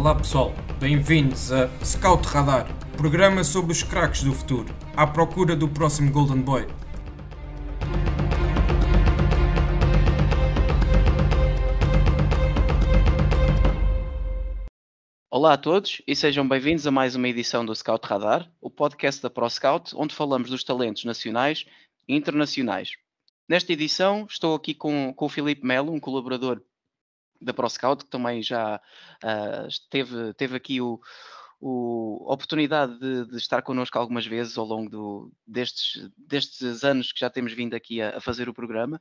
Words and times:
Olá 0.00 0.14
pessoal, 0.14 0.54
bem-vindos 0.78 1.52
a 1.52 1.68
Scout 1.84 2.26
Radar, 2.26 2.66
programa 2.96 3.44
sobre 3.44 3.72
os 3.72 3.82
craques 3.82 4.22
do 4.22 4.32
futuro, 4.32 4.74
à 4.96 5.06
procura 5.06 5.54
do 5.54 5.68
próximo 5.68 6.10
Golden 6.10 6.40
Boy. 6.40 6.66
Olá 15.30 15.52
a 15.52 15.58
todos 15.58 16.00
e 16.06 16.16
sejam 16.16 16.48
bem-vindos 16.48 16.86
a 16.86 16.90
mais 16.90 17.14
uma 17.14 17.28
edição 17.28 17.62
do 17.62 17.76
Scout 17.76 18.06
Radar, 18.06 18.50
o 18.58 18.70
podcast 18.70 19.20
da 19.20 19.28
ProScout, 19.28 19.94
onde 19.94 20.14
falamos 20.14 20.48
dos 20.48 20.64
talentos 20.64 21.04
nacionais 21.04 21.66
e 22.08 22.16
internacionais. 22.16 22.92
Nesta 23.46 23.74
edição 23.74 24.26
estou 24.26 24.54
aqui 24.54 24.72
com, 24.72 25.12
com 25.12 25.26
o 25.26 25.28
Filipe 25.28 25.66
Melo, 25.66 25.92
um 25.92 26.00
colaborador 26.00 26.62
da 27.40 27.54
ProScout, 27.54 28.04
que 28.04 28.10
também 28.10 28.42
já 28.42 28.80
uh, 29.24 29.68
teve, 29.90 30.34
teve 30.34 30.56
aqui 30.56 30.80
o, 30.80 31.00
o, 31.60 32.26
a 32.28 32.32
oportunidade 32.32 32.98
de, 32.98 33.26
de, 33.26 33.36
estar 33.36 33.60
connosco 33.60 33.98
algumas 33.98 34.26
vezes 34.26 34.56
ao 34.56 34.64
longo 34.64 34.88
do, 34.88 35.32
destes, 35.46 36.10
destes 36.16 36.82
anos 36.82 37.12
que 37.12 37.20
já 37.20 37.28
temos 37.28 37.52
vindo 37.52 37.74
aqui 37.74 38.00
a, 38.00 38.16
a 38.16 38.20
fazer 38.20 38.48
o 38.48 38.54
programa 38.54 38.96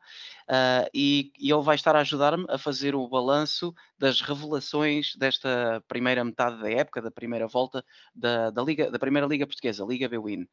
uh, 0.49 0.89
e, 0.94 1.31
e, 1.39 1.52
ele 1.52 1.63
vai 1.63 1.75
estar 1.75 1.95
a 1.95 2.02
ajudar-me 2.02 2.45
a 2.49 2.57
fazer 2.57 2.95
o 2.95 3.07
balanço 3.07 3.73
das 3.97 4.20
revelações 4.20 5.16
desta 5.16 5.81
primeira 5.88 6.23
metade 6.23 6.61
da 6.61 6.69
época, 6.69 7.02
da 7.02 7.09
primeira 7.09 7.47
volta 7.47 7.83
da, 8.13 8.49
da, 8.49 8.61
Liga, 8.61 8.91
da 8.91 8.99
Primeira 8.99 9.25
Liga 9.25 9.47
Portuguesa, 9.47 9.85
Liga 9.85 10.09
Bwin. 10.09 10.45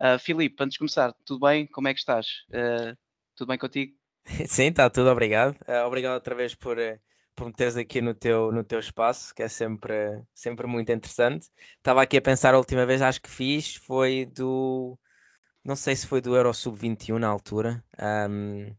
Uh, 0.00 0.18
Filipe, 0.18 0.60
antes 0.60 0.72
de 0.72 0.78
começar, 0.80 1.14
tudo 1.24 1.46
bem? 1.46 1.66
Como 1.68 1.86
é 1.86 1.94
que 1.94 2.00
estás? 2.00 2.26
Uh, 2.48 2.96
tudo 3.36 3.48
bem 3.48 3.58
contigo? 3.58 3.92
Sim, 4.48 4.66
está 4.66 4.90
tudo, 4.90 5.10
obrigado. 5.10 5.56
Obrigado 5.86 6.14
outra 6.14 6.34
vez 6.34 6.56
por, 6.56 6.76
por 7.34 7.46
me 7.46 7.52
teres 7.52 7.76
aqui 7.76 8.00
no 8.00 8.14
teu, 8.14 8.52
no 8.52 8.62
teu 8.64 8.78
espaço, 8.78 9.34
que 9.34 9.42
é 9.42 9.48
sempre, 9.48 10.22
sempre 10.34 10.66
muito 10.66 10.92
interessante. 10.92 11.48
Estava 11.78 12.02
aqui 12.02 12.16
a 12.16 12.22
pensar 12.22 12.54
a 12.54 12.58
última 12.58 12.86
vez, 12.86 13.02
acho 13.02 13.20
que 13.20 13.30
fiz, 13.30 13.76
foi 13.76 14.26
do. 14.26 14.98
Não 15.64 15.76
sei 15.76 15.94
se 15.96 16.06
foi 16.06 16.20
do 16.20 16.36
Euro 16.36 16.52
Sub-21 16.52 17.18
na 17.18 17.28
altura, 17.28 17.84
um, 18.28 18.74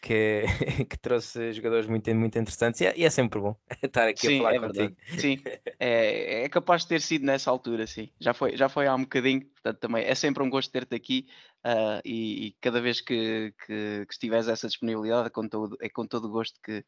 que, 0.00 0.42
que 0.88 0.98
trouxe 0.98 1.52
jogadores 1.52 1.86
muito, 1.86 2.14
muito 2.14 2.38
interessantes 2.38 2.80
e 2.80 2.86
é, 2.86 2.94
e 2.96 3.04
é 3.04 3.10
sempre 3.10 3.40
bom 3.40 3.56
estar 3.82 4.08
aqui 4.08 4.26
sim, 4.26 4.34
a 4.36 4.38
falar 4.38 4.54
é 4.54 4.60
contigo. 4.60 4.96
Verdade. 4.96 5.20
Sim, 5.20 5.42
é, 5.80 6.44
é 6.44 6.48
capaz 6.48 6.82
de 6.82 6.88
ter 6.88 7.00
sido 7.00 7.24
nessa 7.24 7.50
altura, 7.50 7.86
sim. 7.86 8.10
Já 8.20 8.32
foi, 8.34 8.56
já 8.56 8.68
foi 8.68 8.86
há 8.86 8.94
um 8.94 9.02
bocadinho, 9.02 9.44
portanto 9.46 9.78
também 9.78 10.04
é 10.04 10.14
sempre 10.14 10.42
um 10.42 10.50
gosto 10.50 10.70
ter-te 10.70 10.94
aqui 10.94 11.26
uh, 11.64 12.00
e, 12.04 12.48
e, 12.48 12.56
cada 12.60 12.80
vez 12.80 13.00
que, 13.00 13.52
que, 13.66 14.06
que 14.06 14.12
estiveres 14.12 14.48
essa 14.48 14.68
disponibilidade 14.68 15.26
é 15.28 15.30
com 15.30 15.48
todo, 15.48 15.76
é 15.80 15.88
com 15.88 16.06
todo 16.06 16.26
o 16.26 16.30
gosto 16.30 16.60
que, 16.62 16.84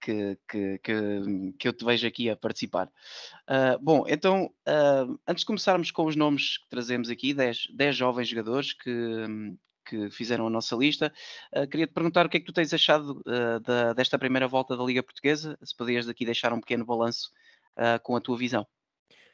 que, 0.00 0.38
que, 0.48 0.78
que, 0.78 1.52
que 1.58 1.68
eu 1.68 1.72
te 1.72 1.84
vejo 1.84 2.06
aqui 2.06 2.30
a 2.30 2.36
participar. 2.36 2.90
Uh, 3.48 3.78
bom, 3.80 4.04
então, 4.08 4.46
uh, 4.66 5.20
antes 5.26 5.42
de 5.42 5.46
começarmos 5.46 5.90
com 5.90 6.06
os 6.06 6.16
nomes 6.16 6.58
que 6.58 6.68
trazemos 6.68 7.10
aqui, 7.10 7.34
10, 7.34 7.68
10 7.74 7.96
jovens 7.96 8.28
jogadores 8.28 8.72
que, 8.72 8.90
que 9.84 10.10
fizeram 10.10 10.46
a 10.46 10.50
nossa 10.50 10.74
lista, 10.74 11.12
uh, 11.54 11.66
queria 11.68 11.86
te 11.86 11.92
perguntar 11.92 12.26
o 12.26 12.28
que 12.28 12.38
é 12.38 12.40
que 12.40 12.46
tu 12.46 12.52
tens 12.52 12.72
achado 12.72 13.22
da, 13.64 13.92
desta 13.92 14.18
primeira 14.18 14.48
volta 14.48 14.76
da 14.76 14.84
Liga 14.84 15.02
Portuguesa, 15.02 15.58
se 15.62 15.76
podias 15.76 16.06
daqui 16.06 16.24
deixar 16.24 16.52
um 16.52 16.60
pequeno 16.60 16.84
balanço 16.84 17.30
com 18.02 18.14
a 18.16 18.20
tua 18.20 18.36
visão. 18.36 18.66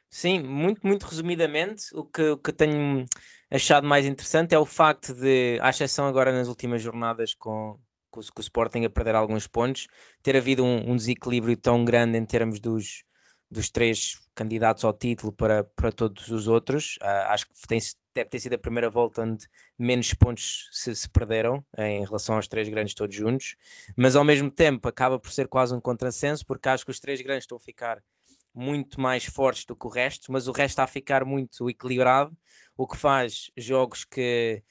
Sim, 0.09 0.41
muito, 0.41 0.87
muito 0.87 1.05
resumidamente, 1.05 1.85
o 1.93 2.05
que, 2.05 2.23
o 2.31 2.39
que 2.39 2.53
tenho 2.53 3.05
achado 3.51 3.87
mais 3.87 4.07
interessante 4.07 4.55
é 4.55 4.59
o 4.59 4.65
facto 4.65 5.13
de, 5.13 5.59
à 5.61 5.71
exceção 5.71 6.07
agora 6.07 6.33
nas 6.33 6.49
últimas 6.49 6.81
jornadas 6.81 7.35
com, 7.35 7.79
com, 8.17 8.33
com 8.33 8.41
o 8.41 8.43
Sporting 8.43 8.85
a 8.85 8.91
perder 8.91 9.15
alguns 9.15 9.47
pontos, 9.47 9.87
ter 10.23 10.37
havido 10.37 10.65
um, 10.65 10.93
um, 10.93 10.97
desequilíbrio 10.97 11.57
tão 11.57 11.85
grande 11.85 12.17
em 12.17 12.25
termos 12.25 12.59
dos, 12.59 13.05
dos 13.51 13.71
três 13.71 14.19
candidatos 14.35 14.85
ao 14.85 14.93
título 14.93 15.33
para, 15.33 15.65
para 15.65 15.93
todos 15.93 16.29
os 16.29 16.49
outros. 16.49 16.97
Uh, 17.03 17.29
acho 17.29 17.47
que 17.47 17.53
tem, 17.69 17.79
deve 18.15 18.31
ter 18.31 18.41
sido 18.41 18.55
a 18.55 18.59
primeira 18.59 18.89
volta 18.89 19.23
onde 19.23 19.47
menos 19.79 20.13
pontos 20.15 20.69
se, 20.73 20.95
se, 20.95 21.09
perderam 21.09 21.65
em 21.79 22.05
relação 22.05 22.37
aos 22.37 22.49
três 22.49 22.69
grandes 22.69 22.95
todos 22.95 23.15
juntos, 23.15 23.57
mas 23.97 24.17
ao 24.17 24.25
mesmo 24.25 24.51
tempo 24.51 24.89
acaba 24.89 25.19
por 25.19 25.31
ser 25.31 25.49
quase 25.49 25.75
um 25.75 25.81
contrassenso, 25.81 26.45
porque 26.47 26.69
acho 26.69 26.85
que 26.85 26.91
os 26.91 27.01
três 27.01 27.21
grandes 27.21 27.45
estão 27.45 27.59
a 27.59 27.61
ficar 27.61 28.03
muito 28.55 28.99
mais 28.99 29.27
fortes 29.27 29.67
do 29.67 29.77
que 29.77 29.87
o 29.87 29.91
resto, 29.91 30.33
mas 30.33 30.49
o 30.49 30.53
resto 30.53 30.71
está 30.71 30.85
a 30.85 30.89
ficar 30.89 31.27
muito 31.27 31.69
equilibrado, 31.69 32.35
o 32.75 32.87
que 32.87 32.97
faz 32.97 33.51
jogos 33.55 34.03
que 34.03 34.63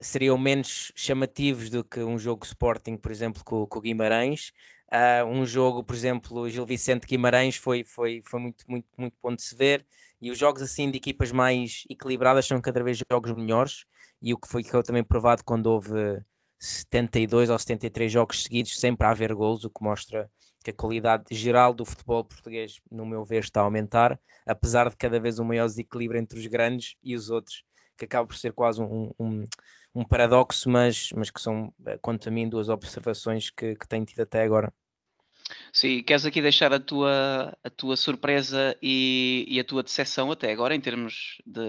seriam 0.00 0.38
menos 0.38 0.92
chamativos 0.94 1.70
do 1.70 1.84
que 1.84 2.00
um 2.00 2.18
jogo 2.18 2.44
Sporting, 2.44 2.96
por 2.96 3.10
exemplo, 3.10 3.44
com, 3.44 3.66
com 3.66 3.80
Guimarães. 3.80 4.52
Uh, 4.92 5.24
um 5.26 5.46
jogo, 5.46 5.84
por 5.84 5.94
exemplo, 5.94 6.48
Gil 6.48 6.66
Vicente 6.66 7.06
Guimarães 7.06 7.56
foi, 7.56 7.84
foi, 7.84 8.22
foi 8.24 8.40
muito, 8.40 8.64
muito, 8.68 8.88
muito 8.96 9.16
bom 9.22 9.34
de 9.34 9.42
se 9.42 9.54
ver. 9.54 9.86
E 10.20 10.30
os 10.30 10.38
jogos 10.38 10.62
assim 10.62 10.90
de 10.90 10.98
equipas 10.98 11.32
mais 11.32 11.84
equilibradas 11.88 12.46
são 12.46 12.60
cada 12.60 12.82
vez 12.82 12.98
jogos 13.10 13.32
melhores. 13.32 13.84
E 14.20 14.34
o 14.34 14.38
que 14.38 14.48
foi 14.48 14.62
que 14.62 14.74
eu 14.74 14.82
também 14.82 15.04
provado 15.04 15.44
quando 15.44 15.66
houve 15.66 16.20
72 16.58 17.48
ou 17.48 17.58
73 17.58 18.12
jogos 18.12 18.42
seguidos, 18.42 18.78
sempre 18.78 19.06
a 19.06 19.10
haver 19.10 19.34
gols, 19.34 19.64
o 19.64 19.70
que 19.70 19.82
mostra 19.82 20.30
que 20.62 20.70
a 20.70 20.74
qualidade 20.74 21.24
geral 21.34 21.72
do 21.72 21.86
futebol 21.86 22.22
português, 22.22 22.80
no 22.90 23.06
meu 23.06 23.24
ver, 23.24 23.44
está 23.44 23.60
a 23.60 23.64
aumentar, 23.64 24.20
apesar 24.46 24.90
de 24.90 24.96
cada 24.96 25.18
vez 25.18 25.38
um 25.38 25.44
maior 25.44 25.66
desequilíbrio 25.66 26.20
entre 26.20 26.38
os 26.38 26.46
grandes 26.46 26.96
e 27.02 27.16
os 27.16 27.30
outros, 27.30 27.64
que 27.96 28.04
acaba 28.04 28.26
por 28.26 28.36
ser 28.36 28.52
quase 28.52 28.82
um, 28.82 29.10
um, 29.18 29.44
um 29.94 30.04
paradoxo, 30.04 30.68
mas, 30.68 31.10
mas 31.14 31.30
que 31.30 31.40
são, 31.40 31.72
eh, 31.86 31.98
quanto 32.00 32.28
a 32.28 32.32
mim, 32.32 32.48
duas 32.48 32.68
observações 32.68 33.50
que, 33.50 33.74
que 33.74 33.88
tenho 33.88 34.04
tido 34.04 34.20
até 34.20 34.42
agora. 34.42 34.72
Sim, 35.72 36.02
queres 36.02 36.24
aqui 36.24 36.40
deixar 36.40 36.72
a 36.72 36.80
tua, 36.80 37.56
a 37.62 37.70
tua 37.70 37.96
surpresa 37.96 38.76
e, 38.82 39.44
e 39.48 39.58
a 39.58 39.64
tua 39.64 39.82
decepção 39.82 40.30
até 40.30 40.52
agora 40.52 40.74
em 40.74 40.80
termos 40.80 41.40
de 41.44 41.60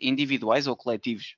individuais 0.00 0.66
ou 0.66 0.76
coletivos? 0.76 1.36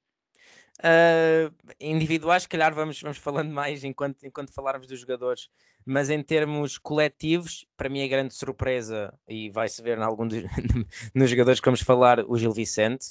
Uh, 0.78 1.52
individuais, 1.80 2.44
se 2.44 2.48
calhar 2.48 2.72
vamos, 2.72 3.00
vamos 3.00 3.18
falando 3.18 3.50
mais 3.50 3.82
enquanto, 3.82 4.24
enquanto 4.24 4.52
falarmos 4.52 4.86
dos 4.86 5.00
jogadores, 5.00 5.48
mas 5.84 6.08
em 6.08 6.22
termos 6.22 6.78
coletivos, 6.78 7.66
para 7.76 7.88
mim 7.88 7.98
é 7.98 8.06
grande 8.06 8.32
surpresa, 8.32 9.12
e 9.26 9.50
vai-se 9.50 9.82
ver 9.82 9.98
em 9.98 10.02
algum 10.02 10.28
dos, 10.28 10.40
nos 11.12 11.30
jogadores 11.30 11.58
que 11.58 11.64
vamos 11.64 11.80
falar, 11.80 12.20
o 12.20 12.38
Gil 12.38 12.52
Vicente, 12.52 13.08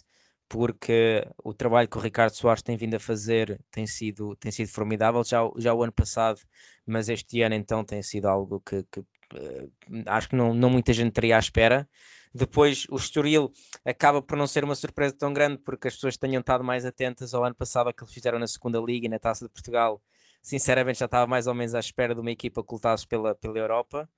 porque 0.49 1.27
o 1.43 1.53
trabalho 1.53 1.87
que 1.87 1.97
o 1.97 2.01
Ricardo 2.01 2.33
Soares 2.33 2.61
tem 2.61 2.77
vindo 2.77 2.95
a 2.95 2.99
fazer 2.99 3.59
tem 3.71 3.85
sido, 3.85 4.35
tem 4.37 4.51
sido 4.51 4.69
formidável 4.69 5.23
já, 5.23 5.39
já 5.57 5.73
o 5.73 5.83
ano 5.83 5.91
passado, 5.91 6.39
mas 6.85 7.09
este 7.09 7.41
ano 7.41 7.55
então 7.55 7.83
tem 7.83 8.01
sido 8.01 8.27
algo 8.27 8.61
que, 8.61 8.83
que 8.91 8.99
uh, 8.99 9.71
acho 10.05 10.29
que 10.29 10.35
não, 10.35 10.53
não 10.53 10.69
muita 10.69 10.93
gente 10.93 11.11
teria 11.11 11.35
à 11.35 11.39
espera. 11.39 11.87
Depois 12.33 12.85
o 12.89 12.95
Estoril 12.95 13.51
acaba 13.83 14.21
por 14.21 14.37
não 14.37 14.47
ser 14.47 14.63
uma 14.63 14.75
surpresa 14.75 15.15
tão 15.17 15.33
grande 15.33 15.57
porque 15.59 15.87
as 15.87 15.95
pessoas 15.95 16.17
tenham 16.17 16.39
estado 16.39 16.63
mais 16.63 16.85
atentas 16.85 17.33
ao 17.33 17.43
ano 17.43 17.55
passado 17.55 17.93
que 17.93 18.03
eles 18.03 18.13
fizeram 18.13 18.39
na 18.39 18.47
segunda 18.47 18.79
liga 18.79 19.07
e 19.07 19.09
na 19.09 19.19
Taça 19.19 19.45
de 19.45 19.51
Portugal. 19.51 20.01
Sinceramente 20.41 20.99
já 20.99 21.05
estava 21.05 21.27
mais 21.27 21.47
ou 21.47 21.53
menos 21.53 21.73
à 21.75 21.79
espera 21.79 22.13
de 22.13 22.21
uma 22.21 22.31
equipa 22.31 22.63
que 22.63 22.73
lutasse 22.73 23.07
pela, 23.07 23.35
pela 23.35 23.57
Europa. 23.57 24.09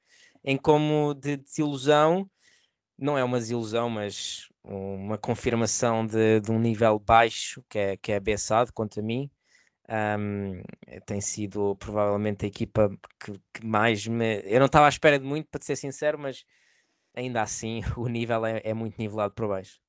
Em 0.44 0.58
como 0.58 1.14
de 1.14 1.38
desilusão, 1.38 2.30
não 3.00 3.18
é 3.18 3.24
uma 3.24 3.40
desilusão, 3.40 3.90
mas 3.90 4.50
uma 4.64 5.18
confirmação 5.18 6.06
de, 6.06 6.42
de, 6.42 6.52
um 6.52 6.60
nível 6.60 7.00
baixo, 7.00 7.64
que 7.70 7.80
é, 7.80 7.98
que 7.98 8.12
é 8.12 8.18
a 8.18 8.20
Bessade, 8.20 8.72
quanto 8.72 9.00
a 9.00 9.04
mim. 9.04 9.30
Um, 9.90 10.62
tem 11.06 11.20
sido 11.20 11.76
provavelmente 11.78 12.46
a 12.46 12.48
equipa 12.48 12.90
que, 13.20 13.32
que, 13.54 13.66
mais 13.66 14.06
me. 14.06 14.42
Eu 14.46 14.60
não 14.60 14.68
estava 14.68 14.86
à 14.86 14.90
espera 14.90 15.18
de 15.18 15.26
muito, 15.26 15.48
para 15.50 15.62
ser 15.64 15.76
sincero, 15.76 16.20
mas 16.20 16.46
ainda 17.16 17.42
assim 17.42 17.82
o 17.98 18.08
nível 18.08 18.46
é, 18.46 18.62
é 18.64 18.74
muito 18.74 18.98
nivelado 19.00 19.34
para 19.34 19.48
baixo. 19.48 19.80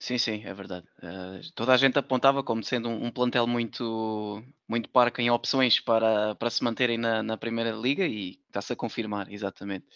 Sim, 0.00 0.16
sim, 0.16 0.44
é 0.44 0.54
verdade. 0.54 0.86
Uh, 1.02 1.40
toda 1.56 1.72
a 1.72 1.76
gente 1.76 1.98
apontava 1.98 2.42
como 2.44 2.62
sendo 2.62 2.88
um, 2.88 3.06
um, 3.06 3.10
plantel 3.10 3.48
muito, 3.48 4.40
muito 4.68 4.88
parco 4.90 5.20
em 5.20 5.28
opções 5.28 5.80
para, 5.80 6.36
para 6.36 6.50
se 6.50 6.62
manterem 6.62 6.96
na, 6.96 7.20
na 7.20 7.36
Primeira 7.36 7.72
Liga 7.72 8.06
e 8.06 8.38
está-se 8.46 8.72
a 8.72 8.76
confirmar, 8.76 9.32
exatamente. 9.32 9.86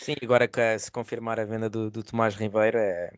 Sim, 0.00 0.14
agora 0.22 0.48
que 0.48 0.78
se 0.78 0.90
confirmar 0.90 1.38
a 1.38 1.44
venda 1.44 1.68
do, 1.68 1.90
do 1.90 2.02
Tomás 2.02 2.34
Ribeiro 2.34 2.78
é, 2.78 3.12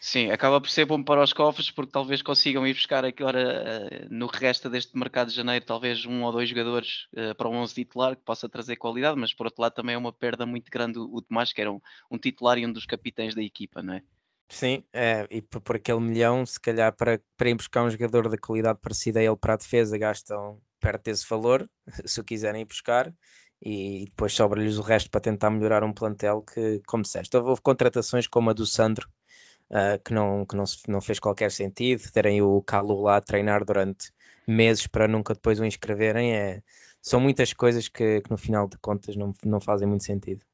Sim, 0.00 0.30
acaba 0.30 0.60
por 0.60 0.70
ser 0.70 0.84
bom 0.84 1.02
para 1.02 1.22
os 1.22 1.32
cofres 1.32 1.72
porque 1.72 1.90
talvez 1.90 2.22
consigam 2.22 2.64
ir 2.64 2.72
buscar 2.72 3.04
agora 3.04 3.90
uh, 3.92 4.14
no 4.14 4.26
resto 4.26 4.70
deste 4.70 4.96
mercado 4.96 5.28
de 5.28 5.34
janeiro 5.34 5.64
talvez 5.64 6.06
um 6.06 6.22
ou 6.22 6.30
dois 6.30 6.48
jogadores 6.48 7.08
uh, 7.14 7.34
para 7.34 7.48
o 7.48 7.52
11 7.52 7.74
titular 7.74 8.14
que 8.14 8.22
possa 8.22 8.48
trazer 8.48 8.76
qualidade, 8.76 9.18
mas 9.18 9.34
por 9.34 9.46
outro 9.46 9.60
lado 9.60 9.74
também 9.74 9.96
é 9.96 9.98
uma 9.98 10.12
perda 10.12 10.46
muito 10.46 10.70
grande 10.70 11.00
o, 11.00 11.20
Tomás, 11.20 11.52
que 11.52 11.60
era 11.60 11.72
um, 11.72 11.80
um, 12.08 12.16
titular 12.16 12.56
e 12.58 12.64
um 12.64 12.72
dos 12.72 12.86
capitães 12.86 13.34
da 13.34 13.42
equipa, 13.42 13.82
não 13.82 13.94
é? 13.94 14.02
Sim, 14.48 14.84
é, 14.92 15.26
e 15.30 15.42
por, 15.42 15.60
por, 15.60 15.76
aquele 15.76 16.00
milhão, 16.00 16.46
se 16.46 16.60
calhar 16.60 16.94
para, 16.94 17.20
para 17.36 17.50
ir 17.50 17.54
buscar 17.54 17.82
um 17.82 17.90
jogador 17.90 18.28
de 18.30 18.38
qualidade 18.38 18.78
parecida 18.80 19.18
a 19.18 19.22
ele 19.22 19.36
para 19.36 19.54
a 19.54 19.56
defesa, 19.56 19.98
gastam 19.98 20.60
perto 20.80 21.04
desse 21.04 21.28
valor, 21.28 21.68
se 22.06 22.20
o 22.20 22.24
quiserem 22.24 22.62
ir 22.62 22.66
buscar, 22.66 23.12
e 23.60 24.04
depois 24.06 24.32
sobra-lhes 24.32 24.78
o 24.78 24.82
resto 24.82 25.10
para 25.10 25.20
tentar 25.20 25.50
melhorar 25.50 25.84
um 25.84 25.92
plantel 25.92 26.42
que, 26.42 26.80
como 26.86 27.02
disseste, 27.02 27.36
houve 27.36 27.60
contratações 27.60 28.26
como 28.26 28.50
a 28.50 28.52
do 28.52 28.66
Sandro, 28.66 29.08
uh, 29.70 30.02
que, 30.04 30.12
não, 30.14 30.46
que 30.46 30.56
não, 30.56 30.64
não 30.88 31.00
fez 31.00 31.18
qualquer 31.18 31.50
sentido, 31.50 32.10
terem 32.12 32.42
o 32.42 32.62
Calu 32.62 33.02
lá 33.02 33.16
a 33.16 33.20
treinar 33.20 33.64
durante 33.64 34.12
meses 34.46 34.86
para 34.86 35.08
nunca 35.08 35.34
depois 35.34 35.60
o 35.60 35.64
inscreverem, 35.64 36.34
é, 36.34 36.62
são 37.02 37.20
muitas 37.20 37.52
coisas 37.52 37.88
que, 37.88 38.20
que 38.22 38.30
no 38.30 38.38
final 38.38 38.68
de 38.68 38.78
contas 38.78 39.16
não, 39.16 39.34
não 39.44 39.60
fazem 39.60 39.86
muito 39.88 40.04
sentido. 40.04 40.44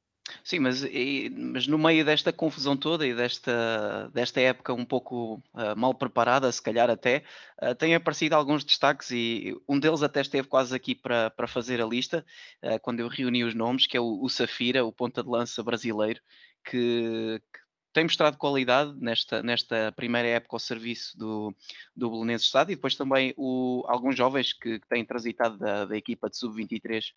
Sim, 0.43 0.61
mas, 0.61 0.83
e, 0.85 1.31
mas 1.31 1.67
no 1.67 1.79
meio 1.79 2.05
desta 2.05 2.33
confusão 2.33 2.77
toda 2.77 3.07
e 3.07 3.15
desta, 3.15 4.09
desta 4.13 4.41
época 4.41 4.73
um 4.73 4.85
pouco 4.85 5.35
uh, 5.53 5.77
mal 5.77 5.95
preparada, 5.95 6.51
se 6.51 6.63
calhar 6.63 6.89
até, 6.89 7.25
uh, 7.63 7.75
têm 7.75 7.95
aparecido 7.95 8.35
alguns 8.35 8.65
destaques 8.65 9.11
e 9.11 9.55
um 9.69 9.79
deles 9.79 10.03
até 10.03 10.23
esteve 10.23 10.49
quase 10.49 10.75
aqui 10.75 10.95
para, 10.95 11.31
para 11.31 11.47
fazer 11.47 11.81
a 11.81 11.87
lista, 11.87 12.25
uh, 12.63 12.81
quando 12.81 13.01
eu 13.01 13.09
reuni 13.09 13.45
os 13.45 13.55
nomes, 13.55 13.87
que 13.87 13.97
é 13.99 14.01
o, 14.01 14.23
o 14.23 14.29
Safira, 14.31 14.85
o 14.85 14.93
ponta 14.93 15.23
de 15.23 15.29
lança 15.29 15.63
brasileiro, 15.63 16.21
que, 16.65 17.41
que 17.53 17.61
tem 17.95 18.03
mostrado 18.03 18.37
qualidade 18.37 18.93
nesta, 19.01 19.41
nesta 19.41 19.93
primeira 19.93 20.27
época 20.27 20.57
ao 20.57 20.59
serviço 20.59 21.17
do, 21.17 21.55
do 21.95 22.11
Belenenses 22.11 22.49
Estado 22.49 22.73
e 22.73 22.75
depois 22.75 22.97
também 22.97 23.33
o, 23.37 23.85
alguns 23.87 24.17
jovens 24.17 24.53
que, 24.53 24.81
que 24.81 24.89
têm 24.89 25.05
transitado 25.05 25.57
da, 25.57 25.85
da 25.85 25.97
equipa 25.97 26.29
de 26.29 26.37
sub-23 26.37 27.13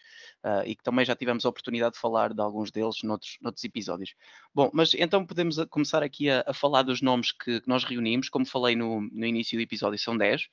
uh, 0.45 0.67
e 0.67 0.75
que 0.75 0.83
também 0.83 1.03
já 1.03 1.15
tivemos 1.15 1.45
a 1.45 1.49
oportunidade 1.49 1.95
de 1.95 1.99
falar 1.99 2.31
de 2.31 2.39
alguns 2.39 2.69
deles 2.69 3.01
noutros, 3.03 3.39
noutros 3.41 3.63
episódios. 3.63 4.13
Bom, 4.53 4.69
mas 4.71 4.93
então 4.93 5.25
podemos 5.25 5.57
começar 5.71 6.03
aqui 6.03 6.29
a, 6.29 6.43
a 6.45 6.53
falar 6.53 6.83
dos 6.83 7.01
nomes 7.01 7.31
que, 7.31 7.59
que, 7.59 7.67
nós 7.67 7.83
reunimos, 7.83 8.29
como 8.29 8.45
falei 8.45 8.75
no, 8.75 9.01
no 9.01 9.25
início 9.25 9.57
do 9.57 9.63
episódio, 9.63 9.97
são 9.97 10.15
10 10.15 10.47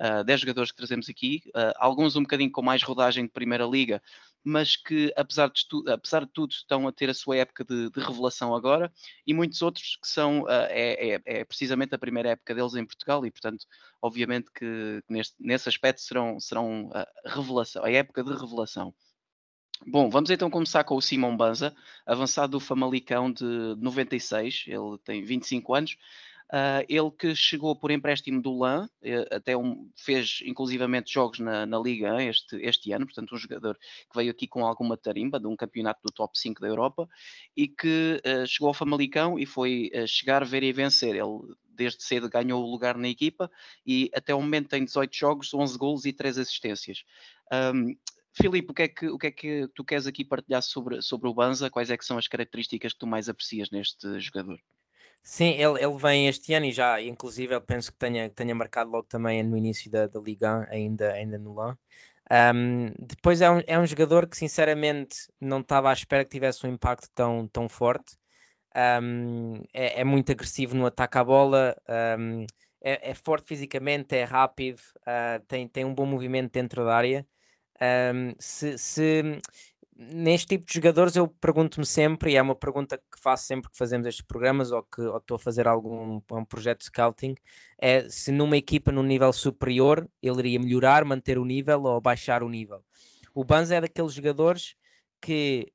uh, 0.00 0.24
10 0.24 0.40
jogadores 0.40 0.70
que 0.70 0.76
trazemos 0.76 1.08
aqui, 1.08 1.42
uh, 1.48 1.72
alguns 1.76 2.16
um 2.16 2.22
bocadinho 2.22 2.50
com 2.50 2.62
mais 2.62 2.82
rodagem 2.82 3.24
de 3.24 3.30
Primeira 3.30 3.64
Liga, 3.64 4.02
mas 4.42 4.76
que 4.76 5.12
apesar 5.16 5.50
de, 5.50 5.90
apesar 5.90 6.24
de 6.24 6.32
tudo 6.32 6.52
estão 6.52 6.86
a 6.86 6.92
ter 6.92 7.08
a 7.08 7.14
sua 7.14 7.36
época 7.36 7.64
de, 7.64 7.90
de 7.90 8.00
revelação 8.00 8.54
agora, 8.54 8.92
e 9.26 9.32
muitos 9.32 9.62
outros 9.62 9.96
que 10.00 10.08
são, 10.08 10.42
uh, 10.42 10.48
é, 10.68 11.14
é, 11.14 11.22
é, 11.24 11.44
precisamente 11.44 11.94
a 11.94 11.98
primeira 11.98 12.30
época 12.30 12.54
deles 12.54 12.74
em 12.74 12.84
Portugal, 12.84 13.24
e 13.26 13.30
portanto, 13.30 13.66
obviamente 14.02 14.50
que 14.52 15.02
neste, 15.08 15.34
nesse 15.38 15.68
aspecto 15.68 16.00
serão, 16.00 16.38
serão 16.38 16.90
revelação, 17.24 17.84
a 17.84 17.90
época 17.90 18.22
de 18.22 18.32
revelação. 18.32 18.94
Bom, 19.86 20.08
vamos 20.08 20.30
então 20.30 20.48
começar 20.48 20.82
com 20.84 20.96
o 20.96 21.02
Simão 21.02 21.36
Banza, 21.36 21.74
avançado 22.06 22.52
do 22.52 22.60
Famalicão 22.60 23.30
de 23.30 23.44
96, 23.44 24.64
ele 24.66 24.98
tem 25.04 25.22
25 25.22 25.74
anos, 25.74 25.96
Uh, 26.52 26.84
ele 26.88 27.10
que 27.10 27.34
chegou 27.34 27.74
por 27.74 27.90
empréstimo 27.90 28.40
do 28.40 28.56
LAN, 28.58 28.88
eh, 29.02 29.26
até 29.30 29.56
um, 29.56 29.90
fez 29.96 30.40
inclusivamente 30.44 31.12
jogos 31.12 31.38
na, 31.38 31.64
na 31.64 31.78
Liga 31.78 32.22
este, 32.22 32.56
este 32.56 32.92
ano, 32.92 33.06
portanto 33.06 33.34
um 33.34 33.38
jogador 33.38 33.76
que 33.76 34.16
veio 34.16 34.30
aqui 34.30 34.46
com 34.46 34.64
alguma 34.64 34.96
tarimba 34.96 35.40
de 35.40 35.46
um 35.46 35.56
campeonato 35.56 36.00
do 36.04 36.12
top 36.12 36.38
5 36.38 36.60
da 36.60 36.68
Europa 36.68 37.08
e 37.56 37.66
que 37.66 38.20
uh, 38.24 38.46
chegou 38.46 38.68
ao 38.68 38.74
Famalicão 38.74 39.38
e 39.38 39.46
foi 39.46 39.90
uh, 39.94 40.06
chegar, 40.06 40.44
ver 40.44 40.62
e 40.62 40.72
vencer. 40.72 41.16
Ele 41.16 41.54
desde 41.74 42.04
cedo 42.04 42.28
ganhou 42.28 42.62
o 42.62 42.70
lugar 42.70 42.96
na 42.96 43.08
equipa 43.08 43.50
e 43.84 44.10
até 44.14 44.34
o 44.34 44.40
momento 44.40 44.68
tem 44.68 44.84
18 44.84 45.16
jogos, 45.16 45.52
11 45.52 45.78
golos 45.78 46.04
e 46.04 46.12
3 46.12 46.38
assistências. 46.38 47.04
Um, 47.52 47.96
Filipe, 48.32 48.70
o 48.70 48.74
que, 48.74 48.82
é 48.82 48.88
que, 48.88 49.06
o 49.08 49.18
que 49.18 49.26
é 49.28 49.30
que 49.30 49.68
tu 49.74 49.84
queres 49.84 50.06
aqui 50.06 50.24
partilhar 50.24 50.62
sobre, 50.62 51.00
sobre 51.00 51.28
o 51.28 51.34
Banza? 51.34 51.70
Quais 51.70 51.90
é 51.90 51.96
que 51.96 52.04
são 52.04 52.18
as 52.18 52.28
características 52.28 52.92
que 52.92 52.98
tu 52.98 53.06
mais 53.06 53.28
aprecias 53.28 53.70
neste 53.70 54.20
jogador? 54.20 54.60
Sim, 55.26 55.52
ele, 55.54 55.82
ele 55.82 55.96
vem 55.98 56.28
este 56.28 56.52
ano 56.52 56.66
e 56.66 56.72
já, 56.72 57.00
inclusive, 57.00 57.54
eu 57.54 57.60
penso 57.60 57.90
que 57.90 57.98
tenha, 57.98 58.28
tenha 58.28 58.54
marcado 58.54 58.90
logo 58.90 59.06
também 59.08 59.42
no 59.42 59.56
início 59.56 59.90
da, 59.90 60.06
da 60.06 60.20
Liga, 60.20 60.68
ainda, 60.70 61.12
ainda 61.12 61.38
no 61.38 61.54
LAN. 61.54 61.78
Um, 62.54 62.90
depois 62.98 63.40
é 63.40 63.50
um, 63.50 63.60
é 63.66 63.78
um 63.78 63.86
jogador 63.86 64.28
que, 64.28 64.36
sinceramente, 64.36 65.16
não 65.40 65.60
estava 65.60 65.90
à 65.90 65.92
espera 65.94 66.24
que 66.24 66.30
tivesse 66.30 66.66
um 66.66 66.70
impacto 66.70 67.08
tão, 67.14 67.48
tão 67.48 67.68
forte. 67.70 68.16
Um, 69.02 69.62
é, 69.72 70.00
é, 70.00 70.04
muito 70.04 70.30
agressivo 70.32 70.74
no 70.76 70.86
ataque 70.86 71.16
à 71.18 71.24
bola, 71.24 71.76
é, 72.82 73.10
é, 73.10 73.14
forte 73.14 73.48
fisicamente, 73.48 74.14
é 74.14 74.24
rápido, 74.24 74.80
uh, 75.00 75.42
tem, 75.48 75.66
tem 75.68 75.84
um 75.84 75.94
bom 75.94 76.04
movimento 76.06 76.52
dentro 76.52 76.84
da 76.84 76.94
área. 76.94 77.26
se, 78.38 78.78
se 78.78 79.40
neste 79.96 80.48
tipo 80.48 80.66
de 80.66 80.74
jogadores 80.74 81.14
eu 81.16 81.28
pergunto-me 81.28 81.86
sempre, 81.86 82.32
e 82.32 82.36
é 82.36 82.42
uma 82.42 82.54
pergunta 82.54 82.98
que 82.98 83.20
faço 83.20 83.46
sempre 83.46 83.70
que 83.70 83.76
fazemos 83.76 84.06
estes 84.06 84.24
programas 84.24 84.72
ou 84.72 84.82
que 84.82 85.00
ou 85.00 85.18
estou 85.18 85.36
a 85.36 85.38
fazer 85.38 85.68
algum 85.68 86.20
um 86.30 86.44
projeto 86.44 86.80
de 86.80 86.86
scouting, 86.86 87.34
é 87.78 88.08
se 88.08 88.32
numa 88.32 88.56
equipa 88.56 88.90
num 88.90 89.02
nível 89.02 89.32
superior 89.32 90.08
ele 90.22 90.38
iria 90.40 90.58
melhorar, 90.58 91.04
manter 91.04 91.38
o 91.38 91.44
nível 91.44 91.82
ou 91.84 92.00
baixar 92.00 92.42
o 92.42 92.48
nível. 92.48 92.84
O 93.34 93.44
Banza 93.44 93.76
é 93.76 93.80
daqueles 93.80 94.12
jogadores 94.12 94.74
que 95.20 95.72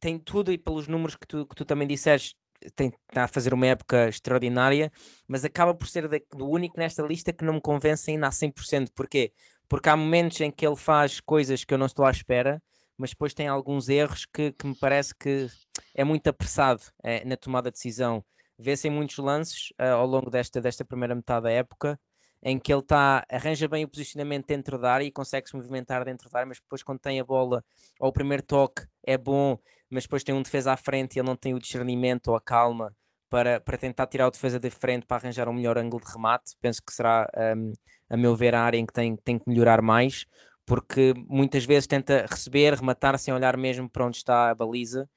tem 0.00 0.18
tudo 0.18 0.52
e 0.52 0.58
pelos 0.58 0.88
números 0.88 1.16
que 1.16 1.26
tu, 1.26 1.46
que 1.46 1.54
tu 1.54 1.64
também 1.64 1.86
disseste, 1.86 2.36
tem, 2.74 2.92
está 3.08 3.24
a 3.24 3.28
fazer 3.28 3.52
uma 3.54 3.66
época 3.66 4.08
extraordinária, 4.08 4.90
mas 5.28 5.44
acaba 5.44 5.74
por 5.74 5.86
ser 5.86 6.08
do 6.08 6.48
único 6.48 6.78
nesta 6.78 7.02
lista 7.02 7.32
que 7.32 7.44
não 7.44 7.54
me 7.54 7.60
convence 7.60 8.10
ainda 8.10 8.26
a 8.26 8.30
100%. 8.30 8.88
Porquê? 8.94 9.32
Porque 9.68 9.88
há 9.88 9.96
momentos 9.96 10.40
em 10.40 10.50
que 10.50 10.66
ele 10.66 10.76
faz 10.76 11.20
coisas 11.20 11.64
que 11.64 11.72
eu 11.72 11.78
não 11.78 11.86
estou 11.86 12.04
à 12.04 12.10
espera, 12.10 12.62
mas 13.00 13.10
depois 13.10 13.32
tem 13.32 13.48
alguns 13.48 13.88
erros 13.88 14.26
que, 14.26 14.52
que 14.52 14.66
me 14.66 14.74
parece 14.74 15.14
que 15.14 15.48
é 15.94 16.04
muito 16.04 16.28
apressado 16.28 16.82
é, 17.02 17.24
na 17.24 17.34
tomada 17.34 17.70
de 17.70 17.74
decisão. 17.74 18.22
Vê-se 18.58 18.88
em 18.88 18.90
muitos 18.90 19.16
lances 19.16 19.70
uh, 19.80 19.94
ao 19.94 20.06
longo 20.06 20.28
desta, 20.28 20.60
desta 20.60 20.84
primeira 20.84 21.14
metade 21.14 21.44
da 21.44 21.50
época 21.50 21.98
em 22.42 22.58
que 22.58 22.72
ele 22.72 22.82
tá, 22.82 23.24
arranja 23.30 23.66
bem 23.68 23.84
o 23.84 23.88
posicionamento 23.88 24.46
dentro 24.46 24.78
da 24.78 24.92
área 24.92 25.04
e 25.04 25.10
consegue 25.10 25.48
se 25.48 25.56
movimentar 25.56 26.04
dentro 26.04 26.28
da 26.30 26.38
área, 26.38 26.48
mas 26.48 26.60
depois 26.60 26.82
quando 26.82 26.98
tem 26.98 27.20
a 27.20 27.24
bola 27.24 27.64
ou 27.98 28.08
o 28.08 28.12
primeiro 28.12 28.42
toque 28.42 28.82
é 29.02 29.16
bom, 29.16 29.58
mas 29.90 30.04
depois 30.04 30.22
tem 30.22 30.34
um 30.34 30.42
defesa 30.42 30.72
à 30.72 30.76
frente 30.76 31.16
e 31.16 31.20
ele 31.20 31.28
não 31.28 31.36
tem 31.36 31.54
o 31.54 31.58
discernimento 31.58 32.28
ou 32.28 32.36
a 32.36 32.40
calma 32.40 32.94
para, 33.30 33.60
para 33.60 33.78
tentar 33.78 34.06
tirar 34.08 34.26
o 34.26 34.30
defesa 34.30 34.58
de 34.58 34.70
frente 34.70 35.06
para 35.06 35.18
arranjar 35.18 35.48
um 35.48 35.52
melhor 35.54 35.78
ângulo 35.78 36.04
de 36.04 36.12
remate. 36.12 36.52
Penso 36.60 36.82
que 36.82 36.92
será, 36.92 37.28
um, 37.56 37.72
a 38.10 38.16
meu 38.16 38.34
ver, 38.34 38.54
a 38.54 38.62
área 38.62 38.78
em 38.78 38.84
que 38.84 38.92
tem, 38.92 39.16
tem 39.16 39.38
que 39.38 39.48
melhorar 39.48 39.80
mais 39.80 40.26
porque 40.70 41.12
muitas 41.26 41.64
vezes 41.64 41.88
tenta 41.88 42.24
receber, 42.30 42.74
rematar 42.74 43.18
sem 43.18 43.34
olhar 43.34 43.56
mesmo 43.56 43.90
para 43.90 44.06
onde 44.06 44.18
está 44.18 44.50
a 44.50 44.54
baliza, 44.54 45.10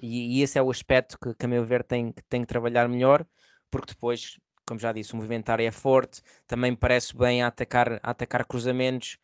e, 0.00 0.38
e 0.38 0.42
esse 0.42 0.56
é 0.56 0.62
o 0.62 0.70
aspecto 0.70 1.18
que, 1.18 1.34
que, 1.34 1.46
a 1.46 1.48
meu 1.48 1.64
ver, 1.64 1.82
tem, 1.82 2.14
tem 2.28 2.42
que 2.42 2.46
trabalhar 2.46 2.88
melhor, 2.88 3.26
porque 3.72 3.92
depois, 3.92 4.38
como 4.64 4.78
já 4.78 4.92
disse, 4.92 5.12
o 5.12 5.16
movimentário 5.16 5.66
é 5.66 5.72
forte, 5.72 6.22
também 6.46 6.76
parece 6.76 7.16
bem 7.16 7.42
a 7.42 7.48
atacar, 7.48 7.94
a 7.94 8.10
atacar 8.12 8.46
cruzamentos, 8.46 9.18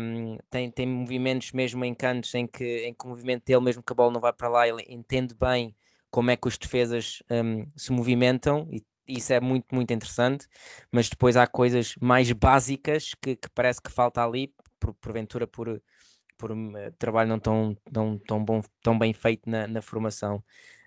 um, 0.00 0.38
tem, 0.48 0.70
tem 0.70 0.86
movimentos 0.86 1.52
mesmo 1.52 1.84
em 1.84 1.94
cantos 1.94 2.34
em 2.34 2.46
que, 2.46 2.86
em 2.86 2.94
que 2.94 3.04
o 3.04 3.08
movimento 3.10 3.44
dele, 3.44 3.60
mesmo 3.60 3.82
que 3.82 3.92
a 3.92 3.94
bola 3.94 4.10
não 4.10 4.20
vai 4.22 4.32
para 4.32 4.48
lá, 4.48 4.66
ele 4.66 4.82
entende 4.88 5.34
bem 5.34 5.76
como 6.10 6.30
é 6.30 6.36
que 6.36 6.48
os 6.48 6.56
defesas 6.56 7.22
um, 7.30 7.66
se 7.76 7.92
movimentam 7.92 8.66
e 8.72 8.82
isso 9.06 9.34
é 9.34 9.40
muito, 9.40 9.66
muito 9.74 9.92
interessante, 9.92 10.46
mas 10.90 11.10
depois 11.10 11.36
há 11.36 11.46
coisas 11.46 11.94
mais 12.00 12.30
básicas 12.32 13.12
que, 13.20 13.36
que 13.36 13.50
parece 13.50 13.82
que 13.82 13.90
falta 13.90 14.24
ali, 14.24 14.54
por, 14.94 15.00
porventura 15.00 15.46
por, 15.46 15.82
por 16.36 16.52
um, 16.52 16.72
trabalho 16.98 17.28
não 17.28 17.38
tão, 17.38 17.76
tão, 17.92 18.18
tão, 18.18 18.44
bom, 18.44 18.62
tão 18.82 18.98
bem 18.98 19.12
feito 19.12 19.48
na, 19.48 19.66
na 19.66 19.82
formação. 19.82 20.42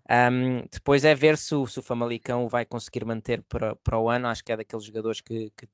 Um, 0.10 0.66
depois 0.72 1.06
é 1.06 1.16
ver 1.16 1.38
se 1.38 1.56
o, 1.56 1.66
se 1.66 1.80
o 1.80 1.82
Famalicão 1.82 2.48
vai 2.50 2.66
conseguir 2.66 3.06
manter 3.06 3.42
para, 3.44 3.76
para 3.78 4.00
o 4.00 4.10
ano. 4.10 4.28
Acho 4.28 4.44
que 4.44 4.52
é 4.52 4.58
daqueles 4.58 4.86
jogadores 4.86 5.22
que, 5.22 5.52
que, 5.56 5.68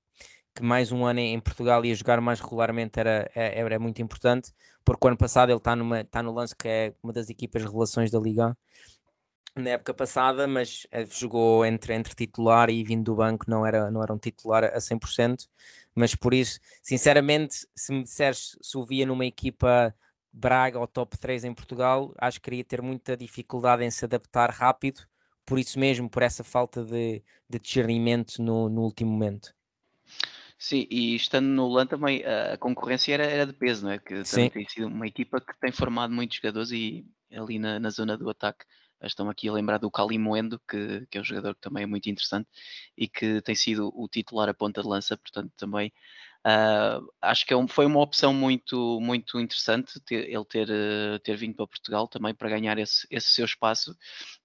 que 0.56 0.64
mais 0.64 0.92
um 0.92 1.06
ano 1.06 1.20
em 1.20 1.40
Portugal 1.40 1.84
ia 1.86 1.96
jogar 1.96 2.22
mais 2.22 2.40
regularmente 2.40 3.00
era, 3.00 3.30
era, 3.34 3.56
é, 3.56 3.60
era 3.60 3.80
muito 3.80 4.02
importante, 4.02 4.54
porque 4.86 5.06
o 5.06 5.08
ano 5.10 5.18
passado 5.18 5.50
ele 5.52 5.58
está, 5.58 5.76
está 6.02 6.24
no 6.24 6.34
lance 6.34 6.56
que 6.56 6.68
é 6.68 6.94
uma 7.04 7.14
das 7.14 7.30
equipas 7.30 7.64
revelações 7.64 8.12
da 8.12 8.20
Liga 8.20 8.56
na 9.56 9.72
época 9.72 9.94
passada, 9.94 10.48
mas 10.48 10.88
eh, 10.92 11.06
jogou 11.06 11.66
entre, 11.66 11.94
entre 11.94 12.16
titular 12.16 12.70
e 12.70 12.84
vindo 12.84 13.04
do 13.06 13.16
banco, 13.16 13.46
não 13.48 13.66
era, 13.66 13.92
não 13.92 14.02
era 14.02 14.14
um 14.14 14.18
titular 14.18 14.64
a 14.64 14.80
100%, 14.80 15.48
mas 16.00 16.16
por 16.16 16.34
isso, 16.34 16.60
sinceramente, 16.82 17.68
se 17.76 17.92
me 17.92 18.04
disseres 18.04 18.58
se 18.62 18.78
o 18.78 18.86
via 18.86 19.06
numa 19.06 19.26
equipa 19.26 19.94
Braga 20.32 20.80
ou 20.80 20.88
top 20.88 21.18
3 21.18 21.44
em 21.44 21.54
Portugal, 21.54 22.14
acho 22.18 22.40
que 22.40 22.50
iria 22.50 22.64
ter 22.64 22.82
muita 22.82 23.18
dificuldade 23.18 23.84
em 23.84 23.92
se 23.92 24.06
adaptar 24.06 24.50
rápido, 24.50 25.02
por 25.46 25.60
isso 25.60 25.78
mesmo, 25.78 26.10
por 26.10 26.24
essa 26.24 26.44
falta 26.44 26.84
de, 26.86 27.24
de 27.50 27.60
discernimento 27.60 28.42
no, 28.42 28.70
no 28.70 28.82
último 28.82 29.12
momento. 29.12 29.54
Sim, 30.58 30.88
e 30.90 31.16
estando 31.16 31.48
no 31.48 31.68
LAN 31.68 31.88
também 31.88 32.24
a 32.26 32.58
concorrência 32.58 33.14
era, 33.14 33.26
era 33.26 33.46
de 33.46 33.54
peso, 33.54 33.86
não 33.86 33.92
é? 33.92 33.98
Que 33.98 34.24
tem 34.52 34.68
sido 34.68 34.88
uma 34.88 35.08
equipa 35.08 35.42
que 35.42 35.58
tem 35.60 35.72
formado 35.72 36.14
muitos 36.14 36.38
jogadores 36.38 36.72
e 36.72 37.06
ali 37.32 37.58
na, 37.58 37.80
na 37.80 37.90
zona 37.90 38.18
do 38.18 38.30
ataque 38.30 38.66
Estão 39.02 39.30
aqui 39.30 39.48
a 39.48 39.54
lembrar 39.54 39.78
do 39.78 39.90
Calimoendo, 39.92 40.60
que, 40.68 41.06
que 41.08 41.18
é 41.18 41.22
um 41.22 41.24
jogador 41.24 41.56
que 41.56 41.62
também 41.62 41.84
é 41.84 41.86
muito 41.88 42.10
interessante 42.10 42.50
e 42.98 43.08
que 43.08 43.42
tem 43.42 43.56
sido 43.56 43.92
o 43.96 44.08
titular 44.08 44.50
a 44.50 44.54
ponta 44.54 44.82
de 44.82 44.88
lança, 44.88 45.18
portanto 45.18 45.52
também 45.58 45.92
Uh, 46.48 47.06
acho 47.22 47.46
que 47.46 47.54
é 47.54 47.58
um, 47.58 47.68
foi 47.68 47.86
uma 47.86 48.00
opção 48.00 48.34
muito, 48.34 49.00
muito 49.02 49.38
interessante 49.42 50.00
ter, 50.00 50.30
ele 50.30 50.46
ter, 50.46 50.70
uh, 50.70 51.20
ter 51.20 51.36
vindo 51.36 51.54
para 51.54 51.68
Portugal 51.68 52.08
também 52.08 52.34
para 52.34 52.50
ganhar 52.50 52.78
esse, 52.78 53.06
esse 53.12 53.28
seu 53.28 53.44
espaço. 53.44 53.96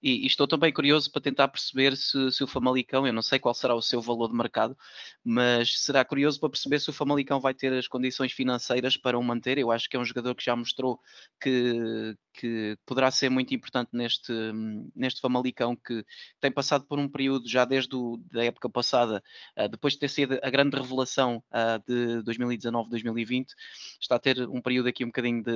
E, 0.03 0.23
e, 0.23 0.27
estou 0.27 0.45
também 0.45 0.73
curioso 0.73 1.09
para 1.09 1.21
tentar 1.21 1.47
perceber 1.47 1.95
se, 1.95 2.31
se, 2.31 2.43
o 2.43 2.47
Famalicão, 2.47 3.07
eu 3.07 3.13
não 3.13 3.21
sei 3.21 3.39
qual 3.39 3.53
será 3.53 3.73
o 3.73 3.81
seu 3.81 4.01
valor 4.01 4.27
de 4.27 4.35
mercado, 4.35 4.77
mas 5.23 5.79
será 5.79 6.03
curioso 6.03 6.37
para 6.39 6.49
perceber 6.49 6.79
se 6.79 6.89
o 6.89 6.93
Famalicão 6.93 7.39
vai 7.39 7.53
ter 7.53 7.71
as 7.71 7.87
condições 7.87 8.33
financeiras 8.33 8.97
para 8.97 9.17
o 9.17 9.23
manter. 9.23 9.57
Eu 9.57 9.71
acho 9.71 9.89
que 9.89 9.95
é 9.95 9.99
um 9.99 10.05
jogador 10.05 10.35
que 10.35 10.43
já 10.43 10.55
mostrou 10.55 10.99
que, 11.41 12.15
que 12.33 12.77
poderá 12.85 13.09
ser 13.09 13.29
muito 13.29 13.53
importante 13.55 13.91
neste, 13.93 14.33
neste 14.93 15.21
Famalicão 15.21 15.75
que 15.77 16.05
tem 16.41 16.51
passado 16.51 16.85
por 16.85 16.99
um 16.99 17.07
período 17.07 17.47
já 17.47 17.63
desde 17.63 17.95
a 17.95 18.35
da 18.35 18.43
época 18.43 18.69
passada, 18.69 19.23
uh, 19.57 19.69
depois 19.69 19.93
de 19.93 19.99
ter 19.99 20.09
sido 20.09 20.37
a 20.43 20.49
grande 20.49 20.75
revelação 20.75 21.41
de 21.87 22.23
2019-2020, 22.23 23.47
está 23.99 24.15
a 24.15 24.19
ter 24.19 24.47
um 24.47 24.61
período 24.61 24.89
aqui 24.89 25.03
um 25.03 25.07
bocadinho 25.07 25.43
de, 25.43 25.51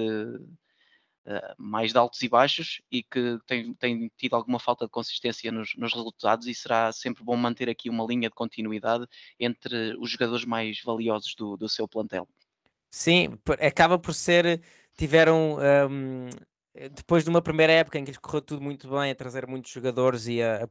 uh, 1.25 1.55
mais 1.57 1.91
de 1.91 1.98
altos 1.98 2.21
e 2.21 2.29
baixos 2.29 2.81
e 2.91 3.03
que 3.03 3.39
tem, 3.45 3.74
tem 3.74 4.12
tido 4.17 4.36
alguma 4.36 4.59
falta 4.59 4.86
de 4.86 4.91
consistência 4.91 5.51
nos, 5.51 5.75
nos, 5.75 5.93
resultados 5.93 6.48
e 6.48 6.53
será 6.53 6.91
sempre 6.91 7.24
bom 7.24 7.36
manter 7.36 7.69
aqui 7.69 7.89
uma 7.89 8.05
linha 8.05 8.29
de 8.29 8.36
continuidade 8.36 9.05
entre 9.39 9.95
os 10.00 10.09
jogadores 10.12 10.45
mais 10.45 10.81
valiosos 10.83 11.36
do, 11.36 11.57
do 11.57 11.69
seu 11.69 11.88
plantel. 11.88 12.27
Sim, 12.91 13.38
acaba 13.59 14.00
por 14.00 14.13
ser, 14.13 14.62
tiveram 14.98 15.57
um, 15.89 16.29
depois 16.95 17.24
de 17.24 17.29
uma 17.29 17.41
primeira 17.41 17.74
época 17.74 18.00
em 18.00 18.03
que 18.03 18.12
lhes 18.12 18.17
correu 18.17 18.41
tudo 18.41 18.62
muito 18.62 18.89
bem, 18.89 19.12
a 19.12 19.15
trazer 19.15 19.45
muitos 19.45 19.71
jogadores 19.71 20.27
e 20.27 20.41
a, 20.41 20.63
a 20.63 20.67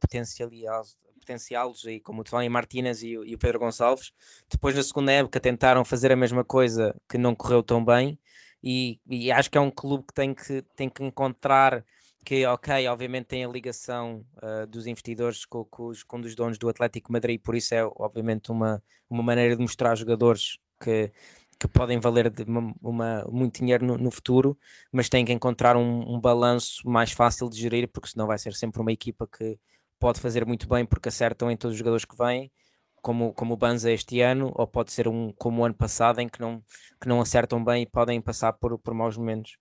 potenciá-los, 1.29 1.85
como 2.03 2.23
o 2.23 2.25
Tony 2.25 2.49
Martínez 2.49 3.03
e, 3.03 3.11
e, 3.11 3.35
o 3.35 3.39
Pedro 3.39 3.59
Gonçalves, 3.59 4.13
depois 4.51 4.75
na 4.75 4.83
segunda 4.83 5.13
época 5.13 5.39
tentaram 5.39 5.85
fazer 5.85 6.11
a 6.11 6.17
mesma 6.17 6.43
coisa 6.43 6.97
que 7.09 7.19
não 7.19 7.35
correu 7.35 7.63
tão 7.63 7.85
bem, 7.85 8.19
e, 8.63 8.99
e, 9.07 9.31
acho 9.31 9.51
que 9.51 9.59
é 9.59 9.61
um 9.61 9.71
clube 9.71 10.05
que 10.09 10.15
tem 10.15 10.35
que, 10.35 10.63
tem 10.75 10.89
que 10.89 11.05
encontrar 11.05 11.85
que, 12.25 12.45
ok, 12.47 12.89
obviamente 12.89 13.27
tem 13.27 13.45
a 13.45 13.49
ligação 13.49 14.25
uh, 14.43 14.67
dos 14.67 14.87
investidores 14.87 15.45
com, 15.45 15.65
com, 15.65 15.87
os, 15.87 16.03
com 16.03 16.21
donos 16.21 16.59
do 16.59 16.69
Atlético 16.69 17.13
Madrid, 17.13 17.41
por 17.41 17.55
isso 17.55 17.75
é 17.75 17.85
obviamente 17.85 18.51
uma, 18.51 18.83
uma 19.09 19.23
maneira 19.23 19.55
de 19.55 19.63
mostrar 19.63 19.95
jogadores 19.95 20.59
que, 20.83 21.13
que 21.59 21.69
podem 21.69 22.01
valer 22.01 22.33
uma, 22.47 22.75
uma, 22.83 23.25
muito 23.31 23.61
dinheiro 23.61 23.87
no, 23.87 23.97
no, 23.97 24.11
futuro, 24.11 24.59
mas 24.91 25.09
têm 25.09 25.25
que 25.25 25.33
encontrar 25.33 25.77
um, 25.77 26.17
um 26.17 26.21
balanço 26.21 26.89
mais 26.89 27.13
fácil 27.13 27.49
de 27.49 27.59
gerir, 27.61 27.89
porque 27.89 28.09
senão 28.09 28.27
vai 28.27 28.39
ser 28.39 28.55
sempre 28.55 28.81
uma 28.81 28.93
equipa 28.93 29.27
que 29.27 29.59
pode 29.99 30.21
fazer 30.21 30.45
muito 30.47 30.69
bem 30.69 30.85
porque 30.87 31.09
acertam 31.09 31.51
em 31.51 31.57
todos 31.57 31.75
os 31.75 31.79
jogadores 31.79 32.05
que 32.05 32.17
vêm 32.17 32.51
como, 33.03 33.33
como 33.33 33.55
o 33.55 33.57
Banza 33.57 33.91
este 33.91 34.21
ano, 34.21 34.53
ou 34.55 34.67
pode 34.67 34.93
ser 34.93 35.09
um 35.09 35.33
como 35.33 35.63
o 35.63 35.65
ano 35.65 35.75
passado, 35.75 36.21
em 36.21 36.29
que 36.29 36.41
não, 36.41 36.63
que 37.01 37.09
não 37.09 37.21
acertam 37.21 37.63
bem 37.63 37.83
e 37.83 37.87
podem 37.87 38.21
passar 38.21 38.53
por, 38.53 38.79
por 38.79 38.95
maus 38.95 39.17
momentos. 39.17 39.57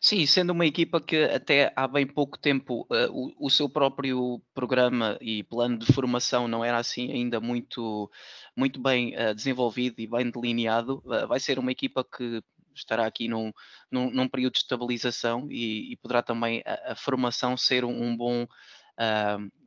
Sim, 0.00 0.24
sendo 0.26 0.50
uma 0.50 0.64
equipa 0.64 1.00
que 1.00 1.24
até 1.24 1.72
há 1.74 1.88
bem 1.88 2.06
pouco 2.06 2.38
tempo 2.38 2.86
uh, 2.90 3.10
o, 3.10 3.46
o, 3.46 3.50
seu 3.50 3.68
próprio 3.68 4.40
programa 4.54 5.18
e 5.20 5.42
plano 5.42 5.78
de 5.78 5.92
formação 5.92 6.46
não 6.46 6.64
era 6.64 6.78
assim 6.78 7.10
ainda 7.12 7.40
muito, 7.40 8.10
muito 8.56 8.80
bem 8.80 9.14
uh, 9.16 9.34
desenvolvido 9.34 10.00
e 10.00 10.06
bem 10.06 10.30
delineado, 10.30 11.02
uh, 11.04 11.26
vai 11.26 11.40
ser 11.40 11.58
uma 11.58 11.72
equipa 11.72 12.04
que 12.04 12.42
estará 12.74 13.06
aqui 13.06 13.26
num, 13.26 13.52
num, 13.90 14.10
num 14.10 14.28
período 14.28 14.54
de 14.54 14.60
estabilização 14.60 15.48
e, 15.50 15.92
e 15.92 15.96
poderá 15.96 16.22
também 16.22 16.62
a, 16.64 16.92
a, 16.92 16.94
formação 16.94 17.56
ser 17.56 17.84
um, 17.84 18.02
um 18.02 18.16
bom 18.16 18.46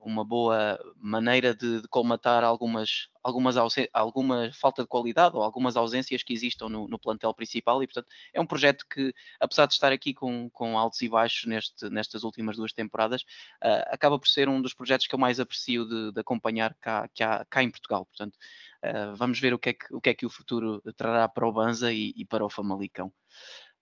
uma 0.01 0.24
boa 0.24 0.79
maneira 0.98 1.53
de, 1.53 1.81
de 1.81 1.88
colmatar 1.88 2.43
algumas, 2.43 3.09
algumas 3.21 3.55
alguma 3.93 4.51
falta 4.53 4.81
de 4.81 4.88
qualidade 4.88 5.36
ou 5.36 5.43
algumas 5.43 5.75
ausências 5.75 6.24
que 6.24 6.33
existam 6.33 6.69
no, 6.69 6.88
no, 6.88 6.98
plantel 6.98 7.33
principal 7.33 7.83
e, 7.83 7.88
portanto, 7.88 8.07
é 8.33 8.41
um 8.41 8.45
projeto 8.45 8.86
que, 8.89 9.13
apesar 9.39 9.65
de 9.67 9.74
estar 9.74 9.91
aqui 9.91 10.13
com, 10.13 10.50
com 10.50 10.77
altos 10.77 11.01
e 11.01 11.09
baixos 11.09 11.45
neste, 11.45 11.89
nestas 11.89 12.24
últimas 12.24 12.55
duas 12.55 12.74
temporadas, 12.74 13.21
uh, 13.63 13.86
acaba 13.88 14.17
por 14.17 14.27
ser 14.27 14.50
um 14.50 14.62
dos 14.62 14.74
projetos 14.74 15.05
que 15.05 15.13
eu 15.13 15.19
mais 15.19 15.39
aprecio 15.39 15.86
de, 15.86 16.12
de 16.12 16.19
acompanhar 16.19 16.74
cá, 16.75 17.07
cá, 17.15 17.45
cá, 17.50 17.63
em 17.63 17.69
Portugal. 17.69 18.05
Portanto, 18.05 18.36
uh, 18.83 19.15
vamos 19.15 19.39
ver 19.39 19.53
o 19.53 19.59
que, 19.59 19.69
é 19.69 19.74
que, 19.74 19.93
o 19.93 20.01
que 20.01 20.09
é 20.09 20.13
que 20.13 20.25
o 20.25 20.29
futuro 20.29 20.81
trará 20.95 21.27
para 21.27 21.48
o 21.48 21.51
Banza 21.51 21.91
e, 21.91 22.13
e 22.15 22.25
para 22.25 22.45
o 22.45 22.50
Famalicão. 22.50 23.12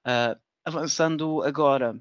Uh, 0.06 0.40
avançando 0.66 1.42
agora 1.44 1.98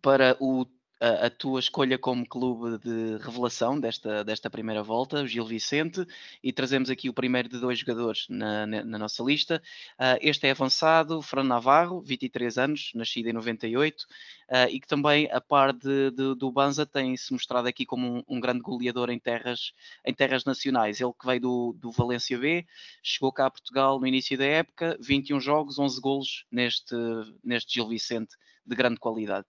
para 0.00 0.36
o 0.40 0.64
a, 1.00 1.26
a, 1.26 1.30
tua 1.30 1.60
escolha 1.60 1.98
como 1.98 2.26
clube 2.26 2.78
de 2.78 3.16
revelação 3.18 3.78
desta, 3.78 4.24
desta 4.24 4.48
primeira 4.48 4.82
volta, 4.82 5.22
o 5.22 5.26
Gil 5.26 5.44
Vicente, 5.44 6.06
e 6.42 6.52
trazemos 6.52 6.90
aqui 6.90 7.08
o 7.08 7.14
primeiro 7.14 7.48
de 7.48 7.58
dois 7.58 7.78
jogadores 7.78 8.26
na, 8.28 8.66
na, 8.66 8.84
na 8.84 8.98
nossa 8.98 9.22
lista. 9.22 9.62
Uh, 9.98 10.18
este 10.20 10.46
é 10.46 10.50
avançado, 10.50 11.20
Fran 11.20 11.44
Navarro, 11.44 12.00
23 12.00 12.58
anos, 12.58 12.92
nascido 12.94 13.28
em 13.28 13.32
98, 13.32 14.02
uh, 14.02 14.06
ah, 14.48 14.70
e 14.70 14.80
que 14.80 14.86
também, 14.86 15.28
a 15.30 15.40
par 15.40 15.72
de, 15.72 16.10
de, 16.10 16.34
do 16.34 16.50
Banza, 16.50 16.86
tem-se 16.86 17.32
mostrado 17.32 17.68
aqui 17.68 17.84
como 17.84 18.18
um, 18.18 18.22
um, 18.28 18.40
grande 18.40 18.60
goleador 18.60 19.10
em 19.10 19.18
terras, 19.18 19.72
em 20.04 20.14
terras 20.14 20.44
nacionais. 20.44 21.00
Ele 21.00 21.12
que 21.18 21.26
veio 21.26 21.40
do, 21.40 21.76
do 21.78 21.90
Valência 21.90 22.38
B, 22.38 22.66
chegou 23.02 23.32
cá 23.32 23.46
a 23.46 23.50
Portugal 23.50 23.98
no 23.98 24.06
início 24.06 24.38
da 24.38 24.44
época, 24.44 24.96
21 25.00 25.40
jogos, 25.40 25.78
11 25.78 26.00
golos 26.00 26.46
neste, 26.50 26.94
neste 27.42 27.74
Gil 27.74 27.88
Vicente 27.88 28.36
de 28.66 28.74
grande 28.74 28.98
qualidade. 28.98 29.46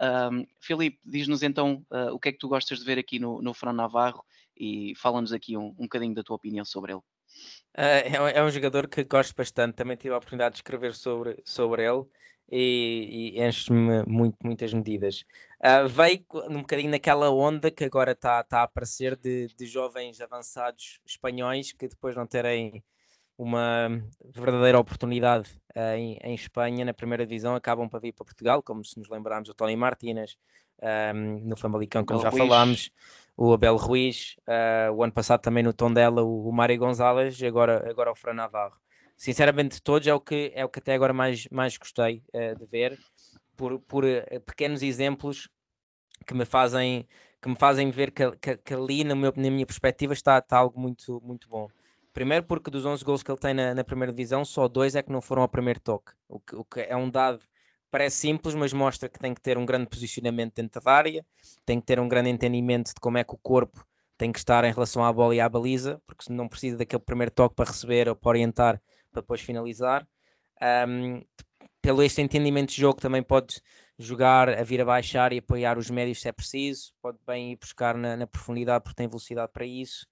Um, 0.00 0.46
Filipe, 0.60 0.98
diz-nos 1.04 1.42
então 1.42 1.84
uh, 1.90 2.12
o 2.12 2.18
que 2.18 2.28
é 2.28 2.32
que 2.32 2.38
tu 2.38 2.48
gostas 2.48 2.78
de 2.78 2.84
ver 2.84 2.98
aqui 2.98 3.18
no, 3.18 3.42
no 3.42 3.52
Fran 3.52 3.72
Navarro 3.72 4.24
e 4.56 4.94
fala-nos 4.96 5.32
aqui 5.32 5.56
um, 5.56 5.74
um 5.78 5.82
bocadinho 5.82 6.14
da 6.14 6.22
tua 6.22 6.36
opinião 6.36 6.64
sobre 6.64 6.92
ele. 6.92 7.02
Uh, 7.76 8.28
é, 8.34 8.42
um 8.42 8.50
jogador 8.50 8.88
que 8.88 9.04
gosto 9.04 9.34
bastante, 9.34 9.74
também 9.74 9.96
tive 9.96 10.14
a 10.14 10.16
oportunidade 10.16 10.54
de 10.54 10.58
escrever 10.58 10.94
sobre, 10.94 11.40
sobre 11.44 11.84
ele 11.84 12.04
e, 12.50 13.34
e 13.36 13.42
enche-me 13.42 14.04
muito, 14.06 14.36
muitas 14.42 14.72
medidas. 14.72 15.24
Uh, 15.60 15.88
veio 15.88 16.24
um 16.48 16.60
bocadinho 16.60 16.90
naquela 16.90 17.30
onda 17.30 17.70
que 17.70 17.84
agora 17.84 18.12
está 18.12 18.42
tá 18.42 18.60
a 18.60 18.62
aparecer 18.64 19.16
de, 19.16 19.48
de 19.54 19.66
jovens 19.66 20.20
avançados 20.20 21.00
espanhóis 21.04 21.72
que 21.72 21.88
depois 21.88 22.16
não 22.16 22.26
terem 22.26 22.82
uma 23.38 24.02
verdadeira 24.34 24.80
oportunidade 24.80 25.48
uh, 25.76 25.94
em, 25.96 26.18
em, 26.24 26.34
Espanha, 26.34 26.84
na 26.84 26.92
primeira 26.92 27.24
divisão, 27.24 27.54
acabam 27.54 27.88
para 27.88 28.00
vir 28.00 28.12
para 28.12 28.24
Portugal, 28.24 28.60
como 28.60 28.84
se 28.84 28.98
nos 28.98 29.08
lembrarmos 29.08 29.48
o 29.48 29.54
Tony 29.54 29.76
Martínez, 29.76 30.36
um, 30.82 30.86
ehm, 30.86 31.40
no 31.44 31.56
Famalicão, 31.56 32.04
como 32.04 32.20
já 32.20 32.30
Ruiz. 32.30 32.42
falámos, 32.42 32.90
o 33.36 33.52
Abel 33.52 33.76
Ruiz, 33.76 34.36
uh, 34.40 34.92
o 34.92 35.04
ano 35.04 35.12
passado 35.12 35.40
também 35.40 35.62
no 35.62 35.72
Tondela, 35.72 36.22
o, 36.22 36.48
o 36.48 36.52
Mário 36.52 36.76
Gonzalez, 36.76 37.40
e 37.40 37.46
agora, 37.46 37.88
agora 37.88 38.10
o 38.10 38.16
Fran 38.16 38.34
Navarro. 38.34 38.76
Sinceramente, 39.16 39.80
todos 39.80 40.06
é 40.08 40.14
o 40.14 40.20
que, 40.20 40.52
é 40.54 40.64
o 40.64 40.68
que 40.68 40.80
até 40.80 40.94
agora 40.94 41.12
mais, 41.12 41.46
mais 41.48 41.76
gostei 41.76 42.24
uh, 42.34 42.58
de 42.58 42.66
ver, 42.66 42.98
por, 43.56 43.78
por 43.80 44.04
pequenos 44.46 44.82
exemplos 44.82 45.48
que 46.26 46.34
me 46.34 46.44
fazem 46.44 47.06
que 47.40 47.48
me 47.48 47.56
fazem 47.56 47.88
ver 47.90 48.10
que, 48.10 48.30
que, 48.32 48.56
que 48.56 48.74
ali, 48.74 49.04
na, 49.04 49.14
meu, 49.14 49.32
na 49.36 49.48
minha 49.48 49.64
perspectiva, 49.64 50.12
está, 50.12 50.38
está 50.38 50.58
algo 50.58 50.80
muito, 50.80 51.20
muito 51.24 51.48
bom. 51.48 51.68
Primeiro 52.18 52.44
porque 52.46 52.68
dos 52.68 52.84
11 52.84 53.04
gols 53.04 53.22
que 53.22 53.30
ele 53.30 53.38
tem 53.38 53.54
na, 53.54 53.72
na, 53.76 53.84
primeira 53.84 54.12
divisão, 54.12 54.44
só 54.44 54.66
dois 54.66 54.96
é 54.96 55.02
que 55.04 55.12
não 55.12 55.20
foram 55.20 55.42
ao 55.42 55.48
primeiro 55.48 55.78
toque. 55.78 56.10
O 56.28 56.40
que, 56.40 56.56
o 56.56 56.64
que, 56.64 56.80
é 56.80 56.96
um 56.96 57.08
dado 57.08 57.38
parece 57.92 58.16
simples, 58.16 58.56
mas 58.56 58.72
mostra 58.72 59.08
que 59.08 59.20
tem 59.20 59.32
que 59.32 59.40
ter 59.40 59.56
um 59.56 59.64
grande 59.64 59.86
posicionamento 59.86 60.56
dentro 60.56 60.82
da 60.82 60.90
área, 60.90 61.24
tem 61.64 61.78
que 61.78 61.86
ter 61.86 62.00
um 62.00 62.08
grande 62.08 62.28
entendimento 62.28 62.88
de 62.88 63.00
como 63.00 63.18
é 63.18 63.22
que 63.22 63.32
o 63.36 63.38
corpo 63.38 63.86
tem 64.16 64.32
que 64.32 64.38
estar 64.40 64.64
em 64.64 64.72
relação 64.72 65.04
à 65.04 65.12
bola 65.12 65.32
e 65.32 65.38
à 65.38 65.48
baliza, 65.48 66.02
porque 66.08 66.32
não 66.32 66.48
precisa 66.48 66.78
daquele 66.78 67.00
primeiro 67.00 67.30
toque 67.30 67.54
para 67.54 67.70
receber 67.70 68.08
ou 68.08 68.16
para 68.16 68.30
orientar, 68.30 68.82
para 69.12 69.22
depois 69.22 69.40
finalizar. 69.40 70.04
Um, 70.88 71.22
pelo 71.80 72.02
este 72.02 72.20
entendimento 72.20 72.70
de 72.70 72.80
jogo 72.80 73.00
também 73.00 73.22
pode 73.22 73.62
jogar 73.96 74.48
a 74.48 74.64
vir 74.64 74.80
a 74.80 74.84
baixar 74.84 75.32
e 75.32 75.38
apoiar 75.38 75.78
os 75.78 75.88
médios 75.88 76.20
se 76.20 76.28
é 76.28 76.32
preciso, 76.32 76.92
pode 77.00 77.18
bem 77.24 77.52
ir 77.52 77.56
buscar 77.58 77.96
na, 77.96 78.16
na 78.16 78.26
profundidade 78.26 78.82
porque 78.82 78.96
tem 78.96 79.06
velocidade 79.06 79.52
para 79.52 79.64
isso. 79.64 80.04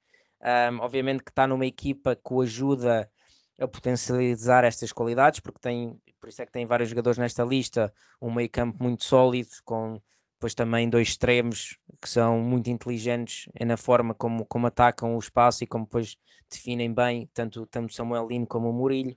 Um, 0.43 0.81
obviamente 0.81 1.25
que 1.25 1.31
está 1.31 1.47
numa 1.47 1.67
equipa 1.67 2.15
que 2.15 2.33
o 2.33 2.41
ajuda 2.41 3.11
a 3.59 3.67
potencializar 3.67 4.65
estas 4.65 4.93
qualidades, 4.93 5.41
porque 5.41 5.59
tem, 5.61 5.99
por 6.21 6.29
isso 6.29 6.43
é 6.43 6.47
que 6.47 6.53
tem 6.53 6.67
vários 6.67 6.91
jogadores 6.91 7.19
nesta 7.19 7.43
lista, 7.43 7.93
um 8.21 8.33
meio 8.33 8.51
campo 8.51 8.83
muito 8.83 9.05
sólido, 9.05 9.51
com 9.65 10.01
depois 10.35 10.55
também 10.55 10.89
dois 10.89 11.09
extremos 11.09 11.79
que 12.01 12.09
são 12.09 12.39
muito 12.39 12.69
inteligentes 12.69 13.49
na 13.65 13.77
forma 13.77 14.15
como, 14.15 14.45
como 14.45 14.67
atacam 14.67 15.17
o 15.17 15.19
espaço 15.19 15.65
e 15.65 15.67
como 15.67 15.85
depois 15.85 16.17
definem 16.51 16.93
bem 16.93 17.29
tanto, 17.33 17.67
tanto 17.67 17.95
Samuel 17.95 18.27
Lino 18.29 18.47
como 18.47 18.69
o 18.69 18.73
Murilho. 18.73 19.17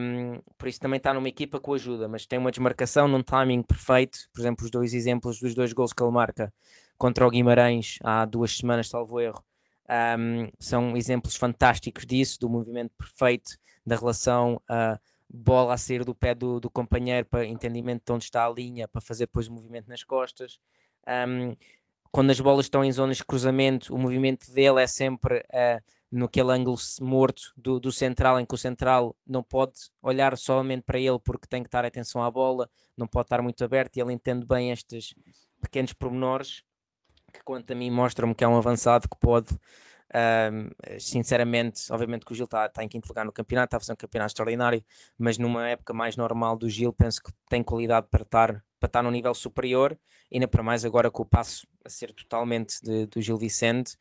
Um, 0.00 0.40
por 0.56 0.68
isso 0.68 0.80
também 0.80 0.96
está 0.96 1.12
numa 1.12 1.28
equipa 1.28 1.60
que 1.60 1.68
o 1.68 1.74
ajuda, 1.74 2.08
mas 2.08 2.26
tem 2.26 2.38
uma 2.38 2.50
desmarcação 2.50 3.06
num 3.08 3.22
timing 3.22 3.62
perfeito. 3.62 4.18
Por 4.32 4.40
exemplo, 4.40 4.64
os 4.64 4.70
dois 4.70 4.94
exemplos 4.94 5.40
dos 5.40 5.54
dois 5.54 5.72
gols 5.72 5.92
que 5.92 6.02
ele 6.02 6.12
marca 6.12 6.52
contra 6.96 7.26
o 7.26 7.30
Guimarães 7.30 7.98
há 8.02 8.24
duas 8.24 8.56
semanas, 8.56 8.88
salvo 8.88 9.20
erro, 9.20 9.44
um, 9.88 10.50
são 10.58 10.96
exemplos 10.96 11.36
fantásticos 11.36 12.04
disso, 12.04 12.38
do 12.40 12.48
movimento 12.48 12.92
perfeito, 12.96 13.56
da 13.84 13.96
relação 13.96 14.60
uh, 14.70 14.98
bola 15.28 15.74
a 15.74 15.78
sair 15.78 16.04
do 16.04 16.14
pé 16.14 16.34
do, 16.34 16.60
do, 16.60 16.70
companheiro 16.70 17.26
para 17.26 17.44
entendimento 17.44 18.04
de 18.04 18.12
onde 18.12 18.24
está 18.24 18.46
a 18.46 18.50
linha, 18.50 18.88
para 18.88 19.00
fazer 19.00 19.24
depois 19.24 19.48
o 19.48 19.52
movimento 19.52 19.88
nas 19.88 20.04
costas. 20.04 20.58
Um, 21.06 21.56
quando 22.10 22.30
as 22.30 22.40
bolas 22.40 22.66
estão 22.66 22.84
em 22.84 22.92
zonas 22.92 23.18
de 23.18 23.24
cruzamento, 23.24 23.94
o 23.94 23.98
movimento 23.98 24.50
dele 24.52 24.82
é 24.82 24.86
sempre 24.86 25.38
uh, 25.38 25.82
naquele 26.10 26.52
ângulo 26.52 26.78
morto 27.00 27.52
do, 27.56 27.78
do, 27.78 27.92
central, 27.92 28.40
em 28.40 28.46
que 28.46 28.54
o 28.54 28.58
central 28.58 29.14
não 29.26 29.42
pode 29.42 29.74
olhar 30.02 30.36
somente 30.36 30.82
para 30.82 30.98
ele 30.98 31.18
porque 31.18 31.46
tem 31.46 31.62
que 31.62 31.68
estar 31.68 31.84
atenção 31.84 32.22
à 32.22 32.30
bola, 32.30 32.68
não 32.96 33.06
pode 33.06 33.26
estar 33.26 33.42
muito 33.42 33.62
aberto 33.62 33.96
e 33.96 34.00
ele 34.00 34.12
entende 34.12 34.46
bem 34.46 34.70
estes 34.70 35.14
pequenos 35.60 35.92
pormenores 35.92 36.62
que 37.32 37.42
quanto 37.44 37.72
a 37.72 37.76
mim 37.76 37.90
mostram-me 37.90 38.34
que 38.34 38.44
é 38.44 38.48
um 38.48 38.56
avançado 38.56 39.08
que 39.08 39.16
pode 39.18 39.58
sinceramente, 40.98 41.92
obviamente 41.92 42.24
que 42.24 42.32
o 42.32 42.34
Gil 42.34 42.44
está 42.44 42.68
tá 42.68 42.82
em 42.82 42.88
quinto 42.88 43.08
lugar 43.08 43.24
no 43.24 43.32
campeonato, 43.32 43.66
está 43.66 43.76
a 43.76 43.80
fazer 43.80 43.92
um 43.92 43.96
campeonato 43.96 44.30
extraordinário, 44.30 44.82
mas 45.18 45.36
numa 45.38 45.68
época 45.68 45.92
mais 45.92 46.16
normal 46.16 46.56
do 46.56 46.68
Gil, 46.68 46.92
penso 46.92 47.22
que 47.22 47.30
tem 47.48 47.62
qualidade 47.62 48.06
para 48.10 48.22
estar, 48.22 48.64
para 48.80 48.86
estar 48.86 49.02
no 49.02 49.10
nível 49.10 49.34
superior, 49.34 49.98
ainda 50.32 50.48
para 50.48 50.62
mais 50.62 50.84
agora 50.84 51.10
com 51.10 51.22
o 51.22 51.26
passo 51.26 51.66
a 51.84 51.90
ser 51.90 52.12
totalmente 52.12 52.82
de, 52.82 53.06
do 53.06 53.20
Gil 53.20 53.36
Vicente, 53.36 53.96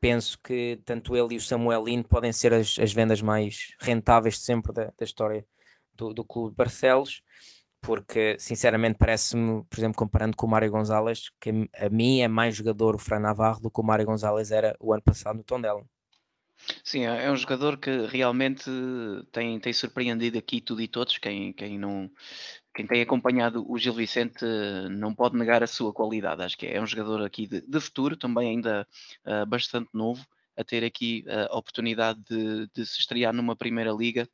penso 0.00 0.38
que 0.42 0.80
tanto 0.84 1.14
ele 1.14 1.34
e 1.34 1.36
o 1.36 1.40
Samuel 1.40 1.84
Lino 1.84 2.04
podem 2.04 2.32
ser 2.32 2.54
as, 2.54 2.78
as 2.78 2.92
vendas 2.92 3.20
mais 3.20 3.74
rentáveis 3.80 4.36
de 4.36 4.40
sempre 4.40 4.72
da, 4.72 4.84
da 4.96 5.04
história 5.04 5.44
do, 5.92 6.14
do 6.14 6.24
clube 6.24 6.50
de 6.50 6.56
Barcelos. 6.56 7.22
Porque 7.80 8.36
sinceramente 8.38 8.98
parece-me, 8.98 9.64
por 9.64 9.78
exemplo, 9.78 9.96
comparando 9.96 10.36
com 10.36 10.46
o 10.46 10.50
Mário 10.50 10.70
Gonzalez, 10.70 11.30
que 11.40 11.50
a 11.74 11.88
mim 11.88 12.20
é 12.20 12.28
mais 12.28 12.54
jogador 12.54 12.94
o 12.94 12.98
Fran 12.98 13.20
Navarro 13.20 13.60
do 13.60 13.70
que 13.70 13.80
o 13.80 13.84
Mário 13.84 14.06
Gonzalez 14.06 14.50
era 14.50 14.76
o 14.78 14.92
ano 14.92 15.02
passado 15.02 15.36
no 15.36 15.44
Tondela. 15.44 15.84
Sim, 16.84 17.06
é, 17.06 17.24
é 17.24 17.30
um 17.30 17.36
jogador 17.36 17.78
que 17.78 18.06
realmente 18.06 18.70
tem, 19.32 19.58
tem 19.58 19.72
surpreendido 19.72 20.38
aqui 20.38 20.60
tudo 20.60 20.82
e 20.82 20.88
todos. 20.88 21.16
Quem, 21.18 21.52
quem, 21.52 21.78
não, 21.78 22.10
quem 22.74 22.86
tem 22.86 23.00
acompanhado 23.00 23.64
o 23.66 23.78
Gil 23.78 23.94
Vicente 23.94 24.44
não 24.90 25.14
pode 25.14 25.36
negar 25.36 25.62
a 25.62 25.66
sua 25.66 25.92
qualidade. 25.92 26.42
Acho 26.42 26.58
que 26.58 26.66
é 26.66 26.80
um 26.80 26.86
jogador 26.86 27.24
aqui 27.24 27.46
de, 27.46 27.62
de 27.62 27.80
futuro, 27.80 28.16
também 28.16 28.50
ainda 28.50 28.86
uh, 29.24 29.46
bastante 29.46 29.88
novo, 29.94 30.24
a 30.54 30.62
ter 30.62 30.84
aqui 30.84 31.24
a 31.28 31.56
oportunidade 31.56 32.20
de, 32.28 32.68
de 32.74 32.84
se 32.84 32.98
estrear 32.98 33.32
numa 33.32 33.56
primeira 33.56 33.92
liga 33.92 34.28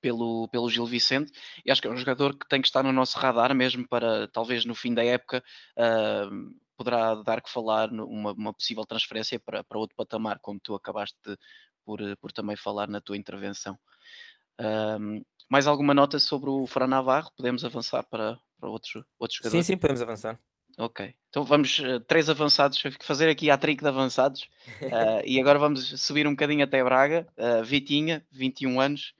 pelo, 0.00 0.48
pelo 0.48 0.68
Gil 0.68 0.86
Vicente 0.86 1.32
e 1.64 1.70
acho 1.70 1.80
que 1.80 1.88
é 1.88 1.90
um 1.90 1.96
jogador 1.96 2.36
que 2.36 2.48
tem 2.48 2.60
que 2.60 2.68
estar 2.68 2.82
no 2.82 2.92
nosso 2.92 3.18
radar 3.18 3.54
mesmo 3.54 3.86
para 3.88 4.28
talvez 4.28 4.64
no 4.64 4.74
fim 4.74 4.94
da 4.94 5.04
época 5.04 5.42
uh, 5.76 6.54
poderá 6.76 7.14
dar 7.16 7.40
que 7.40 7.50
falar 7.50 7.90
numa 7.90 8.32
uma 8.32 8.52
possível 8.52 8.84
transferência 8.84 9.40
para, 9.40 9.64
para 9.64 9.78
outro 9.78 9.96
patamar, 9.96 10.38
como 10.40 10.60
tu 10.60 10.74
acabaste 10.74 11.16
de, 11.24 11.36
por, 11.84 12.00
por 12.18 12.32
também 12.32 12.56
falar 12.56 12.88
na 12.88 13.00
tua 13.00 13.16
intervenção. 13.16 13.78
Um, 14.60 15.22
mais 15.48 15.66
alguma 15.66 15.94
nota 15.94 16.18
sobre 16.18 16.50
o 16.50 16.66
Fran 16.66 16.86
Navarro? 16.86 17.30
Podemos 17.36 17.64
avançar 17.64 18.02
para, 18.04 18.38
para 18.58 18.68
outros, 18.68 19.04
outros 19.18 19.38
jogadores? 19.38 19.66
Sim, 19.66 19.72
sim, 19.72 19.78
podemos 19.78 20.02
avançar. 20.02 20.38
Ok, 20.78 21.14
então 21.30 21.42
vamos, 21.42 21.78
uh, 21.78 22.00
três 22.00 22.28
avançados, 22.28 22.82
fazer 23.00 23.30
aqui 23.30 23.50
a 23.50 23.56
trick 23.56 23.82
de 23.82 23.88
avançados, 23.88 24.42
uh, 24.82 25.22
e 25.24 25.40
agora 25.40 25.58
vamos 25.58 25.98
subir 26.02 26.26
um 26.26 26.32
bocadinho 26.32 26.62
até 26.62 26.84
Braga, 26.84 27.26
uh, 27.38 27.64
Vitinha, 27.64 28.26
21 28.30 28.78
anos, 28.78 29.14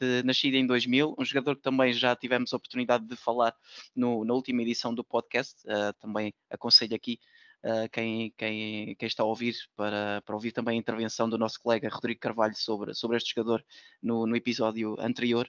de, 0.00 0.56
em 0.56 0.66
2000, 0.66 1.14
um 1.18 1.24
jogador 1.24 1.56
que 1.56 1.62
também 1.62 1.92
já 1.92 2.16
tivemos 2.16 2.52
a 2.52 2.56
oportunidade 2.56 3.06
de 3.06 3.16
falar 3.16 3.54
no, 3.94 4.24
na 4.24 4.34
última 4.34 4.62
edição 4.62 4.94
do 4.94 5.04
podcast. 5.04 5.62
Uh, 5.66 5.92
também 6.00 6.32
aconselho 6.50 6.94
aqui 6.94 7.18
uh, 7.64 7.88
quem, 7.90 8.32
quem, 8.36 8.94
quem, 8.96 9.06
está 9.06 9.22
a 9.22 9.26
ouvir 9.26 9.54
para, 9.76 10.22
para 10.24 10.34
ouvir 10.34 10.52
também 10.52 10.76
a 10.76 10.80
intervenção 10.80 11.28
do 11.28 11.38
nosso 11.38 11.60
colega 11.60 11.88
Rodrigo 11.88 12.20
Carvalho 12.20 12.56
sobre, 12.56 12.94
sobre 12.94 13.16
este 13.16 13.34
jogador 13.34 13.64
no, 14.02 14.26
no 14.26 14.36
episódio 14.36 14.96
anterior. 14.98 15.48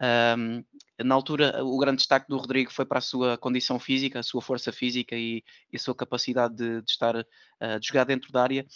Um, 0.00 0.64
na 1.04 1.14
altura, 1.14 1.64
o 1.64 1.78
grande 1.78 1.98
destaque 1.98 2.28
do 2.28 2.36
Rodrigo 2.36 2.72
foi 2.72 2.84
para 2.84 2.98
a 2.98 3.02
sua 3.02 3.38
condição 3.38 3.78
física, 3.78 4.18
a 4.18 4.22
sua 4.22 4.42
força 4.42 4.72
física 4.72 5.16
e, 5.16 5.44
e 5.72 5.76
a 5.76 5.78
sua 5.78 5.94
capacidade 5.94 6.56
de, 6.56 6.82
de 6.82 6.90
estar 6.90 7.16
uh, 7.16 7.80
de 7.80 7.86
jogar 7.86 8.04
dentro 8.04 8.32
da 8.32 8.42
área. 8.42 8.66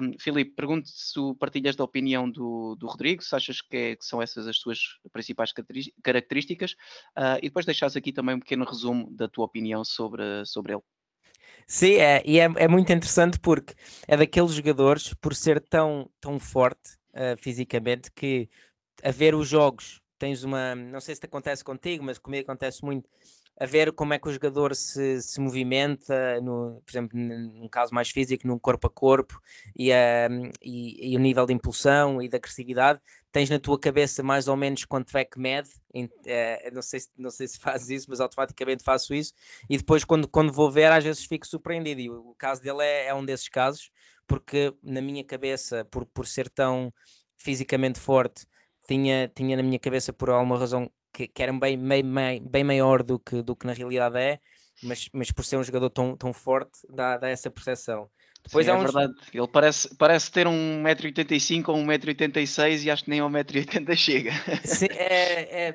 Um, 0.00 0.12
Filipe, 0.18 0.54
pergunto 0.54 0.88
se 0.88 1.18
partilhas 1.38 1.74
da 1.74 1.84
opinião 1.84 2.30
do, 2.30 2.76
do 2.76 2.86
Rodrigo, 2.86 3.22
se 3.22 3.34
achas 3.34 3.60
que, 3.60 3.76
é, 3.76 3.96
que, 3.96 4.04
são 4.04 4.22
essas 4.22 4.46
as 4.46 4.58
suas 4.58 4.78
principais 5.12 5.52
características, 6.02 6.72
uh, 7.16 7.38
e 7.38 7.48
depois 7.48 7.66
deixares 7.66 7.96
aqui 7.96 8.12
também 8.12 8.36
um 8.36 8.40
pequeno 8.40 8.64
resumo 8.64 9.10
da 9.10 9.28
tua 9.28 9.44
opinião 9.44 9.84
sobre, 9.84 10.44
sobre 10.44 10.72
ele. 10.72 10.82
Sim, 11.66 11.94
é, 11.94 12.22
e 12.24 12.38
é, 12.38 12.44
é 12.44 12.68
muito 12.68 12.92
interessante 12.92 13.40
porque 13.40 13.74
é 14.06 14.16
daqueles 14.16 14.52
jogadores, 14.52 15.12
por 15.14 15.34
ser 15.34 15.60
tão, 15.60 16.08
tão 16.20 16.38
forte 16.38 16.94
uh, 17.12 17.36
fisicamente, 17.40 18.10
que 18.12 18.48
a 19.02 19.10
ver 19.10 19.34
os 19.34 19.48
jogos 19.48 20.00
tens 20.18 20.44
uma, 20.44 20.74
não 20.74 21.00
sei 21.00 21.14
se 21.14 21.20
te 21.20 21.26
acontece 21.26 21.62
contigo, 21.62 22.04
mas 22.04 22.18
comigo 22.18 22.44
acontece 22.44 22.84
muito, 22.84 23.08
a 23.58 23.64
ver 23.64 23.92
como 23.92 24.12
é 24.12 24.18
que 24.18 24.28
o 24.28 24.32
jogador 24.32 24.74
se, 24.74 25.22
se 25.22 25.40
movimenta, 25.40 26.40
no, 26.42 26.82
por 26.84 26.90
exemplo, 26.90 27.18
num 27.18 27.68
caso 27.68 27.94
mais 27.94 28.10
físico, 28.10 28.46
num 28.46 28.58
corpo 28.58 28.86
a 28.86 28.90
corpo, 28.90 29.40
e, 29.74 29.90
uh, 29.90 30.50
e, 30.62 31.12
e, 31.12 31.16
o 31.16 31.20
nível 31.20 31.46
de 31.46 31.54
impulsão 31.54 32.20
e 32.20 32.28
da 32.28 32.36
agressividade, 32.36 33.00
tens 33.32 33.48
na 33.48 33.58
tua 33.58 33.78
cabeça 33.78 34.22
mais 34.22 34.46
ou 34.46 34.56
menos 34.56 34.84
quanto 34.84 35.16
é 35.16 35.24
que 35.24 35.38
mede, 35.38 35.70
uh, 35.94 36.74
não, 36.74 36.82
sei 36.82 37.00
se, 37.00 37.08
não 37.16 37.30
sei 37.30 37.48
se 37.48 37.58
fazes 37.60 37.88
isso, 37.88 38.06
mas 38.10 38.20
automaticamente 38.20 38.84
faço 38.84 39.14
isso, 39.14 39.32
e 39.70 39.78
depois 39.78 40.04
quando, 40.04 40.28
quando 40.28 40.52
vou 40.52 40.70
ver, 40.70 40.92
às 40.92 41.04
vezes 41.04 41.24
fico 41.24 41.46
surpreendido, 41.46 42.00
e 42.00 42.10
o, 42.10 42.30
o 42.30 42.34
caso 42.34 42.62
dele 42.62 42.82
é, 42.82 43.06
é 43.06 43.14
um 43.14 43.24
desses 43.24 43.48
casos, 43.48 43.90
porque 44.26 44.74
na 44.82 45.00
minha 45.00 45.24
cabeça, 45.24 45.84
por, 45.86 46.04
por 46.04 46.26
ser 46.26 46.50
tão 46.50 46.92
fisicamente 47.38 47.98
forte, 47.98 48.46
tinha, 48.86 49.28
tinha 49.28 49.56
na 49.56 49.62
minha 49.62 49.78
cabeça 49.78 50.12
por 50.12 50.30
alguma 50.30 50.58
razão 50.58 50.90
que, 51.12 51.26
que 51.28 51.42
era 51.42 51.52
bem, 51.52 51.78
bem, 51.78 52.42
bem 52.42 52.64
maior 52.64 53.02
do 53.02 53.18
que, 53.18 53.42
do 53.42 53.56
que 53.56 53.66
na 53.66 53.72
realidade 53.72 54.18
é, 54.18 54.38
mas, 54.82 55.08
mas 55.12 55.30
por 55.30 55.44
ser 55.44 55.56
um 55.56 55.64
jogador 55.64 55.90
tão, 55.90 56.16
tão 56.16 56.32
forte 56.32 56.78
dá, 56.90 57.16
dá 57.16 57.28
essa 57.28 57.50
percepção. 57.50 58.08
Depois 58.44 58.66
Sim, 58.66 58.72
é, 58.72 58.74
é 58.74 58.78
verdade, 58.78 59.12
ele 59.34 59.48
parece, 59.48 59.96
parece 59.96 60.30
ter 60.30 60.46
1,85m 60.46 61.68
ou 61.68 61.76
1,86m 61.78 62.84
e 62.84 62.90
acho 62.90 63.04
que 63.04 63.10
nem 63.10 63.18
ao 63.18 63.28
1,80m 63.28 63.96
chega. 63.96 64.30
Sim, 64.64 64.86
é, 64.90 65.68
é, 65.68 65.74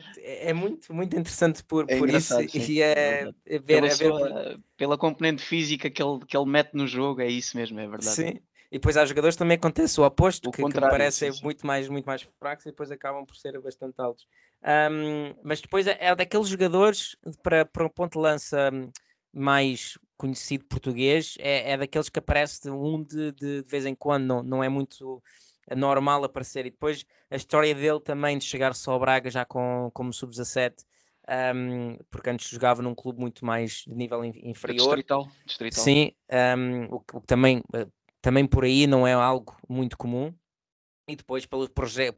é 0.49 0.53
muito, 0.53 0.93
muito 0.93 1.17
interessante 1.17 1.63
por, 1.65 1.85
é 1.89 1.97
por 1.97 2.09
isso 2.09 2.33
e 2.53 2.81
é, 2.81 3.27
é 3.45 3.59
ver, 3.59 3.65
pela, 3.65 3.87
é 3.87 3.95
ver 3.95 4.59
pela 4.77 4.97
componente 4.97 5.41
física 5.41 5.89
que 5.89 6.01
ele, 6.01 6.19
que 6.25 6.37
ele 6.37 6.49
mete 6.49 6.73
no 6.73 6.87
jogo, 6.87 7.21
é 7.21 7.27
isso 7.27 7.57
mesmo, 7.57 7.77
é 7.77 7.87
verdade. 7.87 8.15
Sim, 8.15 8.39
e 8.71 8.77
depois 8.77 8.95
há 8.95 9.05
jogadores 9.05 9.35
também 9.35 9.57
acontece 9.57 9.99
o 9.99 10.05
oposto, 10.05 10.47
o 10.47 10.51
que, 10.51 10.63
que 10.63 10.79
parecem 10.79 11.29
muito 11.43 11.67
mais, 11.67 11.89
muito 11.89 12.05
mais 12.05 12.21
fracos 12.39 12.65
e 12.65 12.69
depois 12.69 12.89
acabam 12.89 13.25
por 13.25 13.35
ser 13.35 13.59
bastante 13.59 13.99
altos. 13.99 14.25
Um, 14.63 15.35
mas 15.43 15.59
depois 15.59 15.87
é, 15.87 15.97
é, 15.99 16.15
daqueles 16.15 16.47
jogadores 16.47 17.17
para, 17.43 17.65
para 17.65 17.85
um 17.85 17.89
ponto 17.89 18.13
de 18.13 18.19
lança 18.19 18.71
mais 19.33 19.97
conhecido 20.17 20.63
português, 20.65 21.35
é, 21.39 21.71
é 21.71 21.77
daqueles 21.77 22.07
que 22.07 22.19
aparece 22.19 22.69
um 22.69 23.03
de, 23.03 23.33
de, 23.33 23.63
de 23.63 23.69
vez 23.69 23.85
em 23.85 23.93
quando, 23.95 24.23
não, 24.23 24.43
não 24.43 24.63
é 24.63 24.69
muito 24.69 25.21
normal 25.75 26.23
aparecer. 26.23 26.65
E 26.65 26.71
depois 26.71 27.05
a 27.29 27.35
história 27.35 27.75
dele 27.75 27.99
também 27.99 28.37
de 28.37 28.45
chegar 28.45 28.73
só 28.73 28.93
ao 28.93 28.99
Braga 28.99 29.29
já 29.29 29.43
com, 29.43 29.91
como 29.93 30.13
sub-17. 30.13 30.85
Um, 31.55 31.97
porque 32.09 32.29
antes 32.29 32.49
jogava 32.49 32.81
num 32.81 32.95
clube 32.95 33.19
muito 33.19 33.45
mais 33.45 33.83
de 33.87 33.93
nível 33.93 34.23
inferior. 34.25 34.95
Distrital, 34.95 35.27
distrital. 35.45 35.83
Sim, 35.83 36.11
um, 36.57 36.95
o, 36.95 36.99
que 36.99 37.27
também 37.27 37.63
eh, 37.73 37.87
também 38.21 38.45
por 38.45 38.63
aí 38.63 38.87
não 38.87 39.05
é 39.07 39.13
algo 39.13 39.55
muito 39.67 39.97
comum. 39.97 40.33
E 41.07 41.15
depois 41.15 41.45
pelo, 41.45 41.67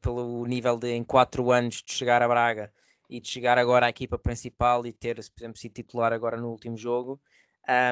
pelo 0.02 0.46
nível 0.46 0.78
de 0.78 0.92
em 0.92 1.04
4 1.04 1.52
anos 1.52 1.82
de 1.86 1.94
chegar 1.94 2.22
a 2.22 2.28
Braga 2.28 2.72
e 3.10 3.20
de 3.20 3.28
chegar 3.28 3.58
agora 3.58 3.86
à 3.86 3.90
equipa 3.90 4.18
principal 4.20 4.86
e 4.86 4.92
ter, 4.92 5.16
por 5.16 5.42
exemplo, 5.42 5.58
sido 5.58 5.74
titular 5.74 6.14
agora 6.14 6.38
no 6.38 6.50
último 6.50 6.78
jogo, 6.78 7.20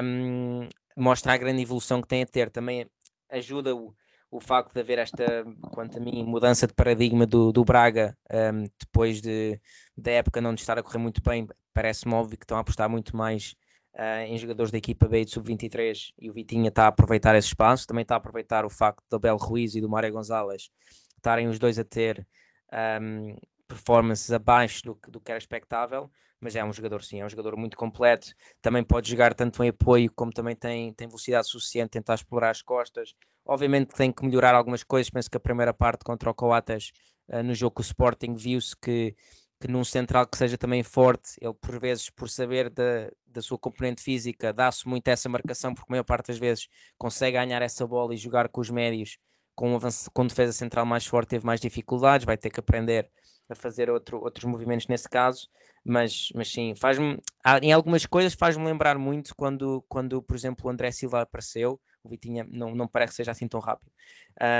um, 0.04 0.68
mostra 0.96 1.32
a 1.32 1.36
grande 1.36 1.62
evolução 1.62 2.00
que 2.00 2.08
tem 2.08 2.22
a 2.22 2.26
ter. 2.26 2.50
Também 2.50 2.86
ajuda 3.30 3.74
o, 3.74 3.94
o 4.30 4.40
facto 4.40 4.74
de 4.74 4.80
haver 4.80 4.98
esta, 4.98 5.44
quanto 5.72 5.98
a 5.98 6.00
mim, 6.00 6.24
mudança 6.24 6.66
de 6.66 6.74
paradigma 6.74 7.26
do, 7.26 7.52
do 7.52 7.64
Braga 7.64 8.16
um, 8.30 8.64
depois 8.78 9.20
de, 9.20 9.60
da 9.96 10.10
época 10.12 10.40
não 10.40 10.54
estar 10.54 10.78
a 10.78 10.82
correr 10.82 10.98
muito 10.98 11.22
bem. 11.22 11.46
Parece-me 11.72 12.14
óbvio 12.14 12.38
que 12.38 12.44
estão 12.44 12.56
a 12.58 12.60
apostar 12.60 12.88
muito 12.88 13.16
mais 13.16 13.54
uh, 13.94 14.24
em 14.26 14.38
jogadores 14.38 14.70
da 14.70 14.78
equipa 14.78 15.08
B 15.08 15.24
de 15.24 15.30
sub-23 15.30 16.12
e 16.18 16.30
o 16.30 16.32
Vitinha 16.32 16.68
está 16.68 16.84
a 16.84 16.88
aproveitar 16.88 17.34
esse 17.34 17.48
espaço, 17.48 17.86
também 17.86 18.02
está 18.02 18.14
a 18.14 18.18
aproveitar 18.18 18.64
o 18.64 18.70
facto 18.70 19.02
do 19.08 19.16
Abel 19.16 19.36
Ruiz 19.36 19.74
e 19.74 19.80
do 19.80 19.88
Mário 19.88 20.12
Gonzalez 20.12 20.70
estarem 21.16 21.46
os 21.48 21.58
dois 21.58 21.78
a 21.78 21.84
ter 21.84 22.26
um, 23.00 23.36
performances 23.68 24.30
abaixo 24.32 24.82
do, 24.84 24.98
do 25.08 25.20
que 25.20 25.30
era 25.30 25.38
expectável, 25.38 26.10
mas 26.40 26.56
é 26.56 26.64
um 26.64 26.72
jogador 26.72 27.02
sim, 27.02 27.20
é 27.20 27.24
um 27.24 27.28
jogador 27.28 27.56
muito 27.56 27.76
completo, 27.76 28.34
também 28.60 28.82
pode 28.82 29.08
jogar 29.08 29.32
tanto 29.32 29.62
em 29.62 29.68
apoio 29.68 30.10
como 30.12 30.32
também 30.32 30.56
tem, 30.56 30.92
tem 30.92 31.06
velocidade 31.06 31.48
suficiente, 31.48 31.90
tentar 31.90 32.14
explorar 32.14 32.50
as 32.50 32.60
costas, 32.60 33.14
obviamente 33.46 33.94
tem 33.94 34.10
que 34.12 34.24
melhorar 34.24 34.54
algumas 34.54 34.82
coisas, 34.82 35.08
penso 35.08 35.30
que 35.30 35.36
a 35.36 35.40
primeira 35.40 35.72
parte 35.72 36.04
contra 36.04 36.28
o 36.28 36.34
Coates 36.34 36.90
uh, 37.28 37.42
no 37.42 37.54
jogo 37.54 37.76
com 37.76 37.82
o 37.82 37.84
Sporting 37.84 38.34
viu-se 38.34 38.76
que 38.76 39.14
que 39.62 39.68
num 39.68 39.84
central 39.84 40.26
que 40.26 40.36
seja 40.36 40.58
também 40.58 40.82
forte, 40.82 41.36
ele 41.40 41.54
por 41.54 41.78
vezes, 41.78 42.10
por 42.10 42.28
saber 42.28 42.68
da, 42.68 43.08
da 43.24 43.40
sua 43.40 43.56
componente 43.56 44.02
física, 44.02 44.52
dá-se 44.52 44.88
muito 44.88 45.06
essa 45.06 45.28
marcação, 45.28 45.72
porque 45.72 45.86
a 45.88 45.92
maior 45.92 46.02
parte 46.02 46.26
das 46.28 46.38
vezes 46.38 46.68
consegue 46.98 47.36
ganhar 47.36 47.62
essa 47.62 47.86
bola 47.86 48.12
e 48.12 48.16
jogar 48.16 48.48
com 48.48 48.60
os 48.60 48.70
médios, 48.70 49.18
com, 49.54 49.70
um 49.70 49.76
avanço, 49.76 50.10
com 50.10 50.26
defesa 50.26 50.52
central 50.52 50.84
mais 50.84 51.06
forte, 51.06 51.28
teve 51.28 51.46
mais 51.46 51.60
dificuldades, 51.60 52.26
vai 52.26 52.36
ter 52.36 52.50
que 52.50 52.58
aprender 52.58 53.08
a 53.48 53.54
fazer 53.54 53.88
outro, 53.88 54.20
outros 54.20 54.44
movimentos 54.44 54.88
nesse 54.88 55.08
caso, 55.08 55.48
mas, 55.84 56.30
mas 56.34 56.50
sim, 56.50 56.74
faz-me, 56.74 57.20
em 57.62 57.72
algumas 57.72 58.04
coisas 58.04 58.34
faz-me 58.34 58.64
lembrar 58.64 58.98
muito 58.98 59.32
quando, 59.36 59.84
quando, 59.88 60.20
por 60.20 60.34
exemplo, 60.34 60.66
o 60.66 60.70
André 60.70 60.90
Silva 60.90 61.20
apareceu, 61.20 61.80
o 62.02 62.08
Vitinha 62.08 62.44
não, 62.50 62.74
não 62.74 62.88
parece 62.88 63.12
que 63.12 63.16
seja 63.18 63.30
assim 63.30 63.46
tão 63.46 63.60
rápido, 63.60 63.92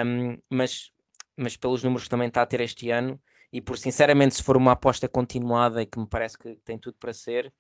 um, 0.07 0.38
mas, 0.49 0.93
mas 1.37 1.57
pelos 1.57 1.83
números 1.83 2.05
que 2.05 2.11
também 2.11 2.29
está 2.29 2.43
a 2.43 2.47
ter 2.47 2.61
este 2.61 2.88
ano, 2.91 3.21
e 3.53 3.61
por 3.61 3.77
sinceramente, 3.77 4.35
se 4.35 4.43
for 4.43 4.57
uma 4.57 4.73
aposta 4.73 5.09
continuada 5.09 5.83
e 5.83 5.87
que 5.87 5.99
me 5.99 6.07
parece 6.07 6.38
que 6.38 6.57
tem 6.65 6.79
tudo 6.79 6.97
para 6.99 7.12
ser, 7.12 7.53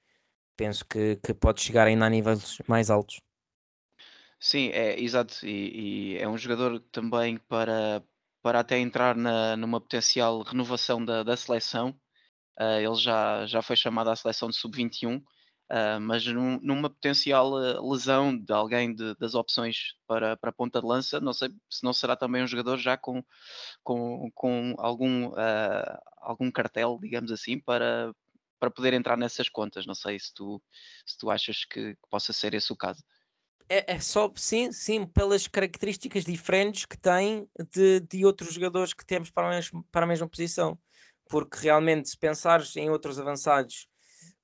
penso 0.56 0.86
que, 0.86 1.16
que 1.16 1.34
pode 1.34 1.60
chegar 1.60 1.86
ainda 1.86 2.06
a 2.06 2.10
níveis 2.10 2.58
mais 2.66 2.88
altos. 2.90 3.20
Sim, 4.40 4.70
é 4.70 4.98
exato. 4.98 5.46
E, 5.46 6.14
e 6.14 6.18
é 6.18 6.28
um 6.28 6.38
jogador 6.38 6.80
também 6.90 7.36
para, 7.36 8.02
para 8.42 8.60
até 8.60 8.78
entrar 8.78 9.14
na, 9.14 9.56
numa 9.56 9.80
potencial 9.80 10.40
renovação 10.42 11.04
da, 11.04 11.22
da 11.22 11.36
seleção. 11.36 11.90
Uh, 12.58 12.80
ele 12.80 12.96
já, 12.96 13.46
já 13.46 13.62
foi 13.62 13.76
chamado 13.76 14.10
à 14.10 14.16
seleção 14.16 14.48
de 14.48 14.56
sub-21 14.56 15.22
Uh, 15.72 15.98
mas 15.98 16.26
num, 16.26 16.60
numa 16.60 16.90
potencial 16.90 17.56
ah, 17.56 17.80
lesão 17.80 18.36
de 18.36 18.52
alguém 18.52 18.94
de, 18.94 19.14
das 19.14 19.34
opções 19.34 19.94
para, 20.06 20.36
para 20.36 20.50
a 20.50 20.52
ponta 20.52 20.82
de 20.82 20.86
lança, 20.86 21.18
não 21.18 21.32
sei 21.32 21.48
se 21.70 21.82
não 21.82 21.94
será 21.94 22.14
também 22.14 22.42
um 22.42 22.46
jogador 22.46 22.76
já 22.76 22.94
com, 22.98 23.24
com, 23.82 24.30
com 24.34 24.74
algum, 24.76 25.28
uh, 25.28 25.98
algum 26.18 26.50
cartel, 26.50 26.98
digamos 27.00 27.32
assim, 27.32 27.58
para, 27.58 28.14
para 28.60 28.70
poder 28.70 28.92
entrar 28.92 29.16
nessas 29.16 29.48
contas. 29.48 29.86
Não 29.86 29.94
sei 29.94 30.18
se 30.18 30.34
tu, 30.34 30.62
se 31.06 31.16
tu 31.16 31.30
achas 31.30 31.64
que, 31.64 31.94
que 31.94 32.08
possa 32.10 32.34
ser 32.34 32.52
esse 32.52 32.70
o 32.70 32.76
caso. 32.76 33.02
É, 33.66 33.94
é, 33.94 33.98
só, 33.98 34.30
sim, 34.36 34.70
sim, 34.72 35.06
pelas 35.06 35.48
características 35.48 36.22
diferentes 36.22 36.84
que 36.84 36.98
tem 36.98 37.48
de, 37.72 38.00
de 38.00 38.26
outros 38.26 38.52
jogadores 38.52 38.92
que 38.92 39.06
temos 39.06 39.30
para 39.30 39.46
a, 39.46 39.50
mesma, 39.50 39.82
para 39.90 40.04
a 40.04 40.08
mesma 40.08 40.28
posição. 40.28 40.78
Porque 41.30 41.56
realmente, 41.62 42.10
se 42.10 42.18
pensares 42.18 42.76
em 42.76 42.90
outros 42.90 43.18
avançados 43.18 43.88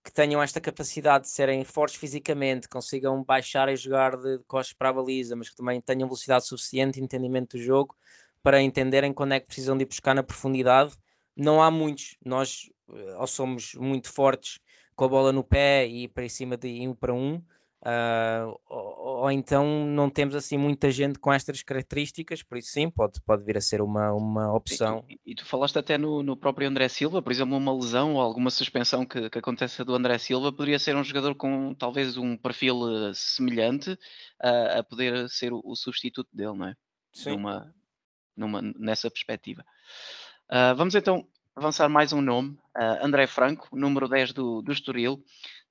que 0.05 0.13
tenham 0.13 0.43
esta 0.43 0.61
capacidade 0.61 1.25
de 1.25 1.31
serem 1.31 1.65
fortes 1.65 1.97
fisicamente, 1.97 2.69
consigam 2.69 3.23
baixar 3.23 3.69
e 3.69 3.77
jogar 3.77 4.17
de 4.17 4.39
costas 4.47 4.73
para 4.73 4.89
a 4.89 4.93
baliza, 4.93 5.37
mas 5.37 5.51
que 5.51 5.57
também 5.57 5.81
tenham 5.81 6.09
velocidade 6.09 6.47
suficiente 6.47 6.99
e 6.99 7.03
entendimento 7.03 7.57
do 7.57 7.63
jogo 7.63 7.97
para 8.43 8.63
entenderem 8.63 9.13
quando 9.13 9.33
é 9.33 9.41
que 9.41 9.47
precisam 9.47 9.77
de 9.77 9.83
ir 9.83 9.87
buscar 9.87 10.15
na 10.15 10.23
profundidade. 10.23 10.97
Não 11.37 11.63
há 11.63 11.71
muitos. 11.71 12.17
Nós 12.25 12.71
eh, 12.91 13.17
ou 13.19 13.27
somos 13.27 13.75
muito 13.75 14.11
fortes 14.11 14.59
com 14.95 15.05
a 15.05 15.09
bola 15.09 15.33
no 15.33 15.45
pé 15.45 15.87
e 15.87 16.09
para 16.09 16.29
cima 16.29 16.57
de 16.57 16.87
um 16.89 16.95
para 16.95 17.13
um, 17.13 17.43
Uh, 17.81 18.59
ou, 18.69 19.21
ou, 19.23 19.31
então 19.31 19.87
não 19.87 20.11
temos 20.11 20.35
assim 20.35 20.59
muita 20.59 20.91
gente 20.91 21.17
com 21.17 21.33
estas 21.33 21.63
características, 21.63 22.43
por 22.43 22.59
isso 22.59 22.73
sim, 22.73 22.91
pode, 22.91 23.21
pode 23.21 23.45
vir 23.45 23.57
a 23.57 23.61
ser 23.61 23.81
uma, 23.81 24.13
uma 24.13 24.53
opção. 24.53 25.05
E, 25.09 25.21
e, 25.25 25.35
tu 25.35 25.45
falaste 25.45 25.79
até 25.79 25.97
no, 25.97 26.23
no 26.25 26.37
próprio 26.37 26.69
André 26.69 26.89
Silva, 26.89 27.23
por 27.23 27.31
exemplo, 27.31 27.57
uma 27.57 27.73
lesão 27.73 28.15
ou 28.15 28.21
alguma 28.21 28.51
suspensão 28.51 29.07
que, 29.07 29.31
que 29.31 29.39
aconteça 29.39 29.85
do 29.85 29.95
André 29.95 30.19
Silva 30.19 30.53
poderia 30.53 30.79
ser 30.79 30.97
um 30.97 31.05
jogador 31.05 31.37
com 31.37 31.73
talvez 31.75 32.17
um 32.17 32.37
perfil 32.37 32.79
uh, 32.79 33.15
semelhante 33.15 33.93
uh, 33.93 34.79
a 34.79 34.83
poder 34.83 35.29
ser 35.29 35.53
o, 35.53 35.63
o, 35.65 35.77
substituto 35.77 36.29
dele, 36.33 36.57
não 36.57 36.67
é? 36.67 36.75
Sim. 37.13 37.31
Numa, 37.31 37.75
numa, 38.37 38.61
nessa 38.77 39.09
perspectiva. 39.09 39.65
Ah, 40.49 40.73
vamos 40.75 40.95
então 40.95 41.27
avançar 41.55 41.89
mais 41.89 42.13
um 42.13 42.21
nome, 42.21 42.57
André 43.03 43.27
Franco, 43.27 43.69
número 43.73 44.09
10 44.09 44.33
do, 44.33 44.63
do 44.63 44.73
Estoril 44.73 45.21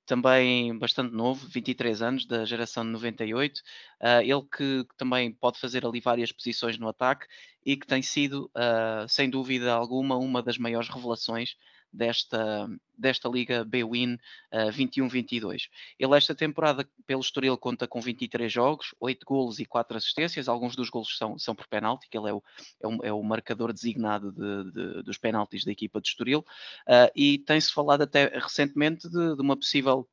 também 0.08 0.76
bastante 0.78 1.14
novo, 1.14 1.48
23 1.48 2.02
anos, 2.02 2.26
da 2.26 2.46
geração 2.46 2.84
de 2.84 2.92
98. 2.92 3.58
Uh, 3.58 3.62
ah, 4.00 4.24
ele 4.24 4.42
que, 4.42 4.86
também 4.98 5.32
pode 5.32 5.60
fazer 5.60 5.86
ali 5.86 6.00
várias 6.00 6.32
posições 6.32 6.80
no 6.80 6.88
ataque 6.88 7.28
e 7.66 7.76
que 7.76 7.86
tem 7.86 8.02
sido, 8.02 8.50
uh, 8.56 9.08
sem 9.08 9.30
dúvida 9.30 9.74
alguma, 9.74 10.18
uma 10.18 10.42
das 10.42 10.58
maiores 10.58 10.90
revelações 10.90 11.56
desta, 11.92 12.70
desta 12.98 13.30
Liga 13.30 13.64
B-Win 13.64 14.16
uh, 14.52 14.72
21-22. 14.72 15.70
Ele 16.00 16.16
esta 16.16 16.36
temporada 16.36 16.88
pelo 17.06 17.22
Estoril 17.22 17.58
conta 17.58 17.88
com 17.88 18.02
23 18.02 18.52
jogos, 18.52 18.94
8 19.00 19.26
golos 19.26 19.60
e 19.60 19.66
4 19.66 19.98
assistências, 19.98 20.48
alguns 20.48 20.76
dos 20.76 20.90
golos 20.90 21.18
são, 21.18 21.38
são 21.38 21.56
por 21.56 21.68
penalti, 21.68 22.08
que 22.10 22.18
ele 22.18 22.30
é 22.30 22.34
o, 22.34 22.44
é 22.82 22.88
o, 22.88 23.06
é 23.06 23.14
o 23.14 23.24
marcador 23.24 23.74
designado 23.74 24.32
de, 24.32 24.72
de, 24.72 25.04
dos 25.04 25.18
penaltis 25.18 25.64
da 25.64 25.72
equipa 25.72 26.02
de 26.02 26.08
Estoril, 26.10 26.40
uh, 26.40 27.12
e 27.16 27.40
tem-se 27.40 27.72
falado 27.72 28.02
até 28.02 28.28
recentemente 28.38 29.10
de, 29.10 29.36
de 29.36 29.42
uma 29.42 29.56
possível 29.56 30.08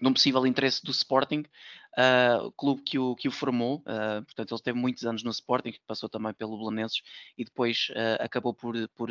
de 0.00 0.06
um 0.06 0.12
possível 0.12 0.46
interesse 0.46 0.84
do 0.84 0.92
Sporting, 0.92 1.44
uh, 1.98 2.52
clube 2.52 2.82
que 2.82 2.98
o, 2.98 3.16
que 3.16 3.26
o 3.26 3.30
formou, 3.30 3.78
uh, 3.78 4.22
portanto 4.24 4.54
ele 4.54 4.62
teve 4.62 4.78
muitos 4.78 5.04
anos 5.04 5.22
no 5.24 5.30
Sporting, 5.30 5.72
que 5.72 5.80
passou 5.86 6.08
também 6.08 6.32
pelo 6.32 6.56
Belenenses 6.56 7.02
e 7.36 7.44
depois 7.44 7.88
uh, 7.90 8.22
acabou 8.22 8.54
por, 8.54 8.74
por, 8.90 9.10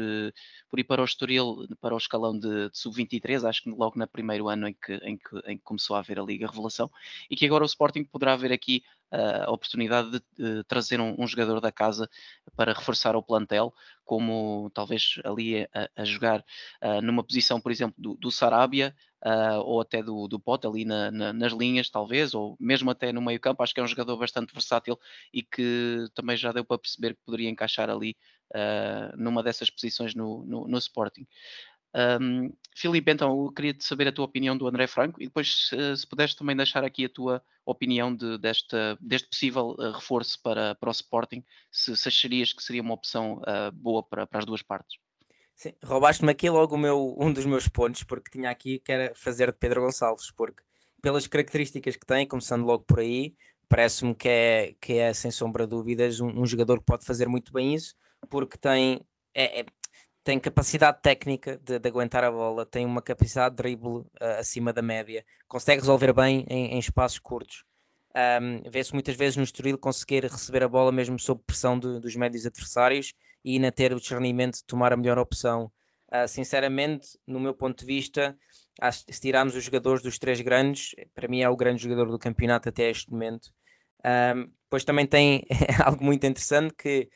por 0.69 0.79
ir 0.79 0.83
para 0.85 1.01
o 1.01 1.05
Estoril, 1.05 1.67
para 1.81 1.93
o 1.93 1.97
escalão 1.97 2.37
de, 2.37 2.69
de 2.69 2.77
Sub-23, 2.77 3.47
acho 3.47 3.63
que 3.63 3.69
logo 3.69 3.99
no 3.99 4.07
primeiro 4.07 4.47
ano 4.47 4.67
em 4.69 4.73
que, 4.73 4.93
em, 5.03 5.17
que, 5.17 5.37
em 5.45 5.57
que 5.57 5.63
começou 5.63 5.95
a 5.95 5.99
haver 5.99 6.19
a 6.19 6.23
Liga 6.23 6.47
Revelação, 6.47 6.89
e 7.29 7.35
que 7.35 7.45
agora 7.45 7.63
o 7.63 7.67
Sporting 7.67 8.03
poderá 8.05 8.35
ver 8.35 8.53
aqui 8.53 8.83
a 9.09 9.49
oportunidade 9.51 10.11
de, 10.11 10.21
de 10.37 10.63
trazer 10.65 10.99
um, 10.99 11.15
um, 11.17 11.25
jogador 11.25 11.61
da 11.61 11.71
casa 11.71 12.09
para 12.55 12.73
reforçar 12.73 13.15
o 13.15 13.23
plantel, 13.23 13.73
como 14.03 14.69
talvez 14.73 15.15
ali 15.23 15.63
a, 15.63 15.89
a 15.95 16.03
jogar 16.03 16.43
uh, 16.81 17.01
numa 17.01 17.23
posição, 17.23 17.59
por 17.61 17.71
exemplo, 17.71 17.95
do, 17.97 18.15
do 18.15 18.29
Sarabia 18.29 18.93
uh, 19.25 19.59
ou 19.59 19.81
até 19.81 20.03
do, 20.03 20.27
do 20.27 20.39
Pote 20.39 20.67
ali 20.67 20.85
na, 20.85 21.11
na, 21.11 21.33
nas 21.33 21.53
linhas, 21.53 21.89
talvez, 21.89 22.33
ou 22.33 22.55
mesmo 22.59 22.76
até 22.89 23.11
no 23.11 23.21
meio 23.21 23.39
campo. 23.39 23.63
Acho 23.63 23.73
que 23.73 23.79
é 23.79 23.83
um 23.83 23.87
jogador 23.87 24.17
bastante 24.17 24.53
versátil 24.53 24.99
e 25.33 25.43
que 25.43 26.05
também 26.13 26.37
já 26.37 26.51
deu 26.51 26.65
para 26.65 26.77
perceber 26.77 27.15
que 27.15 27.21
poderia 27.25 27.49
encaixar 27.49 27.89
ali 27.89 28.15
uh, 28.53 29.17
numa 29.17 29.43
dessas 29.43 29.69
posições 29.69 30.15
no, 30.15 30.45
no, 30.45 30.67
no 30.67 30.77
Sporting. 30.77 31.25
Um, 31.95 32.53
Filipe, 32.75 33.11
então, 33.11 33.45
eu 33.45 33.51
queria 33.51 33.75
saber 33.79 34.07
a 34.07 34.11
tua 34.11 34.25
opinião 34.25 34.55
do 34.55 34.67
André 34.67 34.85
Franco 34.85 35.21
e 35.21 35.25
depois, 35.25 35.69
se, 35.69 35.97
se 35.97 36.35
também 36.35 36.55
deixar 36.55 36.83
aqui 36.83 37.05
a 37.05 37.09
tua 37.09 37.41
opinião 37.65 38.15
de, 38.15 38.37
desta, 38.37 38.97
deste 39.01 39.29
possível 39.29 39.75
uh, 39.79 39.91
reforço 39.91 40.39
para, 40.41 40.75
para 40.75 40.89
o 40.89 40.91
Sporting, 40.91 41.43
se, 41.71 41.97
se 41.97 42.07
acharias 42.07 42.53
que 42.53 42.61
seria 42.61 42.81
uma 42.81 42.93
opção 42.93 43.41
uh, 43.41 43.71
boa 43.73 44.03
para, 44.03 44.27
para 44.27 44.39
as 44.39 44.45
duas 44.45 44.61
partes. 44.61 44.99
Sim, 45.55 45.73
roubaste-me 45.83 46.31
aqui 46.31 46.47
logo 46.51 46.77
meu, 46.77 47.15
um 47.19 47.33
dos 47.33 47.47
meus 47.47 47.67
pontos, 47.67 48.03
porque 48.03 48.29
tinha 48.29 48.51
aqui 48.51 48.77
que 48.77 48.91
era 48.91 49.15
fazer 49.15 49.51
de 49.51 49.57
Pedro 49.57 49.81
Gonçalves, 49.81 50.29
porque 50.29 50.61
pelas 51.01 51.27
características 51.27 51.95
que 51.95 52.05
tem, 52.05 52.27
começando 52.27 52.65
logo 52.65 52.83
por 52.83 52.99
aí, 52.99 53.35
parece-me 53.69 54.15
que 54.15 54.27
é, 54.29 54.75
que 54.79 54.93
é, 54.93 55.13
sem 55.13 55.31
sombra 55.31 55.65
de 55.65 55.71
dúvidas, 55.71 56.19
um, 56.19 56.41
um 56.41 56.45
jogador 56.45 56.79
que 56.79 56.85
pode 56.85 57.05
fazer 57.05 57.27
muito 57.27 57.51
bem 57.51 57.73
isso, 57.73 57.95
porque 58.29 58.57
tem, 58.57 59.01
é, 59.33 59.61
é, 59.61 59.65
tem 60.23 60.39
capacidade 60.39 61.01
técnica 61.01 61.57
de, 61.63 61.79
de, 61.79 61.87
aguentar 61.87 62.23
a 62.23 62.31
bola, 62.31 62.65
tem 62.65 62.85
uma 62.85 63.01
capacidade 63.01 63.55
de 63.55 63.61
drible 63.61 63.99
uh, 63.99 64.39
acima 64.39 64.73
da 64.73 64.81
média, 64.81 65.25
consegue 65.47 65.81
resolver 65.81 66.13
bem 66.13 66.45
em, 66.49 66.73
em 66.73 66.79
espaços 66.79 67.19
curtos. 67.19 67.63
Um, 68.15 68.69
Vê-se 68.69 68.93
muitas 68.93 69.15
vezes 69.15 69.37
no 69.37 69.43
Estoril 69.43 69.77
conseguir 69.77 70.23
receber 70.23 70.63
a 70.63 70.67
bola 70.67 70.91
mesmo 70.91 71.19
sob 71.19 71.41
pressão 71.45 71.77
de, 71.77 71.99
dos 71.99 72.15
médios 72.15 72.45
adversários 72.45 73.13
e 73.45 73.53
ainda 73.53 73.71
ter 73.71 73.93
o 73.93 73.99
discernimento 73.99 74.55
de 74.55 74.65
tomar 74.65 74.91
a 74.91 74.97
melhor 74.97 75.19
opção. 75.19 75.71
Uh, 76.11 76.27
sinceramente, 76.27 77.17
no 77.27 77.39
meu 77.39 77.53
ponto 77.53 77.79
de 77.79 77.85
vista, 77.85 78.35
se 78.91 79.19
tirarmos 79.19 79.55
os 79.55 79.63
jogadores 79.63 80.01
dos 80.01 80.19
três 80.19 80.39
grandes, 80.41 80.95
para 81.13 81.27
mim 81.27 81.41
é 81.41 81.49
o 81.49 81.55
grande 81.55 81.81
jogador 81.81 82.11
do 82.11 82.19
campeonato 82.19 82.69
até 82.69 82.89
este 82.89 83.11
momento. 83.11 83.51
Um, 84.05 84.51
depois 84.63 84.83
também 84.83 85.05
tem 85.05 85.43
algo 85.83 86.03
muito 86.03 86.25
interessante 86.25 86.73
que 86.75 87.09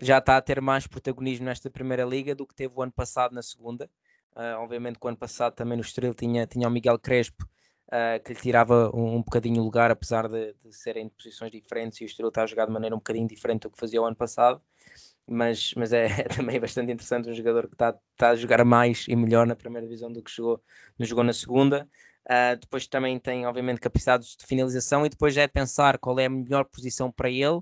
já 0.00 0.18
está 0.18 0.36
a 0.36 0.42
ter 0.42 0.60
mais 0.60 0.86
protagonismo 0.86 1.46
nesta 1.46 1.70
primeira 1.70 2.04
liga 2.04 2.34
do 2.34 2.46
que 2.46 2.54
teve 2.54 2.72
o 2.76 2.82
ano 2.82 2.92
passado 2.92 3.34
na 3.34 3.42
segunda. 3.42 3.90
Uh, 4.36 4.56
obviamente 4.58 4.98
que 4.98 5.06
o 5.06 5.08
ano 5.08 5.16
passado 5.16 5.54
também 5.54 5.76
no 5.76 5.82
Estoril 5.82 6.14
tinha, 6.14 6.46
tinha 6.46 6.68
o 6.68 6.70
Miguel 6.70 6.98
Crespo 6.98 7.44
uh, 7.88 8.22
que 8.22 8.32
lhe 8.32 8.40
tirava 8.40 8.90
um, 8.94 9.16
um 9.16 9.22
bocadinho 9.22 9.60
o 9.60 9.64
lugar, 9.64 9.90
apesar 9.90 10.28
de, 10.28 10.54
de, 10.62 10.72
serem 10.72 11.08
de 11.08 11.14
posições 11.14 11.50
diferentes 11.50 12.00
e 12.00 12.04
o 12.04 12.06
Estoril 12.06 12.28
está 12.28 12.42
a 12.42 12.46
jogar 12.46 12.66
de 12.66 12.72
maneira 12.72 12.94
um 12.94 12.98
bocadinho 12.98 13.26
diferente 13.26 13.62
do 13.62 13.70
que 13.70 13.78
fazia 13.78 14.00
o 14.00 14.04
ano 14.04 14.16
passado. 14.16 14.62
Mas, 15.28 15.72
mas 15.76 15.92
é, 15.92 16.06
é 16.06 16.24
também 16.28 16.58
bastante 16.58 16.90
interessante 16.90 17.28
um 17.28 17.34
jogador 17.34 17.68
que 17.68 17.74
está, 17.74 17.96
está 18.12 18.30
a 18.30 18.36
jogar 18.36 18.64
mais 18.64 19.04
e 19.08 19.14
melhor 19.14 19.46
na 19.46 19.54
primeira 19.54 19.86
divisão 19.86 20.10
do 20.10 20.22
que 20.22 20.30
jogou, 20.30 20.62
jogou 20.98 21.24
na 21.24 21.32
segunda. 21.32 21.88
Uh, 22.26 22.56
depois 22.60 22.86
também 22.86 23.18
tem, 23.18 23.46
obviamente, 23.46 23.80
capacidades 23.80 24.36
de 24.36 24.46
finalização 24.46 25.04
e 25.04 25.08
depois 25.08 25.36
é 25.36 25.46
pensar 25.46 25.98
qual 25.98 26.18
é 26.18 26.26
a 26.26 26.30
melhor 26.30 26.64
posição 26.64 27.10
para 27.10 27.30
ele 27.30 27.60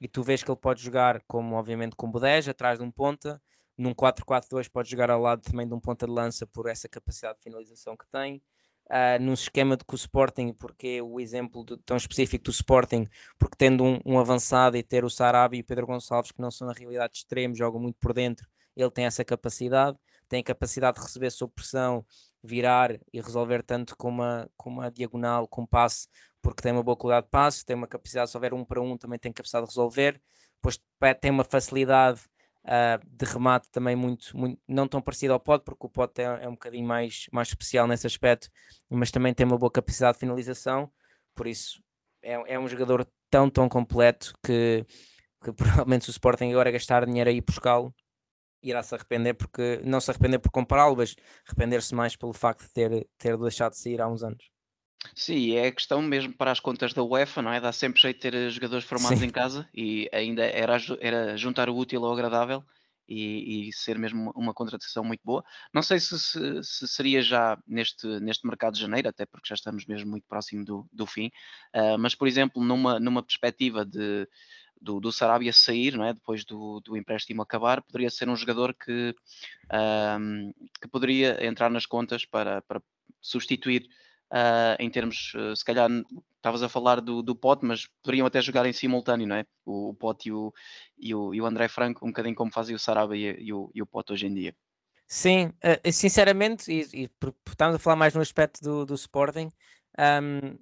e 0.00 0.08
tu 0.08 0.22
vês 0.22 0.42
que 0.42 0.50
ele 0.50 0.58
pode 0.58 0.82
jogar 0.82 1.22
como 1.26 1.56
obviamente 1.56 1.96
como 1.96 2.18
10, 2.20 2.48
atrás 2.48 2.78
de 2.78 2.84
um 2.84 2.90
ponta, 2.90 3.40
num 3.76 3.94
4-4-2 3.94 4.68
pode 4.68 4.90
jogar 4.90 5.10
ao 5.10 5.20
lado 5.20 5.42
também 5.42 5.66
de 5.66 5.74
um 5.74 5.80
ponta 5.80 6.06
de 6.06 6.12
lança 6.12 6.46
por 6.46 6.68
essa 6.68 6.88
capacidade 6.88 7.38
de 7.38 7.44
finalização 7.44 7.96
que 7.96 8.06
tem. 8.10 8.42
Uh, 8.90 9.22
num 9.22 9.34
esquema 9.34 9.76
de 9.76 9.84
que 9.84 9.94
o 9.94 9.96
Sporting, 9.96 10.54
porque 10.54 11.02
o 11.02 11.20
exemplo 11.20 11.62
de, 11.62 11.76
tão 11.84 11.96
específico 11.96 12.44
do 12.44 12.50
Sporting, 12.50 13.06
porque 13.38 13.54
tendo 13.58 13.84
um, 13.84 14.00
um, 14.06 14.18
avançado 14.18 14.78
e 14.78 14.82
ter 14.82 15.04
o 15.04 15.10
Sarabia 15.10 15.58
e 15.58 15.62
o 15.62 15.64
Pedro 15.64 15.86
Gonçalves, 15.86 16.32
que 16.32 16.40
não 16.40 16.50
são 16.50 16.66
na 16.66 16.72
realidade 16.72 17.18
extremos, 17.18 17.58
jogam 17.58 17.78
muito 17.78 17.98
por 18.00 18.14
dentro, 18.14 18.46
ele 18.74 18.90
tem 18.90 19.04
essa 19.04 19.22
capacidade, 19.22 19.98
tem 20.26 20.40
a 20.40 20.42
capacidade 20.42 20.96
de 20.98 21.02
receber 21.02 21.30
sob 21.30 21.52
pressão, 21.52 22.04
virar 22.42 22.98
e 23.12 23.20
resolver 23.20 23.62
tanto 23.62 23.94
com 23.96 24.08
uma, 24.08 24.48
com 24.56 24.70
uma 24.70 24.90
diagonal, 24.90 25.46
com 25.46 25.62
um 25.62 25.66
passe, 25.66 26.08
porque 26.40 26.62
tem 26.62 26.72
uma 26.72 26.82
boa 26.82 26.96
qualidade 26.96 27.26
de 27.26 27.30
passe, 27.30 27.64
tem 27.66 27.76
uma 27.76 27.86
capacidade, 27.86 28.30
se 28.30 28.36
houver 28.36 28.54
um 28.54 28.64
para 28.64 28.80
um, 28.80 28.96
também 28.96 29.18
tem 29.18 29.32
capacidade 29.32 29.66
de 29.66 29.70
resolver, 29.70 30.20
depois 30.54 30.80
tem 31.20 31.30
uma 31.30 31.44
facilidade 31.44 32.22
uh, 32.68 33.04
de 33.06 33.24
remate 33.24 33.70
também 33.70 33.96
muito, 33.96 34.36
muito, 34.36 34.60
não 34.68 34.86
tão 34.86 35.00
parecido 35.00 35.32
ao 35.32 35.40
Pod, 35.40 35.64
porque 35.64 35.86
o 35.86 35.88
Pod 35.88 36.12
é, 36.18 36.44
é, 36.44 36.48
um 36.48 36.52
bocadinho 36.52 36.86
mais, 36.86 37.26
mais 37.32 37.48
especial 37.48 37.86
nesse 37.86 38.06
aspecto, 38.06 38.48
mas 38.90 39.10
também 39.10 39.32
tem 39.32 39.46
uma 39.46 39.58
boa 39.58 39.72
capacidade 39.72 40.14
de 40.14 40.20
finalização, 40.20 40.90
por 41.34 41.46
isso 41.46 41.82
é, 42.22 42.54
é 42.54 42.58
um 42.58 42.68
jogador 42.68 43.06
tão, 43.30 43.48
tão 43.48 43.68
completo 43.68 44.34
que, 44.44 44.84
que 45.42 45.52
provavelmente 45.54 46.04
se 46.04 46.10
o 46.10 46.12
Sporting 46.12 46.50
agora 46.50 46.70
gastar 46.70 47.06
dinheiro 47.06 47.30
aí 47.30 47.40
buscá-lo, 47.40 47.94
irá 48.62 48.82
se 48.82 48.94
arrepender 48.94 49.34
porque 49.34 49.80
não 49.84 50.00
se 50.00 50.10
arrepender 50.10 50.38
por 50.38 50.50
compará-lo, 50.50 50.96
mas 50.96 51.14
arrepender-se 51.46 51.94
mais 51.94 52.16
pelo 52.16 52.32
facto 52.32 52.62
de 52.66 52.72
ter, 52.72 53.08
ter 53.16 53.36
deixado 53.38 53.72
de 53.72 53.78
sair 53.78 54.00
há 54.00 54.08
uns 54.08 54.22
anos. 54.22 54.50
Sim, 55.14 55.54
é 55.54 55.70
questão 55.70 56.02
mesmo 56.02 56.32
para 56.32 56.50
as 56.50 56.60
contas 56.60 56.92
da 56.92 57.02
UEFA, 57.02 57.40
não 57.40 57.52
é? 57.52 57.60
Dá 57.60 57.72
sempre 57.72 58.00
jeito 58.00 58.16
de 58.16 58.22
ter 58.22 58.34
eh, 58.34 58.50
jogadores 58.50 58.84
formados 58.84 59.20
Sim. 59.20 59.26
em 59.26 59.30
casa 59.30 59.68
e 59.74 60.08
ainda 60.12 60.44
era, 60.44 60.76
era 61.00 61.36
juntar 61.36 61.68
o 61.68 61.76
útil 61.76 62.04
ao 62.04 62.12
agradável 62.12 62.64
e, 63.08 63.68
e 63.68 63.72
ser 63.72 63.98
mesmo 63.98 64.32
uma 64.34 64.52
contratação 64.52 65.02
muito 65.02 65.20
boa. 65.24 65.44
Não 65.72 65.82
sei 65.82 65.98
se, 65.98 66.18
se, 66.18 66.62
se, 66.62 66.88
seria 66.88 67.22
já 67.22 67.56
neste, 67.66 68.06
neste 68.20 68.46
mercado 68.46 68.74
de 68.74 68.80
janeiro, 68.80 69.08
até 69.08 69.24
porque 69.24 69.48
já 69.48 69.54
estamos 69.54 69.86
mesmo 69.86 70.10
muito 70.10 70.26
próximo 70.28 70.64
do, 70.64 70.88
do 70.92 71.06
fim, 71.06 71.30
uh, 71.74 71.98
mas 71.98 72.14
por 72.14 72.28
exemplo, 72.28 72.62
numa, 72.62 73.00
numa 73.00 73.22
perspectiva 73.22 73.84
de, 73.84 74.28
do, 74.80 75.00
do 75.00 75.10
Sarabia 75.10 75.52
sair, 75.52 75.96
não 75.96 76.04
é? 76.04 76.12
depois 76.12 76.44
do, 76.44 76.80
do 76.80 76.96
empréstimo 76.96 77.40
acabar, 77.40 77.82
poderia 77.82 78.10
ser 78.10 78.28
um 78.28 78.36
jogador 78.36 78.74
que, 78.74 79.14
um, 80.20 80.52
que 80.80 80.88
poderia 80.88 81.44
entrar 81.46 81.70
nas 81.70 81.86
contas 81.86 82.24
para, 82.24 82.60
para 82.62 82.82
substituir 83.20 83.88
uh, 84.32 84.76
em 84.78 84.90
termos, 84.90 85.32
uh, 85.34 85.54
se 85.54 85.64
calhar 85.64 85.88
estavas 86.36 86.62
a 86.62 86.68
falar 86.68 87.00
do, 87.00 87.22
do 87.22 87.34
Pote, 87.34 87.64
mas 87.64 87.86
poderiam 88.02 88.26
até 88.26 88.40
jogar 88.40 88.66
em 88.66 88.72
simultâneo, 88.72 89.26
não 89.26 89.36
é? 89.36 89.44
O, 89.64 89.90
o 89.90 89.94
Pote 89.94 90.28
e 90.28 90.32
o, 90.32 90.52
e, 90.98 91.14
o, 91.14 91.34
e 91.34 91.40
o 91.40 91.46
André 91.46 91.68
Franco, 91.68 92.04
um 92.04 92.08
bocadinho 92.08 92.34
como 92.34 92.52
fazem 92.52 92.74
o 92.74 92.78
Sarabia 92.78 93.36
e, 93.38 93.44
e, 93.44 93.52
o, 93.52 93.70
e 93.74 93.82
o 93.82 93.86
Pote 93.86 94.12
hoje 94.12 94.26
em 94.26 94.34
dia. 94.34 94.54
Sim, 95.06 95.46
uh, 95.46 95.92
sinceramente, 95.92 96.70
e, 96.70 97.04
e 97.04 97.10
estamos 97.48 97.76
a 97.76 97.78
falar 97.78 97.96
mais 97.96 98.14
no 98.14 98.20
aspecto 98.20 98.60
do, 98.62 98.86
do 98.86 98.94
Sporting, 98.94 99.48
um, 99.98 100.58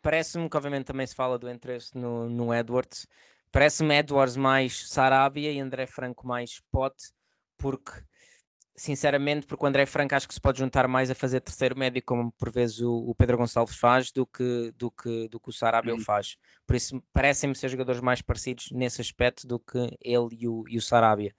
parece-me 0.00 0.48
que 0.48 0.56
obviamente 0.56 0.86
também 0.86 1.06
se 1.06 1.14
fala 1.14 1.38
do 1.38 1.50
interesse 1.50 1.96
no, 1.96 2.28
no 2.28 2.54
Edwards, 2.54 3.06
Parece-me 3.50 3.96
Edwards 3.96 4.36
mais 4.36 4.88
Sarabia 4.88 5.50
e 5.50 5.58
André 5.58 5.86
Franco 5.86 6.26
mais 6.26 6.60
Pote, 6.70 7.12
porque 7.56 7.92
sinceramente, 8.78 9.46
porque 9.46 9.64
o 9.64 9.68
André 9.68 9.84
Franco 9.84 10.14
acho 10.14 10.28
que 10.28 10.32
se 10.32 10.40
pode 10.40 10.58
juntar 10.58 10.86
mais 10.86 11.10
a 11.10 11.14
fazer 11.14 11.40
terceiro 11.40 11.76
médio, 11.76 12.00
como 12.06 12.32
por 12.32 12.50
vezes 12.50 12.80
o, 12.80 13.10
o 13.10 13.14
Pedro 13.14 13.36
Gonçalves 13.36 13.76
faz, 13.76 14.12
do 14.12 14.24
que, 14.24 14.72
do 14.76 14.90
que, 14.90 15.28
do 15.28 15.40
que 15.40 15.48
o 15.48 15.52
Sarabia 15.52 15.92
uhum. 15.92 16.00
faz. 16.00 16.36
Por 16.66 16.76
isso, 16.76 17.02
parecem-me 17.12 17.56
ser 17.56 17.68
jogadores 17.68 18.00
mais 18.00 18.22
parecidos 18.22 18.70
nesse 18.70 19.00
aspecto 19.00 19.46
do 19.46 19.58
que 19.58 19.98
ele 20.00 20.28
e 20.32 20.48
o, 20.48 20.64
e 20.68 20.78
o 20.78 20.82
Sarabia. 20.82 21.34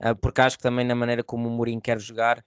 Uh, 0.00 0.14
porque 0.16 0.40
acho 0.40 0.56
que 0.56 0.62
também 0.62 0.86
na 0.86 0.94
maneira 0.94 1.24
como 1.24 1.48
o 1.48 1.50
Mourinho 1.50 1.80
quer 1.80 1.98
jogar, 1.98 2.44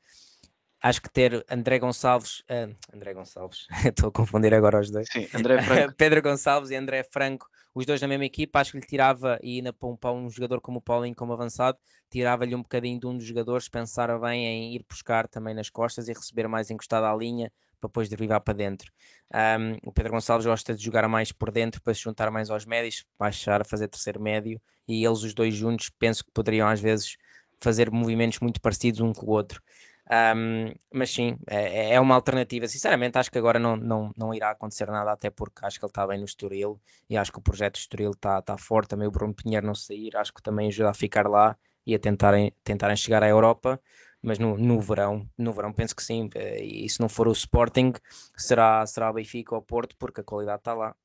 acho 0.81 1.01
que 1.01 1.09
ter 1.09 1.45
André 1.49 1.77
Gonçalves, 1.77 2.39
uh, 2.49 2.73
André 2.93 3.13
Gonçalves, 3.13 3.67
estou 3.85 4.09
a 4.09 4.11
confundir 4.11 4.53
agora 4.53 4.79
os 4.79 4.89
dois. 4.89 5.07
Sim, 5.11 5.27
André 5.33 5.61
Franco. 5.63 5.93
Pedro 5.97 6.21
Gonçalves 6.21 6.71
e 6.71 6.75
André 6.75 7.03
Franco 7.03 7.47
os 7.77 7.85
dois 7.85 8.01
na 8.01 8.07
mesma 8.07 8.25
equipa, 8.25 8.59
acho 8.59 8.71
que 8.71 8.79
lhe 8.79 8.85
tirava, 8.87 9.37
e 9.43 9.57
ainda 9.57 9.71
para 9.71 9.87
um, 9.87 9.95
para 9.95 10.11
um 10.11 10.27
jogador 10.31 10.59
como 10.59 10.79
o 10.79 10.81
Paulinho, 10.81 11.15
como 11.15 11.31
avançado, 11.31 11.77
tirava-lhe 12.09 12.55
um 12.55 12.63
bocadinho 12.63 12.99
de 12.99 13.05
um 13.05 13.15
dos 13.15 13.23
jogadores, 13.23 13.69
pensar 13.69 14.17
bem 14.19 14.47
em 14.47 14.75
ir 14.75 14.83
buscar 14.89 15.27
também 15.27 15.53
nas 15.53 15.69
costas 15.69 16.07
e 16.07 16.13
receber 16.13 16.47
mais 16.47 16.71
encostado 16.71 17.05
à 17.05 17.15
linha, 17.15 17.51
para 17.79 17.87
depois 17.87 18.09
derivar 18.09 18.41
para 18.41 18.55
dentro. 18.55 18.91
Um, 19.31 19.77
o 19.87 19.91
Pedro 19.91 20.13
Gonçalves 20.13 20.47
gosta 20.47 20.73
de 20.73 20.83
jogar 20.83 21.07
mais 21.07 21.31
por 21.31 21.51
dentro 21.51 21.79
para 21.79 21.93
se 21.93 22.01
juntar 22.01 22.31
mais 22.31 22.49
aos 22.49 22.65
médios, 22.65 23.05
baixar 23.19 23.61
a 23.61 23.63
fazer 23.63 23.87
terceiro 23.87 24.19
médio, 24.19 24.59
e 24.87 25.05
eles 25.05 25.21
os 25.21 25.35
dois 25.35 25.53
juntos 25.53 25.91
penso 25.99 26.25
que 26.25 26.31
poderiam 26.31 26.67
às 26.67 26.79
vezes 26.79 27.15
fazer 27.61 27.91
movimentos 27.91 28.39
muito 28.39 28.59
parecidos 28.59 29.01
um 29.01 29.13
com 29.13 29.27
o 29.27 29.29
outro. 29.29 29.61
Um, 30.09 30.73
mas 30.93 31.09
sim, 31.11 31.37
é, 31.47 31.93
é, 31.95 31.99
uma 31.99 32.15
alternativa. 32.15 32.67
Sinceramente, 32.67 33.17
acho 33.17 33.29
que 33.31 33.37
agora 33.37 33.59
não, 33.59 33.75
não, 33.75 34.11
não 34.15 34.33
irá 34.33 34.51
acontecer 34.51 34.87
nada, 34.87 35.11
até 35.11 35.29
porque 35.29 35.65
acho 35.65 35.79
que 35.79 35.85
ele 35.85 35.89
está 35.89 36.07
bem 36.07 36.17
no 36.17 36.25
Estoril 36.25 36.79
e 37.09 37.17
acho 37.17 37.31
que 37.31 37.39
o 37.39 37.41
projeto 37.41 37.75
Estoril 37.77 38.11
está, 38.11 38.39
está 38.39 38.57
forte. 38.57 38.89
Também 38.89 39.07
o 39.07 39.11
Bruno 39.11 39.33
Pinheiro 39.33 39.65
não 39.65 39.75
sair, 39.75 40.15
acho 40.15 40.33
que 40.33 40.41
também 40.41 40.67
ajuda 40.69 40.91
a 40.91 40.93
ficar 40.93 41.27
lá 41.27 41.57
e 41.85 41.93
a 41.93 41.99
tentarem, 41.99 42.53
tentarem 42.63 42.95
chegar 42.95 43.23
à 43.23 43.27
Europa. 43.27 43.81
Mas 44.21 44.39
no, 44.39 44.57
no 44.57 44.79
verão, 44.81 45.29
no 45.37 45.53
verão 45.53 45.71
penso 45.73 45.95
que 45.95 46.03
sim. 46.03 46.29
Eh, 46.35 46.63
e 46.63 46.89
se 46.89 46.99
não 46.99 47.07
for 47.09 47.27
o 47.27 47.31
Sporting, 47.31 47.93
será, 48.35 48.85
será 48.85 49.09
o 49.11 49.13
Benfica 49.13 49.55
ou 49.55 49.61
o 49.61 49.63
Porto, 49.63 49.95
porque 49.97 50.21
a 50.21 50.23
qualidade 50.23 50.59
está 50.59 50.73
lá. 50.73 50.95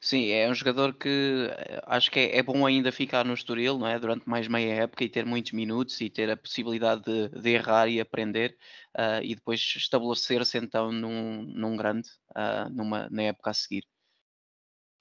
Sim, 0.00 0.28
é 0.30 0.48
um 0.48 0.54
jogador 0.54 0.94
que 0.94 1.48
eh, 1.50 1.82
acho 1.86 2.10
que 2.10 2.18
é, 2.18 2.38
é 2.38 2.42
bom 2.42 2.66
ainda 2.66 2.92
ficar 2.92 3.24
no 3.24 3.34
Estoril, 3.34 3.78
não 3.78 3.86
é? 3.86 3.98
Durante 3.98 4.28
mais 4.28 4.46
meia 4.46 4.82
época 4.82 5.04
e 5.04 5.08
ter 5.08 5.24
muitos 5.24 5.52
minutos 5.52 6.00
e 6.00 6.10
ter 6.10 6.30
a 6.30 6.36
possibilidade 6.36 7.02
de, 7.02 7.28
de 7.28 7.50
errar 7.50 7.88
e 7.88 8.00
aprender 8.00 8.56
uh, 8.96 9.22
e 9.22 9.34
depois 9.34 9.60
estabelecer-se 9.76 10.58
então 10.58 10.92
num, 10.92 11.42
num 11.42 11.76
grande 11.76 12.08
uh, 12.30 12.68
numa, 12.70 13.08
na 13.10 13.22
época 13.22 13.50
a 13.50 13.54
seguir. 13.54 13.84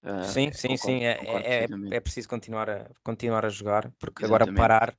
Uh, 0.04 0.24
sim, 0.24 0.52
sim, 0.54 0.68
concordo, 0.70 0.78
sim. 0.78 1.04
É, 1.04 1.12
é, 1.12 1.64
é, 1.64 1.68
é, 1.92 2.00
preciso 2.00 2.30
continuar 2.30 2.70
a, 2.70 2.90
continuar 3.04 3.46
a 3.46 3.50
jogar, 3.50 3.92
porque 4.00 4.24
Exatamente. 4.24 4.50
agora 4.50 4.68
parar 4.68 4.98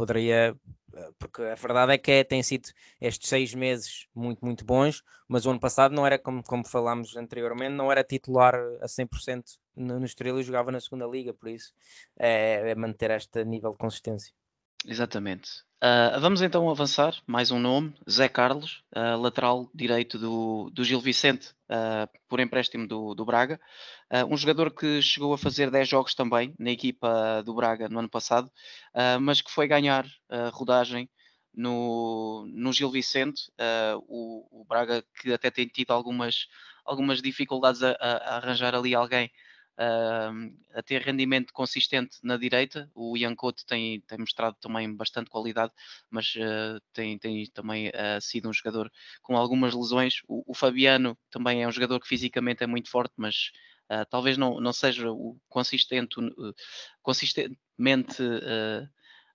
poderia 0.00 0.56
eh, 0.94 1.10
porque 1.18 1.42
a 1.42 1.54
verdade 1.54 1.92
é 1.92 1.98
que 1.98 2.10
é, 2.10 2.24
tem 2.24 2.42
sido 2.42 2.70
estes 3.00 3.28
seis 3.28 3.54
meses 3.54 4.06
muito, 4.14 4.42
muito 4.44 4.64
bons, 4.64 5.02
mas 5.28 5.44
o 5.44 5.50
ano 5.50 5.60
passado 5.60 5.94
não 5.94 6.06
era, 6.06 6.18
como, 6.18 6.42
como 6.42 6.66
falámos 6.66 7.16
anteriormente, 7.16 7.74
não 7.74 7.92
era 7.92 8.02
titular 8.02 8.54
a 8.80 8.88
100% 8.88 9.58
no, 9.76 10.00
no 10.00 10.06
Estrela 10.06 10.40
e 10.40 10.42
jogava 10.42 10.72
na 10.72 10.80
segunda 10.80 11.06
liga, 11.06 11.34
por 11.34 11.50
isso 11.50 11.72
é, 12.18 12.70
é 12.70 12.74
manter 12.74 13.10
este 13.10 13.44
nível 13.44 13.72
de 13.72 13.78
consistência. 13.78 14.32
Exatamente. 14.86 15.50
Uh, 15.82 16.20
vamos 16.20 16.42
então 16.42 16.68
avançar, 16.68 17.14
mais 17.26 17.50
um 17.50 17.58
nome, 17.58 17.94
Zé 18.08 18.28
Carlos, 18.28 18.82
uh, 18.94 19.18
lateral 19.18 19.70
direito 19.74 20.18
do, 20.18 20.70
do 20.70 20.84
Gil 20.84 21.00
Vicente, 21.00 21.54
uh, 21.70 22.08
por 22.28 22.38
empréstimo 22.38 22.86
do, 22.86 23.14
do 23.14 23.24
Braga. 23.24 23.58
um 24.28 24.36
jogador 24.36 24.70
que 24.70 25.00
chegou 25.00 25.32
a 25.32 25.38
fazer 25.38 25.70
10 25.70 25.88
jogos 25.88 26.14
também 26.14 26.54
na 26.58 26.70
equipa 26.70 27.42
do 27.44 27.54
Braga 27.54 27.88
no 27.88 27.98
ano 27.98 28.08
passado, 28.10 28.50
mas 29.20 29.40
que 29.40 29.50
foi 29.50 29.66
ganhar 29.68 30.04
rodagem 30.52 31.08
no, 31.54 32.44
no 32.52 32.72
Gil 32.72 32.90
Vicente. 32.90 33.50
O, 34.08 34.62
o, 34.62 34.64
Braga 34.64 35.04
que 35.14 35.32
até 35.32 35.50
tem 35.50 35.66
tido 35.66 35.92
algumas, 35.92 36.48
algumas 36.84 37.22
dificuldades 37.22 37.82
a, 37.82 37.92
a 37.92 38.36
arranjar 38.36 38.74
ali 38.74 38.94
alguém 38.94 39.30
a 40.74 40.82
ter 40.82 41.00
rendimento 41.00 41.52
consistente 41.54 42.18
na 42.22 42.36
direita. 42.36 42.90
O 42.94 43.16
Ian 43.16 43.34
tem, 43.66 44.00
tem 44.00 44.18
mostrado 44.18 44.56
também 44.60 44.94
bastante 44.94 45.30
qualidade, 45.30 45.72
mas 46.10 46.34
uh, 46.36 46.80
tem, 46.92 47.18
tem 47.18 47.46
também 47.46 47.88
uh, 47.88 48.20
sido 48.20 48.48
um 48.48 48.52
jogador 48.52 48.92
com 49.22 49.36
algumas 49.36 49.74
lesões. 49.74 50.20
O, 50.28 50.52
o, 50.52 50.54
Fabiano 50.54 51.16
também 51.30 51.62
é 51.62 51.68
um 51.68 51.72
jogador 51.72 51.98
que 51.98 52.06
fisicamente 52.06 52.62
é 52.62 52.66
muito 52.66 52.90
forte, 52.90 53.14
mas 53.16 53.52
uh, 53.90 54.04
talvez 54.10 54.36
não, 54.36 54.60
não 54.60 54.72
seja 54.72 55.10
o 55.10 55.38
consistente, 55.48 56.16
consistentemente. 57.02 58.22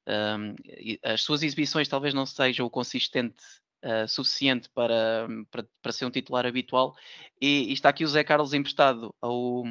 Um, 0.08 0.56
as 1.02 1.24
suas 1.24 1.42
exibições 1.42 1.88
talvez 1.88 2.14
não 2.14 2.26
sejam 2.26 2.66
o 2.66 2.70
consistente 2.70 3.44
Uh, 3.84 4.08
suficiente 4.08 4.68
para, 4.70 5.28
para, 5.52 5.64
para, 5.80 5.92
ser 5.92 6.06
um 6.06 6.10
titular 6.10 6.44
habitual. 6.44 6.96
E, 7.40 7.70
e, 7.70 7.74
está 7.74 7.90
aqui 7.90 8.04
o 8.04 8.08
Zé 8.08 8.24
Carlos 8.24 8.52
emprestado 8.52 9.14
ao, 9.22 9.64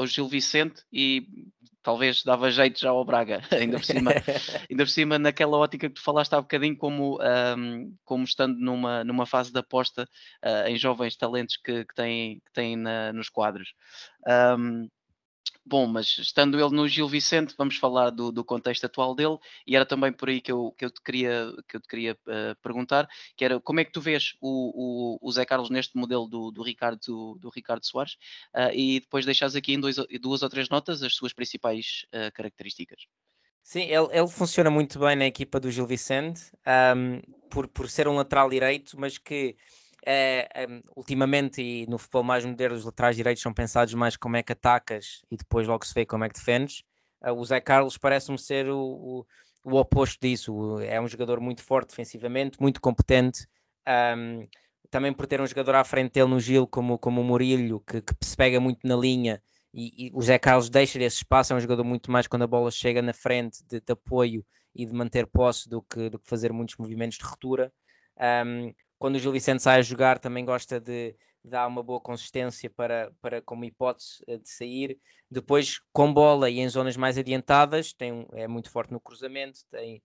ao 0.00 0.06
Gil 0.06 0.28
Vicente 0.28 0.82
e 0.92 1.26
talvez 1.82 2.22
dava 2.22 2.50
jeito 2.50 2.80
já 2.80 2.90
ao 2.90 3.04
Braga, 3.04 3.40
ainda 3.52 3.78
por 3.78 3.84
cima, 3.84 4.10
ainda 4.70 4.84
por 4.84 4.90
cima 4.90 5.18
naquela 5.18 5.56
ótica 5.58 5.88
que 5.88 5.94
tu 5.94 6.02
falaste 6.02 6.34
há 6.34 6.40
bocadinho, 6.40 6.76
como, 6.76 7.18
um, 7.56 7.94
como 8.04 8.24
estando 8.24 8.58
numa, 8.58 9.04
numa 9.04 9.26
fase 9.26 9.52
de 9.52 9.58
aposta 9.58 10.08
uh, 10.44 10.68
em 10.68 10.76
jovens 10.76 11.16
talentos 11.16 11.56
que, 11.56 11.84
que 11.84 11.94
têm, 11.94 12.40
que 12.40 12.52
têm 12.52 12.76
na, 12.76 13.12
nos 13.12 13.28
quadros. 13.28 13.74
Um, 14.26 14.88
Bom, 15.64 15.86
mas 15.86 16.18
estando 16.18 16.58
ele 16.58 16.74
no 16.74 16.88
Gil 16.88 17.06
Vicente, 17.08 17.54
vamos 17.56 17.76
falar 17.76 18.10
do, 18.10 18.32
do, 18.32 18.44
contexto 18.44 18.84
atual 18.86 19.14
dele 19.14 19.38
e 19.66 19.76
era 19.76 19.86
também 19.86 20.12
por 20.12 20.28
aí 20.28 20.40
que 20.40 20.50
eu, 20.50 20.72
que 20.76 20.84
eu 20.84 20.90
te 20.90 21.00
queria, 21.02 21.52
que 21.68 21.76
eu 21.76 21.80
te 21.80 21.86
queria 21.86 22.18
uh, 22.26 22.56
perguntar, 22.62 23.08
que 23.36 23.44
era 23.44 23.60
como 23.60 23.78
é 23.78 23.84
que 23.84 23.92
tu 23.92 24.00
vês 24.00 24.34
o, 24.40 25.18
o, 25.20 25.28
o 25.28 25.32
Zé 25.32 25.44
Carlos 25.44 25.70
neste 25.70 25.96
modelo 25.96 26.26
do, 26.26 26.50
do 26.50 26.62
Ricardo, 26.62 27.36
do 27.38 27.50
Ricardo 27.54 27.86
Soares 27.86 28.14
uh, 28.54 28.74
e 28.74 29.00
depois 29.00 29.24
deixas 29.24 29.54
aqui 29.54 29.74
em 29.74 29.80
dois, 29.80 29.96
duas 30.20 30.42
ou 30.42 30.48
três 30.48 30.68
notas 30.68 31.02
as 31.02 31.14
suas 31.14 31.32
principais 31.32 32.04
uh, 32.06 32.32
características. 32.34 33.02
Sim, 33.62 33.82
ele, 33.82 34.08
ele, 34.10 34.28
funciona 34.28 34.70
muito 34.70 34.98
bem 34.98 35.14
na 35.14 35.26
equipa 35.26 35.60
do 35.60 35.70
Gil 35.70 35.86
Vicente, 35.86 36.50
um, 36.96 37.20
por, 37.50 37.68
por 37.68 37.88
ser 37.88 38.08
um 38.08 38.16
lateral 38.16 38.48
direito, 38.48 38.98
mas 38.98 39.18
que 39.18 39.56
é, 40.06 40.66
ultimamente 40.96 41.62
e 41.62 41.86
no 41.86 41.98
futebol 41.98 42.22
mais 42.22 42.44
moderno 42.44 42.76
os 42.76 42.84
laterais 42.84 43.16
direitos 43.16 43.42
são 43.42 43.52
pensados 43.52 43.92
mais 43.94 44.16
como 44.16 44.36
é 44.36 44.42
que 44.42 44.52
atacas 44.52 45.22
e 45.30 45.36
depois 45.36 45.66
logo 45.66 45.84
se 45.84 45.94
vê 45.94 46.06
como 46.06 46.24
é 46.24 46.28
que 46.28 46.38
defendes. 46.38 46.82
Uh, 47.22 47.32
o 47.32 47.44
Zé 47.44 47.60
Carlos 47.60 47.98
parece-me 47.98 48.38
ser 48.38 48.68
o, 48.68 48.78
o, 48.78 49.26
o, 49.64 49.76
oposto 49.76 50.18
disso. 50.20 50.80
É 50.80 51.00
um 51.00 51.06
jogador 51.06 51.40
muito 51.40 51.62
forte 51.62 51.90
defensivamente, 51.90 52.60
muito 52.60 52.80
competente. 52.80 53.46
Um, 53.86 54.46
também 54.90 55.12
por 55.12 55.26
ter 55.26 55.40
um 55.40 55.46
jogador 55.46 55.74
à 55.76 55.84
frente 55.84 56.12
dele 56.12 56.30
no 56.30 56.40
Gil 56.40 56.66
como, 56.66 56.98
como 56.98 57.20
o 57.20 57.24
Murilho, 57.24 57.80
que, 57.80 58.00
que 58.00 58.14
se 58.22 58.36
pega 58.36 58.58
muito 58.58 58.86
na 58.86 58.96
linha 58.96 59.40
e, 59.72 60.08
e 60.08 60.10
o 60.12 60.20
Zé 60.20 60.38
Carlos 60.38 60.68
deixa-lhe 60.68 61.04
esse 61.04 61.18
espaço, 61.18 61.52
é 61.52 61.56
um 61.56 61.60
jogador 61.60 61.84
muito 61.84 62.10
mais 62.10 62.26
quando 62.26 62.42
a 62.42 62.46
bola 62.46 62.70
chega 62.70 63.00
na 63.00 63.12
frente 63.12 63.64
de, 63.66 63.80
de 63.80 63.92
apoio 63.92 64.44
e 64.74 64.84
de 64.84 64.92
manter 64.92 65.26
posse 65.26 65.68
do 65.68 65.82
que, 65.82 66.10
do 66.10 66.18
que 66.18 66.28
fazer 66.28 66.52
muitos 66.52 66.76
movimentos 66.76 67.18
de 67.18 67.24
ruptura. 67.24 67.72
Um, 68.46 68.72
quando 69.00 69.16
o 69.16 69.18
Gil 69.18 69.32
Vicente 69.32 69.62
sai 69.62 69.78
a 69.78 69.82
jogar, 69.82 70.18
também 70.18 70.44
gosta 70.44 70.78
de 70.78 71.16
dar 71.42 71.66
uma 71.66 71.82
boa 71.82 71.98
consistência 71.98 72.68
para, 72.68 73.10
para 73.22 73.40
como 73.40 73.64
hipótese 73.64 74.22
eh, 74.26 74.36
de 74.36 74.46
sair. 74.46 74.98
Depois, 75.30 75.80
com 75.90 76.12
bola 76.12 76.50
e 76.50 76.60
em 76.60 76.68
zonas 76.68 76.98
mais 76.98 77.16
adiantadas, 77.16 77.94
tem, 77.94 78.28
é 78.34 78.46
muito 78.46 78.70
forte 78.70 78.92
no 78.92 79.00
cruzamento, 79.00 79.60
tem, 79.70 80.02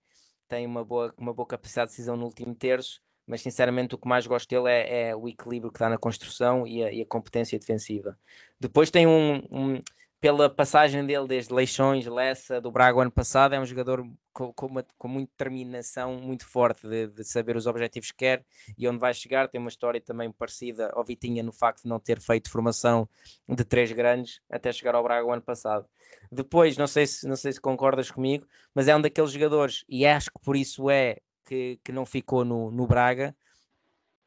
tem 0.47 0.65
uma, 0.65 0.86
boa, 0.86 1.13
uma 1.17 1.34
boa 1.34 1.45
capacidade 1.45 1.89
de 1.89 1.97
decisão 1.97 2.15
no 2.15 2.23
último 2.23 2.55
terço, 2.55 3.01
mas 3.27 3.41
sinceramente 3.41 3.93
o 3.93 3.97
que 3.97 4.08
mais 4.08 4.25
gosto 4.25 4.47
dele 4.47 4.69
é, 4.69 5.10
é 5.10 5.15
o 5.15 5.27
equilíbrio 5.27 5.73
que 5.73 5.79
dá 5.79 5.89
na 5.89 5.97
construção 5.97 6.65
e 6.65 6.81
a, 6.81 6.89
e 6.89 7.01
a 7.01 7.05
competência 7.05 7.60
defensiva. 7.60 8.17
Depois 8.58 8.89
tem 8.89 9.05
um, 9.05 9.43
um 9.51 9.81
pela 10.25 10.49
passagem 10.49 11.05
dele 11.05 11.27
desde 11.27 11.53
Leixões, 11.53 12.07
Lessa, 12.07 12.59
do 12.59 12.71
Braga 12.71 12.99
ano 12.99 13.11
passado, 13.11 13.53
é 13.53 13.59
um 13.59 13.65
jogador 13.65 14.03
com, 14.33 14.51
com, 14.53 14.65
uma, 14.65 14.83
com 14.97 15.07
muita 15.07 15.29
determinação 15.38 16.15
muito 16.15 16.47
forte 16.47 16.88
de, 16.88 17.05
de, 17.05 17.23
saber 17.23 17.55
os 17.55 17.67
objetivos 17.67 18.09
que 18.09 18.17
quer 18.17 18.43
e 18.75 18.88
onde 18.88 18.97
vai 18.97 19.13
chegar. 19.13 19.47
Tem 19.47 19.61
uma 19.61 19.69
história 19.69 20.01
também 20.01 20.31
parecida 20.31 20.89
ao 20.95 21.03
Vitinha 21.03 21.43
no 21.43 21.51
facto 21.51 21.83
de 21.83 21.89
não 21.89 21.99
ter 21.99 22.19
feito 22.19 22.49
formação 22.49 23.07
de 23.47 23.63
três 23.63 23.91
grandes 23.91 24.41
até 24.49 24.73
chegar 24.73 24.95
ao 24.95 25.03
Braga 25.03 25.27
o 25.27 25.31
ano 25.31 25.43
passado. 25.43 25.88
Depois, 26.31 26.75
não 26.75 26.88
sei 26.88 27.05
se, 27.05 27.27
não 27.27 27.35
sei 27.35 27.53
se 27.53 27.61
concordas 27.61 28.09
comigo, 28.09 28.47
mas 28.73 28.88
é 28.88 28.95
um 28.95 29.01
daqueles 29.01 29.29
jogadores, 29.29 29.85
e 29.88 30.07
acho 30.07 30.31
que 30.31 30.43
por 30.43 30.55
isso 30.55 30.89
é 30.89 31.17
que, 31.45 31.79
que 31.83 31.91
não 31.91 32.03
ficou 32.03 32.43
no, 32.43 32.71
no 32.71 32.88
Braga, 32.88 33.35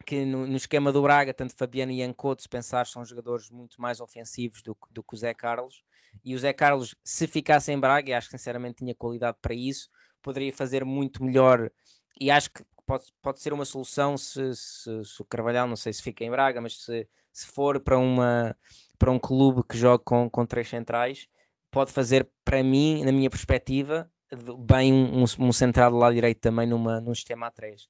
que 0.07 0.25
no, 0.25 0.47
no, 0.47 0.57
esquema 0.57 0.93
do 0.93 1.03
Braga, 1.03 1.35
tanto 1.35 1.57
Fabiano 1.57 1.91
e 1.91 2.05
Ancoto, 2.05 2.41
se 2.41 2.49
pensar, 2.49 2.87
são 2.87 3.05
jogadores 3.05 3.51
muito 3.51 3.83
mais 3.83 4.01
ofensivos 4.01 4.63
do, 4.63 4.77
do 4.93 5.03
que 5.03 5.15
o 5.15 5.19
Zé 5.19 5.35
Carlos. 5.35 5.83
E 6.25 6.35
o 6.35 6.39
Zé 6.39 6.53
Carlos, 6.53 6.95
se 7.05 7.27
ficasse 7.27 7.73
em 7.73 7.79
Braga, 7.79 8.11
e 8.11 8.15
acho 8.15 8.29
que 8.29 8.39
sinceramente 8.39 8.77
tinha 8.77 8.95
qualidade 8.95 9.37
para 9.41 9.55
isso, 9.55 9.89
poderia 10.23 10.53
fazer 10.53 10.85
muito 10.85 11.23
melhor. 11.25 11.71
E 12.21 12.31
acho 12.31 12.51
que 12.51 12.65
pode, 12.87 13.05
pode 13.23 13.41
ser 13.41 13.53
uma 13.53 13.65
solução 13.65 14.17
se, 14.17 14.55
se, 14.55 15.05
se 15.05 15.23
o 15.23 15.25
Carvalhal, 15.25 15.69
não 15.69 15.77
sei 15.77 15.93
se 15.93 16.03
fica 16.03 16.25
em 16.25 16.31
Braga, 16.31 16.61
mas 16.61 16.83
se, 16.83 17.09
se 17.33 17.47
for 17.47 17.81
para, 17.81 17.99
uma, 17.99 18.57
para 18.99 19.11
um 19.11 19.19
clube 19.19 19.63
que 19.69 19.77
joga 19.77 20.03
com, 20.03 20.29
com 20.29 20.47
três 20.47 20.69
centrais, 20.69 21.29
pode 21.71 21.93
fazer, 21.93 22.29
para 22.45 22.63
mim, 22.63 23.05
na 23.05 23.13
minha 23.13 23.31
perspectiva, 23.31 24.11
bem 24.61 24.93
um, 24.93 25.25
um, 25.25 25.99
lado 25.99 26.15
direito 26.15 26.41
também 26.41 26.67
numa, 26.67 27.01
num 27.01 27.15
sistema 27.15 27.51
A3. 27.51 27.87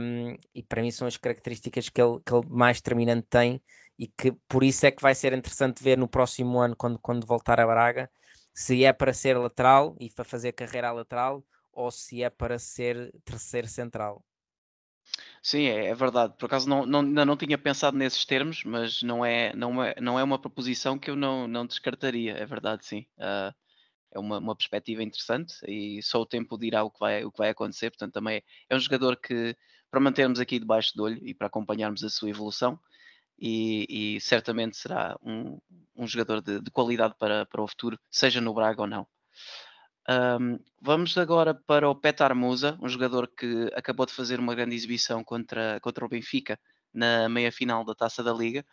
Um, 0.00 0.36
e 0.54 0.62
para 0.62 0.80
mim 0.80 0.90
são 0.90 1.06
as 1.06 1.16
características 1.16 1.88
que 1.88 2.00
ele, 2.00 2.18
que 2.24 2.32
ele 2.32 2.46
mais 2.48 2.78
determinante 2.78 3.26
tem 3.28 3.62
e 3.98 4.06
que 4.06 4.32
por 4.48 4.62
isso 4.62 4.86
é 4.86 4.90
que 4.90 5.02
vai 5.02 5.14
ser 5.14 5.32
interessante 5.32 5.82
ver 5.82 5.96
no 5.96 6.08
próximo 6.08 6.58
ano, 6.58 6.76
quando, 6.76 6.98
quando 6.98 7.26
voltar 7.26 7.60
a 7.60 7.66
Braga, 7.66 8.10
se 8.54 8.84
é 8.84 8.92
para 8.92 9.12
ser 9.12 9.36
lateral 9.36 9.96
e 10.00 10.10
para 10.10 10.24
fazer 10.24 10.52
carreira 10.52 10.92
lateral 10.92 11.44
ou 11.72 11.90
se 11.90 12.22
é 12.22 12.30
para 12.30 12.58
ser 12.58 13.12
terceiro 13.24 13.68
central. 13.68 14.24
Sim, 15.42 15.66
é, 15.66 15.86
é 15.86 15.94
verdade. 15.94 16.34
Por 16.38 16.46
acaso 16.46 16.68
não, 16.68 16.84
não, 16.84 17.00
ainda 17.00 17.24
não 17.24 17.36
tinha 17.36 17.56
pensado 17.56 17.96
nesses 17.96 18.24
termos, 18.24 18.64
mas 18.64 19.02
não 19.02 19.24
é, 19.24 19.54
não 19.54 19.82
é, 19.82 19.94
não 20.00 20.18
é 20.18 20.24
uma 20.24 20.38
proposição 20.38 20.98
que 20.98 21.10
eu 21.10 21.16
não, 21.16 21.46
não 21.46 21.66
descartaria, 21.66 22.32
é 22.32 22.44
verdade, 22.44 22.84
sim. 22.84 23.06
Uh, 23.18 23.54
é 24.12 24.18
uma, 24.18 24.38
uma 24.38 24.56
perspectiva 24.56 25.02
interessante 25.02 25.54
e 25.68 26.02
só 26.02 26.20
o 26.20 26.26
tempo 26.26 26.58
dirá 26.58 26.82
o 26.82 26.90
que 26.90 26.98
vai, 26.98 27.24
o 27.24 27.30
que 27.30 27.38
vai 27.38 27.50
acontecer. 27.50 27.90
Portanto, 27.90 28.14
também 28.14 28.38
é, 28.38 28.42
é 28.70 28.76
um 28.76 28.80
jogador 28.80 29.16
que, 29.16 29.56
para 29.90 30.00
mantermos 30.00 30.40
aqui 30.40 30.58
debaixo 30.58 30.96
do 30.96 31.04
olho 31.04 31.20
e 31.22 31.34
para 31.34 31.46
acompanharmos 31.46 32.02
a 32.02 32.10
sua 32.10 32.30
evolução, 32.30 32.78
e, 33.38 34.16
e 34.16 34.20
certamente 34.20 34.76
será 34.76 35.16
um, 35.22 35.58
um 35.94 36.06
jogador 36.06 36.40
de, 36.40 36.60
de, 36.60 36.70
qualidade 36.70 37.14
para, 37.18 37.46
para 37.46 37.62
o 37.62 37.68
futuro, 37.68 37.98
seja 38.10 38.40
no 38.40 38.54
Braga 38.54 38.82
ou 38.82 38.86
não. 38.86 39.06
Um, 40.08 40.58
vamos 40.80 41.18
agora 41.18 41.52
para 41.52 41.88
o 41.88 41.94
Petar 41.94 42.34
Musa, 42.34 42.78
um 42.80 42.88
jogador 42.88 43.28
que 43.28 43.70
acabou 43.74 44.06
de 44.06 44.12
fazer 44.12 44.38
uma 44.38 44.54
grande 44.54 44.74
exibição 44.74 45.24
contra, 45.24 45.80
contra 45.80 46.04
o 46.04 46.08
Benfica 46.08 46.58
na 46.94 47.28
meia 47.28 47.50
final 47.50 47.84
da 47.84 47.94
Taça 47.94 48.22
da 48.22 48.32
Liga 48.32 48.64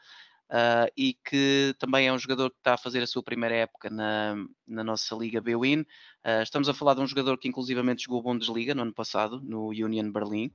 uh, 0.50 0.92
e 0.96 1.16
que 1.26 1.76
também 1.80 2.08
é 2.08 2.14
um 2.14 2.20
jogador 2.20 2.50
que 2.52 2.58
está 2.58 2.76
a 2.76 2.78
fazer 2.78 3.02
a 3.02 3.08
sua 3.08 3.24
primeira 3.24 3.56
época 3.56 3.90
na, 3.90 4.36
na 4.68 4.84
nossa 4.84 5.16
Liga 5.16 5.42
B-Win. 5.42 5.82
Uh, 5.82 6.44
estamos 6.44 6.70
a 6.70 6.74
falar 6.74 6.94
de 6.94 7.02
um 7.02 7.08
jogador 7.08 7.38
que 7.38 7.48
inclusivamente 7.48 8.04
jogou 8.04 8.22
Bundesliga 8.22 8.76
no 8.76 8.84
ano 8.84 8.94
passado, 8.94 9.42
no 9.42 9.70
Union 9.70 10.12
Berlin. 10.12 10.52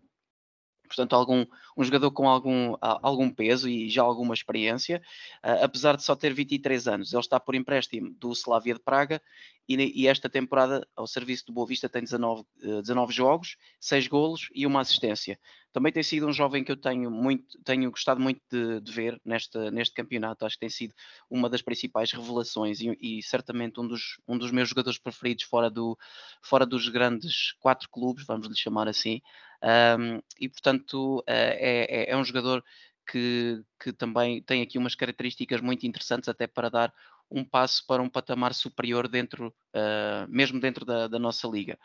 Portanto, 0.88 1.14
algum, 1.14 1.46
um 1.76 1.84
jogador 1.84 2.10
com 2.10 2.28
algum, 2.28 2.74
algum 2.80 3.30
peso 3.30 3.68
e 3.68 3.88
já 3.88 4.02
alguma 4.02 4.34
experiência, 4.34 5.00
uh, 5.44 5.64
apesar 5.64 5.96
de 5.96 6.02
só 6.02 6.16
ter 6.16 6.32
23 6.32 6.88
anos. 6.88 7.12
Ele 7.12 7.20
está 7.20 7.38
por 7.38 7.54
empréstimo 7.54 8.10
do 8.18 8.32
Slavia 8.32 8.74
de 8.74 8.80
Praga 8.80 9.22
e, 9.68 10.02
e, 10.02 10.08
esta 10.08 10.28
temporada, 10.28 10.86
ao 10.96 11.06
serviço 11.06 11.46
do 11.46 11.52
Boa 11.52 11.66
Vista, 11.66 11.88
tem 11.88 12.02
19, 12.02 12.44
19 12.82 13.12
jogos, 13.12 13.56
6 13.78 14.08
golos 14.08 14.48
e 14.54 14.66
uma 14.66 14.80
assistência 14.80 15.38
também 15.72 15.92
tem 15.92 16.02
sido 16.02 16.26
um 16.26 16.32
jovem 16.32 16.64
que 16.64 16.72
eu 16.72 16.76
tenho 16.76 17.10
muito, 17.10 17.58
tenho 17.62 17.90
gostado 17.90 18.20
muito 18.20 18.40
de, 18.50 18.80
de 18.80 18.92
ver 18.92 19.20
neste, 19.24 19.70
neste 19.70 19.94
campeonato. 19.94 20.44
Acho 20.44 20.56
que 20.56 20.60
tem 20.60 20.70
sido 20.70 20.94
uma 21.28 21.48
das 21.48 21.62
principais 21.62 22.10
revelações 22.10 22.80
e, 22.80 22.96
e, 23.00 23.22
certamente 23.22 23.78
um 23.78 23.86
dos, 23.86 24.18
um 24.26 24.38
dos 24.38 24.50
meus 24.50 24.70
jogadores 24.70 24.98
preferidos 24.98 25.44
fora, 25.44 25.70
do, 25.70 25.96
fora 26.42 26.64
dos 26.64 26.88
grandes 26.88 27.52
quatro 27.60 27.88
clubes, 27.90 28.24
vamos 28.26 28.48
lhe 28.48 28.56
chamar 28.56 28.88
assim. 28.88 29.20
Um, 29.62 30.20
e 30.38 30.48
portanto 30.48 31.22
é, 31.26 32.06
é, 32.06 32.10
é 32.12 32.16
um 32.16 32.24
jogador 32.24 32.62
que, 33.10 33.62
que 33.80 33.92
também 33.92 34.42
tem 34.42 34.62
aqui 34.62 34.78
umas 34.78 34.94
características 34.94 35.60
muito 35.60 35.86
interessantes 35.86 36.28
até 36.28 36.46
para 36.46 36.68
dar 36.68 36.94
um 37.30 37.44
passo 37.44 37.84
para 37.86 38.02
um 38.02 38.08
patamar 38.08 38.54
superior 38.54 39.08
dentro, 39.08 39.48
uh, 39.74 40.28
mesmo 40.28 40.60
dentro 40.60 40.84
da, 40.84 41.08
da 41.08 41.18
nossa 41.18 41.46
liga. 41.48 41.78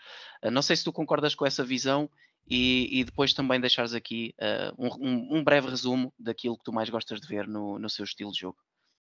Uh, 0.44 0.52
não 0.52 0.62
sei 0.62 0.76
se 0.76 0.84
tu 0.84 0.92
concordas 0.92 1.36
com 1.36 1.46
essa 1.46 1.64
visão 1.64 2.10
e, 2.48 3.00
e 3.00 3.04
depois 3.04 3.34
também 3.34 3.60
deixares 3.60 3.94
aqui 3.94 4.34
uh, 4.40 4.98
um, 5.00 5.38
um, 5.38 5.44
breve 5.44 5.70
resumo 5.70 6.14
daquilo 6.18 6.58
que 6.58 6.64
tu 6.64 6.74
mais 6.74 6.90
gostas 6.90 7.20
de 7.20 7.28
ver 7.28 7.48
no, 7.48 7.80
no 7.80 7.90
seu 7.90 8.06
estilo 8.06 8.32
de 8.32 8.40
jogo. 8.40 8.58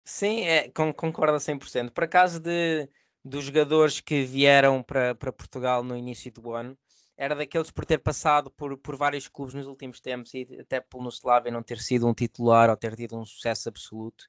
Sim, 0.04 0.42
é, 0.42 0.70
concordo 0.70 1.36
a 1.36 1.40
100%. 1.40 1.92
Por 1.92 2.04
acaso 2.04 2.40
de, 2.40 2.88
dos 3.24 3.46
jogadores 3.46 4.00
que 4.00 4.24
vieram 4.24 4.82
para, 4.82 5.14
para 5.14 5.32
Portugal 5.32 5.84
no 5.84 5.98
início 5.98 6.32
do 6.32 6.54
ano, 6.54 6.78
era 7.18 7.36
daqueles 7.36 7.72
por 7.72 7.86
ter 7.86 7.98
passado 7.98 8.52
por, 8.52 8.78
por 8.78 8.96
vários 8.96 9.28
clubes 9.28 9.56
nos 9.56 9.68
últimos 9.68 10.00
tempos 10.00 10.34
e 10.34 10.48
até 10.60 10.80
pelo 10.80 11.10
Slavia 11.10 11.52
não 11.52 11.64
ter 11.64 11.80
sido 11.80 12.08
um 12.08 12.14
titular 12.14 12.70
ou 12.70 12.78
ter 12.78 12.96
tido 12.96 13.18
um 13.18 13.26
sucesso 13.26 13.68
absoluto 13.70 14.26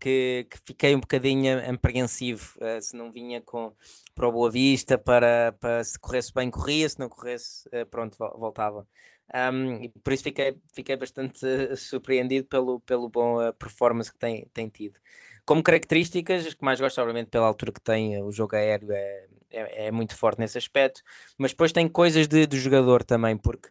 que, 0.00 0.46
que 0.50 0.58
fiquei 0.64 0.96
um 0.96 1.00
bocadinho 1.00 1.58
apreensivo 1.70 2.56
uh, 2.56 2.80
se 2.80 2.96
não 2.96 3.12
vinha 3.12 3.40
com, 3.42 3.72
para 4.14 4.26
o 4.26 4.32
Boa 4.32 4.50
Vista, 4.50 4.96
para, 4.96 5.52
para 5.60 5.84
se 5.84 5.98
corresse 5.98 6.32
bem, 6.32 6.50
corria, 6.50 6.88
se 6.88 6.98
não 6.98 7.08
corresse, 7.08 7.68
uh, 7.68 7.84
pronto, 7.86 8.16
voltava. 8.18 8.88
Um, 9.32 9.84
e 9.84 9.88
por 9.90 10.12
isso 10.12 10.24
fiquei, 10.24 10.56
fiquei 10.72 10.96
bastante 10.96 11.38
surpreendido 11.76 12.48
pelo, 12.48 12.80
pelo 12.80 13.08
bom 13.08 13.46
uh, 13.46 13.52
performance 13.52 14.10
que 14.10 14.18
tem, 14.18 14.46
tem 14.52 14.68
tido. 14.68 14.98
Como 15.44 15.62
características, 15.62 16.46
as 16.46 16.54
que 16.54 16.64
mais 16.64 16.80
gosto, 16.80 17.00
obviamente, 17.00 17.28
pela 17.28 17.46
altura 17.46 17.72
que 17.72 17.80
tem, 17.80 18.22
o 18.22 18.32
jogo 18.32 18.56
aéreo 18.56 18.90
é, 18.92 19.26
é, 19.50 19.86
é 19.86 19.90
muito 19.90 20.16
forte 20.16 20.38
nesse 20.38 20.58
aspecto, 20.58 21.02
mas 21.38 21.52
depois 21.52 21.72
tem 21.72 21.88
coisas 21.88 22.26
de, 22.26 22.46
do 22.46 22.56
jogador 22.56 23.04
também, 23.04 23.36
porque 23.36 23.68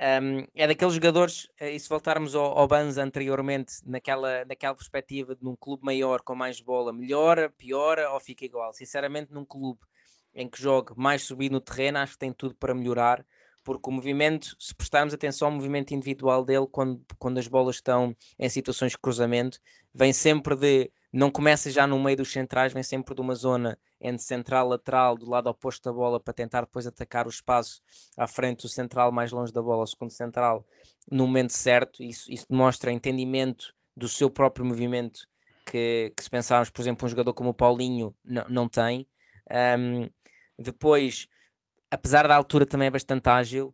um, 0.00 0.44
é 0.54 0.66
daqueles 0.66 0.94
jogadores, 0.94 1.48
eh, 1.60 1.70
e 1.72 1.78
se 1.78 1.88
voltarmos 1.88 2.34
ao, 2.34 2.58
ao 2.58 2.66
Banza 2.66 3.02
anteriormente, 3.02 3.74
naquela, 3.86 4.44
naquela 4.44 4.74
perspectiva 4.74 5.36
de 5.36 5.44
num 5.44 5.54
clube 5.54 5.84
maior 5.84 6.20
com 6.22 6.34
mais 6.34 6.60
bola, 6.60 6.92
melhora, 6.92 7.48
piora 7.50 8.10
ou 8.10 8.18
fica 8.18 8.44
igual? 8.44 8.72
Sinceramente, 8.72 9.32
num 9.32 9.44
clube 9.44 9.80
em 10.34 10.48
que 10.48 10.60
jogue 10.60 10.92
mais 10.96 11.22
subido 11.22 11.54
no 11.54 11.60
terreno, 11.60 11.98
acho 11.98 12.14
que 12.14 12.18
tem 12.18 12.32
tudo 12.32 12.56
para 12.56 12.74
melhorar, 12.74 13.24
porque 13.62 13.88
o 13.88 13.92
movimento, 13.92 14.56
se 14.58 14.74
prestarmos 14.74 15.14
atenção 15.14 15.46
ao 15.48 15.54
movimento 15.54 15.94
individual 15.94 16.44
dele, 16.44 16.66
quando, 16.70 17.00
quando 17.18 17.38
as 17.38 17.46
bolas 17.46 17.76
estão 17.76 18.16
em 18.36 18.48
situações 18.48 18.92
de 18.92 18.98
cruzamento, 18.98 19.60
vem 19.94 20.12
sempre 20.12 20.56
de 20.56 20.90
não 21.14 21.30
começa 21.30 21.70
já 21.70 21.86
no 21.86 22.02
meio 22.02 22.16
dos 22.16 22.32
centrais, 22.32 22.72
vem 22.72 22.82
sempre 22.82 23.14
de 23.14 23.20
uma 23.20 23.36
zona 23.36 23.78
entre 24.00 24.20
central 24.24 24.66
lateral, 24.66 25.16
do 25.16 25.30
lado 25.30 25.48
oposto 25.48 25.84
da 25.84 25.92
bola, 25.92 26.18
para 26.18 26.34
tentar 26.34 26.62
depois 26.62 26.88
atacar 26.88 27.28
o 27.28 27.30
espaço 27.30 27.80
à 28.16 28.26
frente 28.26 28.62
do 28.62 28.68
central 28.68 29.12
mais 29.12 29.30
longe 29.30 29.52
da 29.52 29.62
bola, 29.62 29.84
o 29.84 29.86
segundo 29.86 30.10
central, 30.10 30.66
no 31.08 31.24
momento 31.24 31.52
certo. 31.52 32.02
Isso, 32.02 32.30
isso 32.32 32.46
demonstra 32.50 32.90
entendimento 32.90 33.72
do 33.96 34.08
seu 34.08 34.28
próprio 34.28 34.66
movimento, 34.66 35.20
que, 35.64 36.12
que 36.16 36.24
se 36.24 36.28
pensarmos, 36.28 36.68
por 36.68 36.82
exemplo, 36.82 37.06
um 37.06 37.08
jogador 37.08 37.32
como 37.32 37.50
o 37.50 37.54
Paulinho 37.54 38.12
não, 38.24 38.68
tem. 38.68 39.06
Um, 39.78 40.10
depois, 40.58 41.28
apesar 41.92 42.26
da 42.26 42.34
altura 42.34 42.66
também 42.66 42.88
é 42.88 42.90
bastante 42.90 43.28
ágil, 43.28 43.72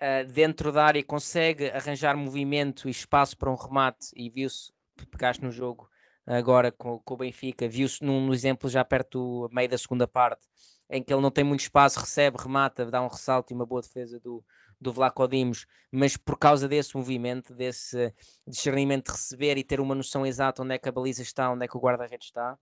uh, 0.00 0.32
dentro 0.32 0.72
da 0.72 0.86
área 0.86 1.04
consegue 1.04 1.68
arranjar 1.68 2.16
movimento 2.16 2.88
e 2.88 2.90
espaço 2.90 3.36
para 3.36 3.50
um 3.50 3.54
remate, 3.54 4.06
e 4.16 4.30
viu-se, 4.30 4.72
pegaste 5.10 5.44
no 5.44 5.50
jogo, 5.50 5.90
agora 6.26 6.72
com, 6.72 6.98
com 7.00 7.14
o 7.14 7.16
Benfica, 7.16 7.68
viu-se 7.68 8.02
num, 8.02 8.32
exemplo 8.32 8.68
já 8.68 8.84
perto 8.84 9.46
do 9.48 9.54
meio 9.54 9.68
da 9.68 9.78
segunda 9.78 10.06
parte, 10.06 10.46
em 10.88 11.02
que 11.02 11.12
ele 11.12 11.22
não 11.22 11.30
tem 11.30 11.44
muito 11.44 11.60
espaço, 11.60 12.00
recebe, 12.00 12.36
remata, 12.40 12.86
dá 12.86 13.02
um 13.02 13.08
ressalto 13.08 13.52
e 13.52 13.54
uma 13.54 13.66
boa 13.66 13.80
defesa 13.80 14.20
do, 14.20 14.44
do 14.80 14.92
Vlaco 14.92 15.26
Dimos, 15.26 15.66
mas 15.90 16.16
por 16.16 16.38
causa 16.38 16.68
desse 16.68 16.96
movimento, 16.96 17.54
desse 17.54 18.12
discernimento 18.46 19.06
de 19.06 19.12
receber 19.12 19.56
e 19.56 19.64
ter 19.64 19.80
uma 19.80 19.94
noção 19.94 20.26
exata 20.26 20.62
onde 20.62 20.74
é 20.74 20.78
que 20.78 20.88
a 20.88 20.92
baliza 20.92 21.22
está, 21.22 21.50
onde 21.50 21.64
é 21.64 21.68
que 21.68 21.76
o 21.76 21.80
guarda-redes 21.80 22.28
está. 22.28 22.58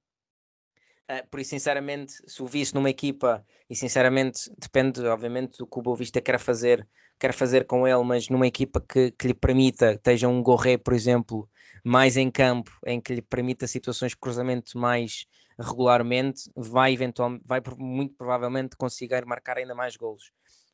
Uh, 1.10 1.26
por 1.28 1.40
isso, 1.40 1.50
sinceramente, 1.50 2.12
se 2.26 2.42
o 2.42 2.46
visse 2.46 2.74
numa 2.74 2.88
equipa, 2.88 3.44
e 3.68 3.74
sinceramente 3.74 4.50
depende, 4.56 5.04
obviamente, 5.04 5.58
do 5.58 5.66
que 5.66 5.78
o 5.78 5.82
Boa 5.82 5.96
Vista 5.96 6.20
quer 6.20 6.38
fazer, 6.38 6.86
quer 7.18 7.32
fazer 7.32 7.66
com 7.66 7.86
ele, 7.86 8.02
mas 8.04 8.28
numa 8.28 8.46
equipa 8.46 8.80
que, 8.80 9.10
que 9.10 9.26
lhe 9.26 9.34
permita, 9.34 9.92
esteja 9.92 10.28
um 10.28 10.42
Gorré, 10.42 10.78
por 10.78 10.94
exemplo, 10.94 11.48
mais 11.84 12.16
em 12.16 12.30
campo, 12.30 12.70
em 12.86 13.00
que 13.00 13.14
lhe 13.14 13.22
permita 13.22 13.66
situações 13.66 14.12
de 14.12 14.18
cruzamento 14.18 14.78
mais 14.78 15.26
regularmente, 15.58 16.50
vai 16.56 16.92
eventualmente, 16.92 17.44
vai 17.46 17.60
muito 17.78 18.14
provavelmente 18.16 18.76
conseguir 18.76 19.24
marcar 19.26 19.58
ainda 19.58 19.74
mais 19.74 19.96
golos. 19.96 20.32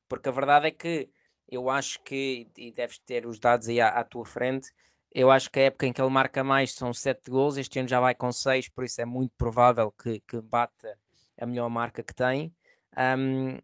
Porque 0.08 0.28
a 0.28 0.32
verdade 0.32 0.68
é 0.68 0.70
que 0.70 1.10
eu 1.50 1.70
acho 1.70 2.00
que, 2.02 2.48
e 2.56 2.72
deves 2.72 2.98
ter 2.98 3.26
os 3.26 3.38
dados 3.38 3.68
aí 3.68 3.80
à, 3.80 3.88
à 3.88 4.04
tua 4.04 4.24
frente, 4.24 4.70
Eu 5.14 5.30
acho 5.30 5.50
que 5.50 5.58
a 5.58 5.62
época 5.64 5.86
em 5.86 5.92
que 5.92 6.00
ele 6.02 6.10
marca 6.10 6.44
mais 6.44 6.74
são 6.74 6.92
7 6.92 7.30
gols, 7.30 7.56
este 7.56 7.78
ano 7.78 7.88
já 7.88 8.00
vai 8.00 8.14
com 8.14 8.30
6, 8.30 8.68
por 8.68 8.84
isso 8.84 9.00
é 9.00 9.04
muito 9.06 9.32
provável 9.38 9.90
que, 9.92 10.20
que 10.20 10.40
bata 10.40 10.98
a 11.40 11.46
melhor 11.46 11.68
marca 11.70 12.02
que 12.02 12.14
tem. 12.14 12.54
Um, 12.96 13.58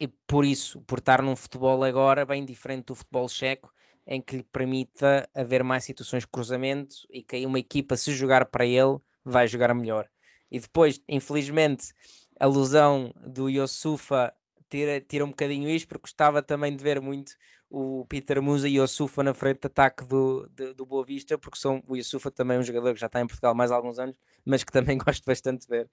e 0.00 0.08
por 0.26 0.44
isso, 0.44 0.80
por 0.82 0.98
estar 0.98 1.22
num 1.22 1.34
futebol 1.36 1.82
agora 1.84 2.26
bem 2.26 2.44
diferente 2.44 2.86
do 2.86 2.94
futebol 2.94 3.28
checo, 3.28 3.72
em 4.08 4.22
que 4.22 4.38
lhe 4.38 4.42
permita 4.42 5.28
haver 5.34 5.62
mais 5.62 5.84
situações 5.84 6.22
de 6.22 6.28
cruzamento 6.28 6.96
e 7.10 7.22
que 7.22 7.36
aí 7.36 7.44
uma 7.44 7.58
equipa, 7.58 7.94
se 7.94 8.12
jogar 8.12 8.46
para 8.46 8.64
ele, 8.64 8.98
vai 9.22 9.46
jogar 9.46 9.74
melhor. 9.74 10.08
E 10.50 10.58
depois, 10.58 10.98
infelizmente, 11.06 11.92
a 12.40 12.46
lesão 12.46 13.12
do 13.20 13.50
Yosufa 13.50 14.32
tira, 14.70 14.98
tira 14.98 15.24
um 15.26 15.28
bocadinho 15.28 15.68
isto, 15.68 15.86
porque 15.86 16.02
gostava 16.02 16.42
também 16.42 16.74
de 16.74 16.82
ver 16.82 17.02
muito 17.02 17.32
o 17.68 18.06
Peter 18.08 18.40
Musa 18.40 18.66
e 18.66 18.80
o 18.80 18.84
Yosufa 18.84 19.22
na 19.22 19.34
frente 19.34 19.60
de 19.60 19.66
ataque 19.66 20.02
do, 20.06 20.48
do, 20.48 20.74
do 20.74 20.86
Boa 20.86 21.04
Vista, 21.04 21.36
porque 21.36 21.58
são, 21.58 21.82
o 21.86 21.94
Yosufa 21.94 22.30
também 22.30 22.56
é 22.56 22.60
um 22.60 22.62
jogador 22.62 22.94
que 22.94 23.00
já 23.00 23.08
está 23.08 23.20
em 23.20 23.26
Portugal 23.26 23.54
mais 23.54 23.70
alguns 23.70 23.98
anos, 23.98 24.18
mas 24.42 24.64
que 24.64 24.72
também 24.72 24.96
gosto 24.98 25.22
bastante 25.26 25.62
de 25.62 25.68
ver. 25.68 25.90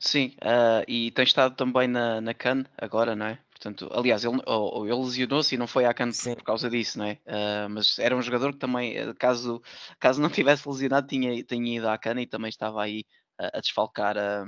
Sim, 0.00 0.34
uh, 0.42 0.84
e 0.88 1.12
tem 1.12 1.22
estado 1.22 1.54
também 1.54 1.86
na, 1.86 2.20
na 2.20 2.34
CAN 2.34 2.64
agora, 2.76 3.14
não 3.14 3.26
é? 3.26 3.38
Portanto, 3.60 3.90
aliás, 3.92 4.24
ele, 4.24 4.40
ou, 4.46 4.86
ele 4.86 4.96
lesionou-se 4.96 5.54
e 5.54 5.58
não 5.58 5.66
foi 5.66 5.84
à 5.84 5.92
CAN 5.92 6.10
por, 6.10 6.36
por, 6.36 6.44
causa 6.44 6.70
disso, 6.70 6.98
não 6.98 7.04
é? 7.04 7.18
Uh, 7.26 7.68
mas 7.68 7.98
era 7.98 8.16
um 8.16 8.22
jogador 8.22 8.54
que 8.54 8.58
também, 8.58 9.14
caso, 9.16 9.62
caso 9.98 10.20
não 10.20 10.30
tivesse 10.32 10.66
lesionado, 10.66 11.06
tinha, 11.06 11.44
tinha 11.44 11.76
ido 11.76 11.86
à 11.86 11.98
CAN 11.98 12.22
e 12.22 12.26
também 12.26 12.48
estava 12.48 12.82
aí 12.82 13.04
a, 13.38 13.58
a 13.58 13.60
desfalcar 13.60 14.16
a, 14.16 14.46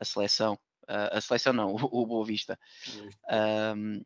a 0.00 0.04
seleção. 0.04 0.54
Uh, 0.84 1.10
a 1.10 1.20
seleção 1.20 1.52
não, 1.52 1.74
o, 1.74 2.02
o 2.02 2.06
Boa 2.06 2.24
Vista. 2.24 2.56
Um, 3.76 4.00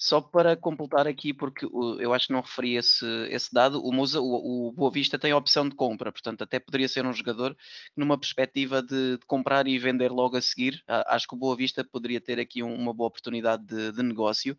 só 0.00 0.18
para 0.18 0.56
completar 0.56 1.06
aqui, 1.06 1.34
porque 1.34 1.66
eu 1.98 2.14
acho 2.14 2.28
que 2.28 2.32
não 2.32 2.40
referi 2.40 2.74
esse, 2.74 3.04
esse 3.28 3.52
dado, 3.52 3.84
o, 3.84 3.92
Musa, 3.92 4.18
o, 4.18 4.68
o 4.68 4.72
Boa 4.72 4.90
Vista 4.90 5.18
tem 5.18 5.30
a 5.30 5.36
opção 5.36 5.68
de 5.68 5.74
compra, 5.76 6.10
portanto, 6.10 6.42
até 6.42 6.58
poderia 6.58 6.88
ser 6.88 7.04
um 7.04 7.12
jogador 7.12 7.54
numa 7.94 8.16
perspectiva 8.18 8.82
de, 8.82 9.18
de 9.18 9.26
comprar 9.26 9.68
e 9.68 9.78
vender 9.78 10.10
logo 10.10 10.38
a 10.38 10.40
seguir. 10.40 10.82
acho 10.88 11.28
que 11.28 11.34
o 11.34 11.38
Boa 11.38 11.54
Vista 11.54 11.84
poderia 11.84 12.18
ter 12.18 12.40
aqui 12.40 12.62
um, 12.62 12.74
uma 12.74 12.94
boa 12.94 13.08
oportunidade 13.08 13.62
de, 13.66 13.92
de 13.92 14.02
negócio. 14.02 14.54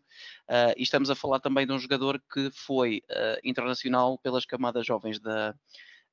Uh, 0.48 0.74
e 0.76 0.84
estamos 0.84 1.10
a 1.10 1.16
falar 1.16 1.40
também 1.40 1.66
de 1.66 1.72
um 1.72 1.78
jogador 1.78 2.22
que 2.32 2.48
foi 2.52 3.02
uh, 3.10 3.40
internacional 3.42 4.16
pelas 4.18 4.46
camadas 4.46 4.86
jovens 4.86 5.18
da, 5.18 5.56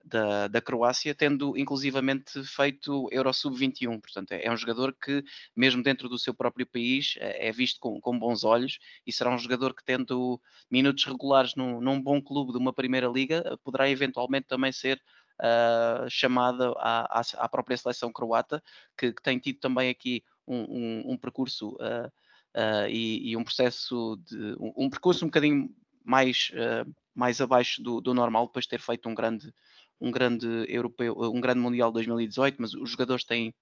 da, 0.04 0.47
da 0.47 0.62
Croácia, 0.62 1.14
tendo 1.14 1.58
inclusivamente 1.58 2.43
feito 2.43 3.08
Euro 3.12 3.34
Sub-21. 3.34 4.00
Portanto, 4.00 4.32
é, 4.32 4.45
é, 4.45 4.52
um 4.52 4.58
jogador 4.58 4.93
que, 4.93 5.24
mesmo 5.56 5.84
dentro 5.84 6.10
do 6.10 6.18
seu 6.18 6.34
próprio 6.34 6.66
país, 6.66 7.16
é, 7.20 7.50
é 7.50 7.52
visto 7.52 7.80
com, 7.80 8.00
com, 8.00 8.18
bons 8.18 8.43
olhos 8.43 8.80
e 9.06 9.12
será 9.12 9.34
um 9.34 9.38
jogador 9.38 9.74
que, 9.74 9.84
tendo 9.84 10.41
minutos 10.70 11.06
regulares 11.06 11.56
num, 11.56 11.80
num 11.80 12.02
bom 12.02 12.22
clube 12.22 12.52
de 12.52 12.58
uma 12.58 12.74
primeira 12.74 13.08
liga, 13.08 13.58
poderá 13.64 13.89
eventualmente 13.89 14.47
também 14.47 14.72
ser 14.72 15.02
uh, 15.39 16.10
chamada 16.10 16.72
à, 16.78 17.20
à, 17.20 17.22
à, 17.38 17.50
própria 17.50 17.78
seleção 17.78 18.12
croata, 18.12 18.64
que, 18.97 19.14
que, 19.14 19.22
tem 19.22 19.39
tido 19.39 19.60
também 19.60 19.89
aqui 19.89 20.24
um, 20.47 20.62
um, 20.62 21.12
um 21.14 21.18
percurso. 21.18 21.76
Uh, 21.76 22.12
Uh, 22.56 22.89
e, 22.89 23.30
e, 23.30 23.38
um 23.38 23.43
processo 23.43 24.20
de 24.26 24.56
um, 24.60 24.74
um, 24.76 24.89
percurso 24.89 25.24
um 25.24 25.28
bocadinho 25.28 25.70
mais, 26.04 26.52
uh, 26.56 26.91
mais 27.14 27.39
abaixo 27.39 27.82
do, 27.82 28.02
do, 28.02 28.12
normal 28.12 28.47
depois 28.47 28.66
de 28.66 28.70
ter 28.70 28.80
feito 28.80 29.08
um 29.08 29.14
grande, 29.14 29.54
um 30.00 30.12
grande 30.12 30.47
europeu, 30.68 31.16
um 31.18 31.41
grande 31.41 31.60
mundial 31.60 31.91
2018, 31.91 32.56
mas 32.60 32.74
os 32.74 32.91
jogadores 32.91 33.24
têm 33.24 33.54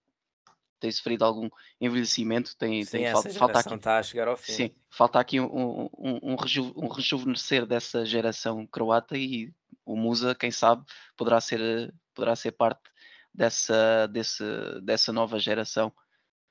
tem 0.80 0.92
sofrido 0.92 1.26
algum 1.26 1.50
envelhecimento, 1.82 2.56
tem, 2.56 2.84
sim, 2.84 2.92
tem 2.92 3.12
falta, 3.12 3.30
falta 3.32 3.60
aqui 3.60 3.74
está 3.74 3.98
a 3.98 4.04
chegar 4.04 4.28
ao 4.28 4.38
fim. 4.38 4.52
Sim, 4.52 4.72
falta 4.92 5.20
aqui 5.20 5.40
um, 5.40 5.90
um, 5.98 6.20
um, 6.22 6.36
reju, 6.36 6.72
um 6.76 6.88
rejuvenescer 6.88 7.66
dessa 7.66 8.06
geração 8.06 8.66
croata 8.68 9.18
e 9.18 9.52
o 9.84 9.96
Musa, 9.96 10.36
quem 10.36 10.52
sabe, 10.52 10.84
poderá 11.16 11.42
ser, 11.42 11.92
poderá 12.14 12.36
ser 12.36 12.52
parte 12.52 12.82
dessa, 13.34 14.08
desse, 14.08 14.44
dessa 14.84 15.12
nova 15.12 15.40
geração. 15.40 15.92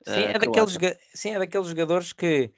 Sim, 0.05 0.11
uh, 0.11 0.29
é 0.29 0.39
daqueles, 0.39 0.77
sim, 1.13 1.31
é 1.31 1.39
daqueles 1.39 1.67
jogadores 1.67 2.11
que 2.11 2.51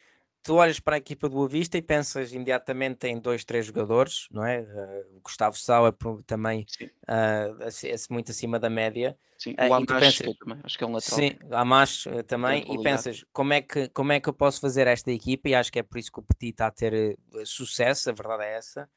tu 0.43 0.55
olhas 0.55 0.79
para 0.79 0.95
a 0.95 0.97
equipa 0.97 1.27
do 1.27 1.35
Boa 1.35 1.47
Vista 1.47 1.77
e 1.77 1.81
pensas 1.81 2.33
imediatamente 2.33 3.07
em 3.07 3.19
dois, 3.19 3.43
três 3.43 3.65
jogadores, 3.65 4.27
não 4.31 4.45
é? 4.45 4.61
Uh, 4.61 5.17
o 5.17 5.21
Gustavo 5.21 5.57
Sá 5.57 5.79
é 5.87 5.91
também 6.25 6.65
uh, 7.07 7.63
é 7.63 7.95
muito 8.09 8.31
acima 8.31 8.59
da 8.59 8.69
média. 8.69 9.17
Sim, 9.37 9.51
uh, 9.51 9.69
o 9.69 9.73
Amash 9.73 9.99
pensas, 9.99 10.37
também, 10.37 10.59
acho 10.63 10.77
que 10.77 10.83
é 10.83 10.87
um 10.87 10.91
lateral. 10.91 11.19
Sim, 11.19 11.37
o 11.43 11.55
Amash 11.55 12.07
também, 12.27 12.65
e 12.69 12.83
pensas 12.83 13.25
como 13.31 13.53
é, 13.53 13.61
que, 13.61 13.87
como 13.89 14.11
é 14.11 14.19
que 14.19 14.29
eu 14.29 14.33
posso 14.33 14.59
fazer 14.59 14.87
esta 14.87 15.11
equipa, 15.11 15.49
e 15.49 15.55
acho 15.55 15.71
que 15.71 15.79
é 15.79 15.83
por 15.83 15.97
isso 15.97 16.11
que 16.11 16.19
o 16.19 16.23
Petit 16.23 16.51
está 16.51 16.67
a 16.67 16.71
ter 16.71 17.17
sucesso, 17.45 18.09
a 18.09 18.13
verdade 18.13 18.43
é 18.43 18.57
essa. 18.57 18.89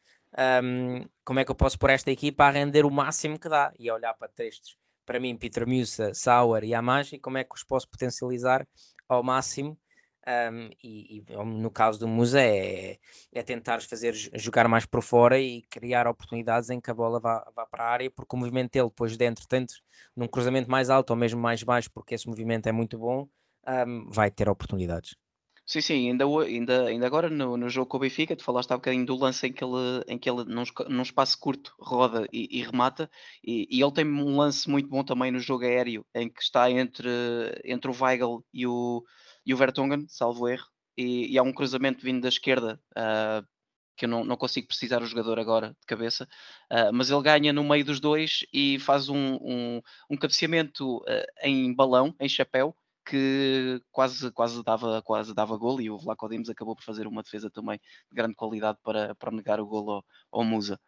Um, 0.64 1.05
como 1.24 1.40
é 1.40 1.45
que 1.45 1.51
eu 1.51 1.55
posso 1.55 1.78
pôr 1.78 1.90
esta 1.90 2.11
equipa 2.11 2.45
a 2.45 2.51
render 2.51 2.86
o 2.86 2.90
máximo 2.90 3.38
que 3.38 3.51
dá 3.51 3.70
e 3.78 3.90
a 3.90 3.95
olhar 3.95 4.14
para 4.14 4.28
textos 4.28 4.78
para 5.05 5.20
mim, 5.20 5.36
Peter 5.36 5.66
Musa, 5.66 6.14
Sauer 6.14 6.64
e 6.64 6.74
Amash, 6.74 7.12
e 7.12 7.18
como 7.18 7.36
é 7.38 7.45
que 7.45 7.55
os 7.55 7.64
posso 7.64 7.88
potencializar 7.88 8.66
ao 9.09 9.22
máximo 9.22 9.76
um, 10.27 10.70
e, 10.83 11.25
e, 11.29 11.45
no 11.45 11.70
caso 11.70 11.99
do 11.99 12.07
Musa 12.07 12.41
é, 12.41 12.99
é 13.33 13.43
tentar 13.43 13.83
fazer 13.83 14.14
jogar 14.14 14.68
mais 14.68 14.87
por 14.87 15.03
fora 15.03 15.41
e 15.41 15.62
criar 15.62 16.07
oportunidades 16.07 16.70
em 16.70 16.81
que 16.81 16.91
a 16.91 16.95
bola 16.95 17.18
vá, 17.18 17.45
vá 17.55 17.66
para 17.66 17.85
a 17.85 17.91
área, 17.91 18.11
porque 18.11 18.37
o 18.37 18.39
movimento 18.39 18.73
dele 18.73 18.89
depois 18.89 19.16
dentro, 19.16 19.47
tanto 19.49 19.75
num 20.16 20.29
cruzamento 20.29 20.70
mais 20.70 20.91
alto 20.91 21.11
ou 21.11 21.16
mesmo 21.16 21.41
mais 21.41 21.62
baixo, 21.62 21.91
porque 21.93 22.14
esse 22.14 22.29
movimento 22.29 22.68
é 22.68 22.73
muito 22.73 22.97
bom, 22.99 23.29
um, 23.66 24.09
vai 24.11 24.31
ter 24.31 24.49
oportunidades. 24.49 25.16
Sim, 25.64 25.81
sim, 25.81 26.11
ainda, 26.11 26.25
ainda, 26.25 26.87
ainda 26.87 27.07
agora 27.07 27.31
no, 27.31 27.57
no 27.57 27.68
jogo 27.68 27.87
com 27.87 27.97
o 27.97 28.01
Benfica, 28.01 28.35
tu 28.37 28.43
falaste 28.43 28.73
há 28.73 28.77
bocadinho 28.77 29.07
do 29.07 29.16
lance 29.16 29.47
em 29.47 29.53
que 29.53 29.62
ele, 29.62 30.05
em 30.09 30.18
que 30.18 30.29
ele 30.29 30.45
num, 30.45 30.64
num 30.89 31.03
espaço 31.03 31.39
curto 31.39 31.73
roda 31.79 32.27
e, 32.33 32.59
e 32.59 32.62
remata, 32.62 33.09
e, 33.45 33.68
e, 33.70 33.81
ele 33.81 33.93
tem 33.93 34.05
um 34.05 34.37
lance 34.37 34.68
muito 34.68 34.89
bom 34.89 35.05
também 35.05 35.31
no 35.31 35.39
jogo 35.39 35.64
aéreo, 35.64 36.05
em 36.14 36.29
que 36.29 36.43
está 36.43 36.70
entre, 36.70 37.09
entre 37.64 37.91
o 37.91 37.95
Weigl 37.95 38.45
e 38.53 38.66
o, 38.66 39.05
e 39.45 39.55
o 39.55 39.57
Vertonghen, 39.57 40.07
salvo 40.09 40.49
erro, 40.49 40.66
e, 40.97 41.32
e 41.32 41.38
há 41.38 41.43
um 41.43 41.53
cruzamento 41.53 42.05
vindo 42.05 42.22
da 42.22 42.28
esquerda, 42.28 42.80
uh, 42.97 43.47
que 43.97 44.05
eu 44.05 44.09
não, 44.09 44.24
não, 44.24 44.36
consigo 44.36 44.66
precisar 44.66 45.03
o 45.03 45.07
jogador 45.07 45.38
agora 45.38 45.76
de 45.80 45.86
cabeça, 45.86 46.28
uh, 46.70 46.93
mas 46.93 47.11
ele 47.11 47.22
ganha 47.22 47.53
no 47.53 47.64
meio 47.64 47.84
dos 47.84 48.01
dois 48.01 48.45
e 48.53 48.78
faz 48.78 49.09
um, 49.09 49.36
um, 49.40 49.82
um 50.11 50.16
cabeceamento 50.16 50.99
uh, 50.99 51.26
em 51.43 51.74
balão, 51.74 52.14
em 52.20 52.28
chapéu, 52.28 52.74
que 53.05 53.80
quase, 53.90 54.30
quase, 54.30 54.62
dava, 54.62 55.03
quase 55.03 55.34
dava 55.34 55.57
gol 55.57 55.80
e 55.80 55.90
o 55.90 55.99
Vlaco 55.99 56.28
Dimos 56.28 56.49
acabou 56.49 56.76
por 56.76 56.84
fazer 56.84 57.07
uma 57.07 57.22
defesa 57.22 57.51
também 57.51 57.78
de 57.78 58.14
grande 58.14 58.34
qualidade 58.34 58.78
para, 58.82 59.14
para 59.16 59.32
negar 59.32 59.61
o 59.61 59.66
gol 59.66 59.90
ao, 59.90 60.05
ao 60.30 60.45
Musa. 60.45 60.78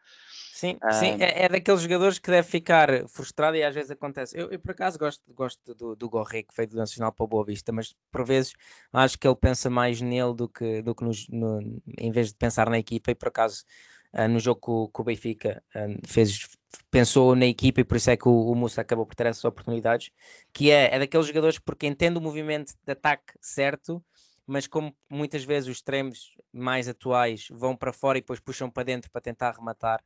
Sim, 0.55 0.79
sim 1.01 1.21
é, 1.21 1.47
é, 1.47 1.49
daqueles 1.49 1.81
jogadores 1.81 2.21
que 2.21 2.31
deve 2.31 2.47
ficar 2.47 3.09
frustrado 3.09 3.57
e 3.57 3.65
às 3.65 3.75
vezes 3.75 3.91
acontece. 3.91 4.39
Eu, 4.39 4.53
eu 4.53 4.61
por 4.61 4.71
acaso 4.71 4.97
gosto, 4.97 5.35
gosto 5.35 5.75
do, 5.75 5.97
do 5.97 6.09
Gorré, 6.09 6.45
que 6.45 6.55
veio 6.57 6.69
do 6.69 6.77
Nacional 6.77 7.11
para 7.11 7.25
o 7.25 7.27
Boa 7.27 7.45
Vista, 7.45 7.73
mas 7.73 7.93
por 8.13 8.25
vezes 8.25 8.53
acho 8.93 9.19
que 9.19 9.27
ele 9.27 9.35
pensa 9.35 9.69
mais 9.69 10.01
nele 10.01 10.33
do 10.33 10.49
que, 10.49 10.81
do 10.81 10.95
que 10.95 11.03
nos, 11.03 11.29
no, 11.29 11.59
em 11.99 12.13
vez 12.13 12.29
de 12.29 12.37
pensar 12.37 12.71
na 12.71 12.79
equipa. 12.79 13.11
E 13.11 13.17
por 13.17 13.27
acaso 13.27 13.65
uh, 14.13 14.29
no 14.29 14.39
jogo 14.39 14.61
com, 14.61 14.89
com 14.93 15.03
o 15.03 15.05
Benfica 15.05 15.61
uh, 15.75 16.07
fez, 16.07 16.47
pensou 16.89 17.35
na 17.35 17.47
equipa 17.47 17.81
e 17.81 17.85
por 17.85 17.97
isso 17.97 18.11
é 18.11 18.17
que 18.17 18.29
o, 18.29 18.53
o 18.53 18.55
Musa 18.55 18.81
acabou 18.81 19.05
por 19.05 19.17
ter 19.17 19.27
essas 19.27 19.45
oportunidades. 19.45 20.13
Que 20.53 20.71
é, 20.71 20.95
é 20.95 21.01
daqueles 21.01 21.27
jogadores 21.27 21.59
porque 21.59 21.85
entende 21.85 22.17
o 22.17 22.23
movimento 22.23 22.75
de 22.87 22.93
ataque 22.93 23.35
certo 23.41 24.01
mas 24.47 24.67
como 24.67 24.95
muitas 25.09 25.43
vezes 25.43 25.69
os 25.69 25.79
extremos 25.79 26.37
mais 26.53 26.87
atuais 26.87 27.49
vão 27.51 27.75
para 27.75 27.93
fora 27.93 28.19
e 28.19 28.21
depois 28.21 28.41
puxam 28.41 28.71
para 28.71 28.85
dentro 28.85 29.11
para 29.11 29.21
tentar 29.21 29.53
rematar, 29.53 30.05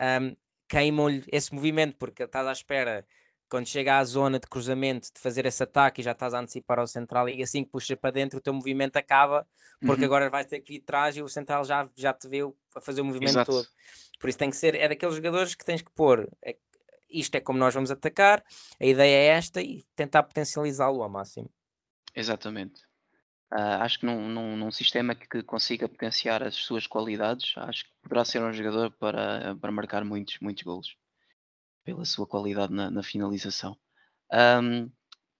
um, 0.00 0.36
queimam-lhe 0.68 1.24
esse 1.30 1.54
movimento, 1.54 1.96
porque 1.96 2.24
estás 2.24 2.46
à 2.46 2.52
espera 2.52 3.06
quando 3.48 3.66
chega 3.66 3.98
à 3.98 4.04
zona 4.04 4.38
de 4.38 4.46
cruzamento 4.46 5.12
de 5.12 5.20
fazer 5.20 5.46
esse 5.46 5.62
ataque 5.62 6.00
e 6.00 6.04
já 6.04 6.12
estás 6.12 6.34
a 6.34 6.40
antecipar 6.40 6.78
ao 6.78 6.86
central 6.86 7.28
e 7.28 7.42
assim 7.42 7.64
que 7.64 7.70
puxa 7.70 7.96
para 7.96 8.10
dentro 8.10 8.38
o 8.38 8.42
teu 8.42 8.52
movimento 8.52 8.96
acaba 8.96 9.46
porque 9.80 10.02
uhum. 10.02 10.06
agora 10.06 10.30
vais 10.30 10.46
ter 10.46 10.60
que 10.60 10.72
vir 10.72 10.80
de 10.80 10.84
trás 10.84 11.16
e 11.16 11.22
o 11.22 11.28
central 11.28 11.64
já, 11.64 11.88
já 11.94 12.12
te 12.12 12.28
vê 12.28 12.40
a 12.74 12.80
fazer 12.80 13.02
o 13.02 13.04
movimento 13.04 13.30
Exato. 13.30 13.52
todo 13.52 13.68
por 14.18 14.28
isso 14.28 14.38
tem 14.38 14.50
que 14.50 14.56
ser, 14.56 14.74
é 14.74 14.88
daqueles 14.88 15.14
jogadores 15.14 15.54
que 15.54 15.64
tens 15.64 15.82
que 15.82 15.90
pôr 15.92 16.28
é, 16.42 16.56
isto 17.08 17.34
é 17.36 17.40
como 17.40 17.58
nós 17.58 17.72
vamos 17.72 17.90
atacar 17.90 18.42
a 18.80 18.84
ideia 18.84 19.16
é 19.16 19.26
esta 19.36 19.62
e 19.62 19.84
tentar 19.94 20.22
potencializá-lo 20.24 21.02
ao 21.02 21.08
máximo 21.08 21.50
Exatamente 22.14 22.85
Uh, 23.52 23.78
acho 23.80 24.00
que 24.00 24.06
num, 24.06 24.28
num, 24.28 24.56
num, 24.56 24.70
sistema 24.72 25.14
que 25.14 25.40
consiga 25.44 25.88
potenciar 25.88 26.42
as 26.42 26.56
suas 26.56 26.84
qualidades, 26.84 27.52
acho 27.56 27.84
que 27.84 27.90
poderá 28.02 28.24
ser 28.24 28.42
um 28.42 28.52
jogador 28.52 28.90
para, 28.90 29.54
para 29.54 29.70
marcar 29.70 30.04
muitos, 30.04 30.38
muitos 30.40 30.64
golos 30.64 30.96
pela 31.84 32.04
sua 32.04 32.26
qualidade 32.26 32.72
na, 32.72 32.90
na 32.90 33.04
finalização. 33.04 33.78
Um, 34.32 34.90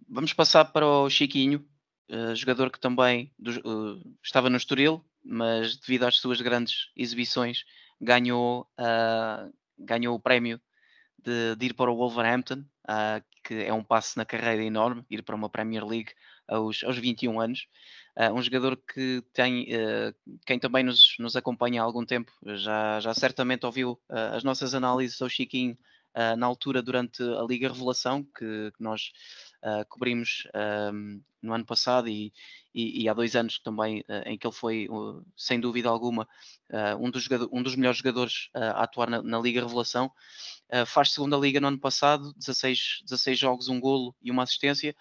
vamos 0.08 0.32
passar 0.32 0.66
para 0.66 0.86
o 0.86 1.10
Chiquinho, 1.10 1.66
uh, 2.08 2.34
jogador 2.36 2.70
que 2.70 2.78
também 2.78 3.34
do, 3.36 3.50
uh, 3.50 4.16
estava 4.22 4.48
no 4.48 4.56
Estoril, 4.56 5.04
mas 5.24 5.76
devido 5.76 6.04
às 6.04 6.18
suas 6.18 6.40
grandes 6.40 6.92
exibições 6.94 7.64
ganhou, 8.00 8.70
ganhou 9.76 10.14
o 10.14 10.20
prémio 10.20 10.60
de, 11.18 11.56
de, 11.56 11.66
ir 11.66 11.74
para 11.74 11.90
o 11.90 11.96
Wolverhampton, 11.96 12.64
que 13.42 13.54
é 13.54 13.72
um 13.72 13.82
passo 13.82 14.16
na 14.16 14.24
carreira 14.24 14.62
enorme, 14.62 15.04
ir 15.10 15.22
para 15.22 15.34
uma 15.34 15.50
Premier 15.50 15.84
League 15.84 16.12
aos, 16.48 16.82
aos 16.84 16.98
21 16.98 17.40
anos. 17.40 17.66
Uh, 18.16 18.32
um 18.32 18.40
jogador 18.40 18.78
que 18.78 19.22
tem, 19.34 19.64
uh, 19.64 20.14
quem 20.46 20.58
também 20.58 20.82
nos, 20.82 21.16
nos, 21.18 21.36
acompanha 21.36 21.82
há 21.82 21.84
algum 21.84 22.04
tempo, 22.04 22.32
já, 22.54 22.98
já 22.98 23.12
certamente 23.12 23.66
ouviu 23.66 23.92
uh, 24.08 24.34
as 24.34 24.42
nossas 24.42 24.74
análises 24.74 25.20
ao 25.20 25.28
Chiquinho 25.28 25.76
na 26.38 26.46
altura 26.46 26.80
durante 26.80 27.22
a 27.22 27.42
Liga 27.42 27.68
Revelação, 27.68 28.22
que, 28.22 28.72
que 28.74 28.82
nós 28.82 29.12
cobrimos 29.90 30.48
um, 30.94 31.20
no 31.42 31.52
ano 31.52 31.66
passado 31.66 32.08
e, 32.08 32.32
e, 32.74 33.02
e, 33.02 33.06
há 33.06 33.12
dois 33.12 33.36
anos 33.36 33.58
também, 33.58 34.02
em 34.24 34.38
que 34.38 34.46
ele 34.46 34.54
foi, 34.54 34.88
sem 35.36 35.60
dúvida 35.60 35.90
alguma, 35.90 36.26
um 36.98 37.10
dos, 37.10 37.28
um, 37.52 37.62
dos, 37.62 37.76
melhores 37.76 37.98
jogadores 37.98 38.48
a 38.54 38.84
atuar 38.84 39.10
na, 39.10 39.22
na 39.22 39.38
Liga 39.38 39.60
Revelação. 39.60 40.10
faz 40.86 41.12
segunda 41.12 41.36
Liga 41.36 41.60
no 41.60 41.68
ano 41.68 41.78
passado, 41.78 42.32
16, 42.38 43.02
16 43.02 43.38
jogos, 43.38 43.68
um 43.68 43.78
golo 43.78 44.16
e 44.22 44.30
uma 44.30 44.44
assistência, 44.44 44.96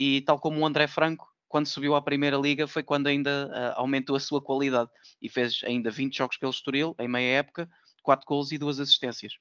e 0.00 0.22
tal 0.22 0.40
como 0.40 0.58
o 0.58 0.66
André 0.66 0.86
Franco, 0.86 1.30
quando 1.46 1.66
subiu 1.66 1.94
à 1.94 2.00
Primeira 2.00 2.38
Liga 2.38 2.66
foi 2.66 2.82
quando 2.82 3.06
ainda 3.06 3.48
uh, 3.48 3.80
aumentou 3.80 4.16
a 4.16 4.20
sua 4.20 4.40
qualidade 4.40 4.88
e 5.20 5.28
fez 5.28 5.60
ainda 5.62 5.90
20 5.90 6.16
jogos 6.16 6.38
pelo 6.38 6.50
Estoril 6.50 6.94
em 6.98 7.06
meia 7.06 7.38
época, 7.38 7.68
4 8.02 8.24
gols 8.26 8.50
e 8.50 8.56
2 8.56 8.80
assistências. 8.80 9.34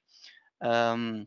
Um, 0.61 1.25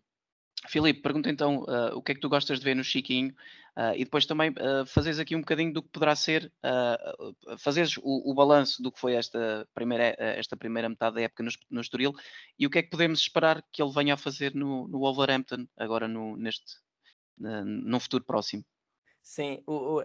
Filipe, 0.69 1.01
pergunta 1.01 1.31
então 1.31 1.63
uh, 1.63 1.97
o 1.97 2.03
que 2.03 2.13
é 2.13 2.15
que 2.15 2.21
tu 2.21 2.29
gostas 2.29 2.59
de 2.59 2.65
ver 2.65 2.77
no 2.77 2.85
Chiquinho 2.85 3.35
uh, 3.77 3.95
e 3.97 4.05
depois 4.05 4.27
também 4.27 4.51
uh, 4.51 4.85
fazes 4.87 5.19
aqui 5.19 5.35
um 5.35 5.41
bocadinho 5.41 5.73
do 5.73 5.83
que 5.83 5.89
poderá 5.89 6.15
ser, 6.15 6.53
uh, 6.63 7.59
fazes 7.59 7.97
o, 7.97 8.31
o 8.31 8.35
balanço 8.35 8.83
do 8.83 8.93
que 8.93 9.01
foi 9.01 9.15
esta 9.15 9.67
primeira, 9.75 10.15
esta 10.19 10.57
primeira 10.57 10.91
metade 10.91 11.17
da 11.17 11.23
época 11.23 11.43
no, 11.43 11.51
no 11.71 11.81
Estoril 11.81 12.13
e 12.59 12.67
o 12.67 12.71
que 12.71 12.79
é 12.79 12.83
que 12.83 12.91
podemos 12.91 13.21
esperar 13.21 13.65
que 13.73 13.83
ele 13.83 13.93
venha 13.93 14.15
a 14.15 14.19
fazer 14.19 14.55
no, 14.55 14.87
no 14.89 14.99
Wolverhampton 14.99 15.67
agora 15.77 16.07
no, 16.07 16.37
neste, 16.37 16.77
num 17.39 17.99
futuro 17.99 18.25
próximo. 18.25 18.65
Sim, 19.23 19.63
o, 19.67 20.01
o, 20.01 20.05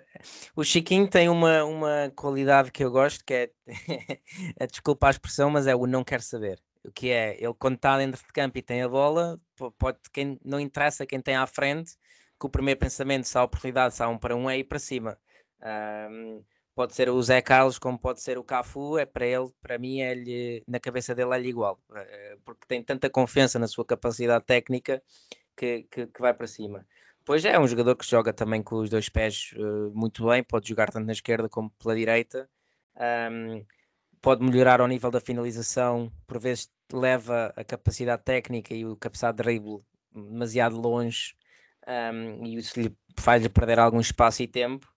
o, 0.57 0.63
Chiquinho 0.63 1.09
tem 1.09 1.27
uma, 1.27 1.63
uma 1.65 2.11
qualidade 2.15 2.71
que 2.71 2.83
eu 2.83 2.91
gosto, 2.91 3.25
que 3.25 3.33
é, 3.33 3.51
desculpa 4.69 5.07
a 5.07 5.09
expressão, 5.09 5.49
mas 5.49 5.65
é 5.65 5.75
o 5.75 5.87
não 5.87 6.03
quer 6.03 6.21
saber. 6.21 6.61
O 6.85 6.91
que 6.91 7.09
é, 7.09 7.35
ele 7.43 7.53
quando 7.57 7.75
está 7.75 7.97
dentro 7.97 8.21
de 8.21 8.31
campo 8.31 8.57
e 8.57 8.61
tem 8.61 8.81
a 8.83 8.87
bola, 8.87 9.39
pode, 9.77 9.99
quem, 10.13 10.39
não 10.45 10.59
interessa 10.59 11.05
quem 11.05 11.19
tem 11.19 11.35
à 11.35 11.47
frente, 11.47 11.97
que 12.39 12.45
o 12.45 12.49
primeiro 12.49 12.79
pensamento, 12.79 13.27
se 13.27 13.37
há 13.37 13.43
oportunidade, 13.43 13.95
se 13.95 14.03
há 14.03 14.07
um 14.07 14.17
para 14.17 14.35
um, 14.35 14.49
é 14.49 14.59
ir 14.59 14.65
para 14.65 14.79
cima. 14.79 15.17
Um, 16.09 16.43
pode 16.75 16.93
ser 16.93 17.09
o 17.09 17.21
Zé 17.21 17.41
Carlos, 17.41 17.79
como 17.79 17.97
pode 17.97 18.21
ser 18.21 18.37
o 18.37 18.43
Cafu, 18.43 18.99
é 18.99 19.05
para 19.05 19.25
ele, 19.25 19.49
para 19.61 19.79
mim, 19.79 19.99
é 19.99 20.13
-lhe, 20.13 20.63
na 20.67 20.79
cabeça 20.79 21.15
dele 21.15 21.33
é-lhe 21.33 21.49
igual, 21.49 21.81
eh, 21.95 22.37
porque 22.45 22.67
tem 22.67 22.83
tanta 22.83 23.09
confiança 23.09 23.57
na 23.57 23.67
sua 23.67 23.83
capacidade 23.83 24.45
técnica 24.45 25.01
que, 25.55 25.87
que, 25.91 26.07
que 26.07 26.21
vai 26.21 26.33
para 26.35 26.47
cima. 26.47 26.85
Pois 27.27 27.43
é, 27.43 27.51
é 27.51 27.59
um 27.59 27.67
jogador 27.67 27.93
que 27.97 28.09
joga 28.09 28.31
também 28.31 28.63
com 28.63 28.77
os 28.77 28.89
dois 28.89 29.09
pés 29.09 29.51
uh, 29.57 29.91
muito 29.93 30.25
bem, 30.25 30.41
pode 30.41 30.69
jogar 30.69 30.89
tanto 30.89 31.05
na 31.05 31.11
esquerda 31.11 31.49
como 31.49 31.69
pela 31.71 31.93
direita, 31.93 32.49
um, 33.29 33.65
pode 34.21 34.41
melhorar 34.41 34.79
ao 34.79 34.87
nível 34.87 35.11
da 35.11 35.19
finalização, 35.19 36.09
por 36.25 36.39
vezes 36.39 36.71
leva 36.89 37.53
a 37.57 37.65
capacidade 37.65 38.23
técnica 38.23 38.73
e 38.73 38.85
o 38.85 38.95
capacidade 38.95 39.35
de 39.35 39.43
drible 39.43 39.83
demasiado 40.15 40.79
longe 40.79 41.35
um, 41.85 42.45
e 42.45 42.55
isso 42.55 42.79
lhe 42.79 42.95
faz-lhe 43.19 43.49
perder 43.49 43.77
algum 43.77 43.99
espaço 43.99 44.41
e 44.41 44.47
tempo. 44.47 44.87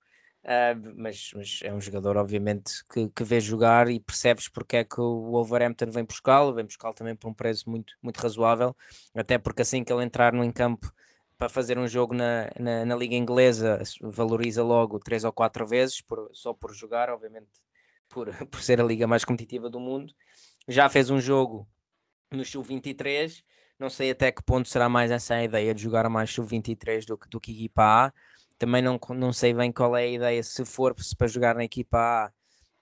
Uh, 0.44 0.94
mas, 0.96 1.32
mas, 1.34 1.60
é 1.64 1.74
um 1.74 1.80
jogador, 1.80 2.16
obviamente, 2.16 2.84
que, 2.92 3.08
que 3.08 3.24
vê 3.24 3.40
jogar 3.40 3.90
e 3.90 3.98
percebes 3.98 4.48
porque 4.48 4.76
é 4.76 4.84
que 4.84 5.00
o 5.00 5.32
Wolverhampton 5.32 5.90
vem 5.90 6.04
buscá-lo, 6.04 6.54
vem 6.54 6.64
buscá-lo 6.64 6.94
também 6.94 7.16
por 7.16 7.28
um 7.28 7.34
preço 7.34 7.68
muito, 7.68 7.92
muito 8.00 8.18
razoável, 8.18 8.76
até 9.16 9.36
porque 9.36 9.62
assim 9.62 9.82
que 9.82 9.92
ele 9.92 10.04
entrar 10.04 10.32
no 10.32 10.52
campo 10.52 10.92
para 11.40 11.48
fazer 11.48 11.78
um 11.78 11.88
jogo 11.88 12.12
na, 12.12 12.50
na, 12.58 12.84
na, 12.84 12.94
Liga 12.94 13.14
Inglesa 13.14 13.82
valoriza 14.02 14.62
logo 14.62 14.98
três 14.98 15.24
ou 15.24 15.32
quatro 15.32 15.66
vezes 15.66 16.02
por, 16.02 16.28
só 16.34 16.52
por 16.52 16.74
jogar, 16.74 17.08
obviamente 17.08 17.48
por, 18.10 18.28
por 18.48 18.60
ser 18.60 18.78
a 18.78 18.84
liga 18.84 19.06
mais 19.06 19.24
competitiva 19.24 19.70
do 19.70 19.80
mundo. 19.80 20.12
Já 20.68 20.86
fez 20.90 21.08
um 21.08 21.18
jogo 21.18 21.66
no 22.30 22.44
Sub-23, 22.44 23.42
não 23.78 23.88
sei 23.88 24.10
até 24.10 24.30
que 24.30 24.42
ponto 24.42 24.68
será 24.68 24.86
mais 24.86 25.10
essa 25.10 25.36
a 25.36 25.42
ideia 25.42 25.74
de 25.74 25.82
jogar 25.82 26.06
mais 26.10 26.28
Sub-23 26.30 27.06
do, 27.06 27.18
do 27.30 27.40
que 27.40 27.52
equipa 27.52 27.84
A. 27.84 28.12
Também 28.58 28.82
não, 28.82 29.00
não 29.16 29.32
sei 29.32 29.54
bem 29.54 29.72
qual 29.72 29.96
é 29.96 30.02
a 30.02 30.08
ideia, 30.08 30.42
se 30.42 30.62
for 30.66 30.94
se 31.00 31.16
para 31.16 31.26
jogar 31.26 31.54
na 31.54 31.64
equipa 31.64 31.98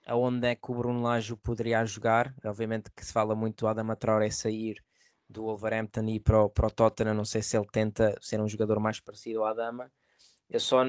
A, 0.05 0.13
aonde 0.13 0.49
é 0.49 0.57
que 0.57 0.73
o 0.73 0.75
Bruno 0.75 1.03
Lage 1.03 1.37
poderia 1.37 1.87
jogar. 1.87 2.35
Obviamente 2.45 2.91
que 2.91 3.07
se 3.07 3.13
fala 3.13 3.37
muito 3.37 3.61
do 3.61 3.69
Adama 3.69 3.95
Traoré 3.95 4.31
sair 4.31 4.83
do 5.29 5.43
Wolverhampton 5.45 6.07
e 6.09 6.21
para 6.21 6.43
o, 6.45 6.49
para 6.49 6.67
o 6.67 6.71
Tottenham, 6.71 7.15
não 7.15 7.25
sei 7.25 7.43
se 7.43 7.57
ele 7.57 7.67
tenta 7.71 8.17
ser 8.21 8.41
um 8.41 8.49
jogador 8.49 8.81
mais 8.81 9.01
parecido 9.01 9.41
ao 9.41 9.47
Adama. 9.47 9.91
Eu 10.49 10.61
só 10.61 10.83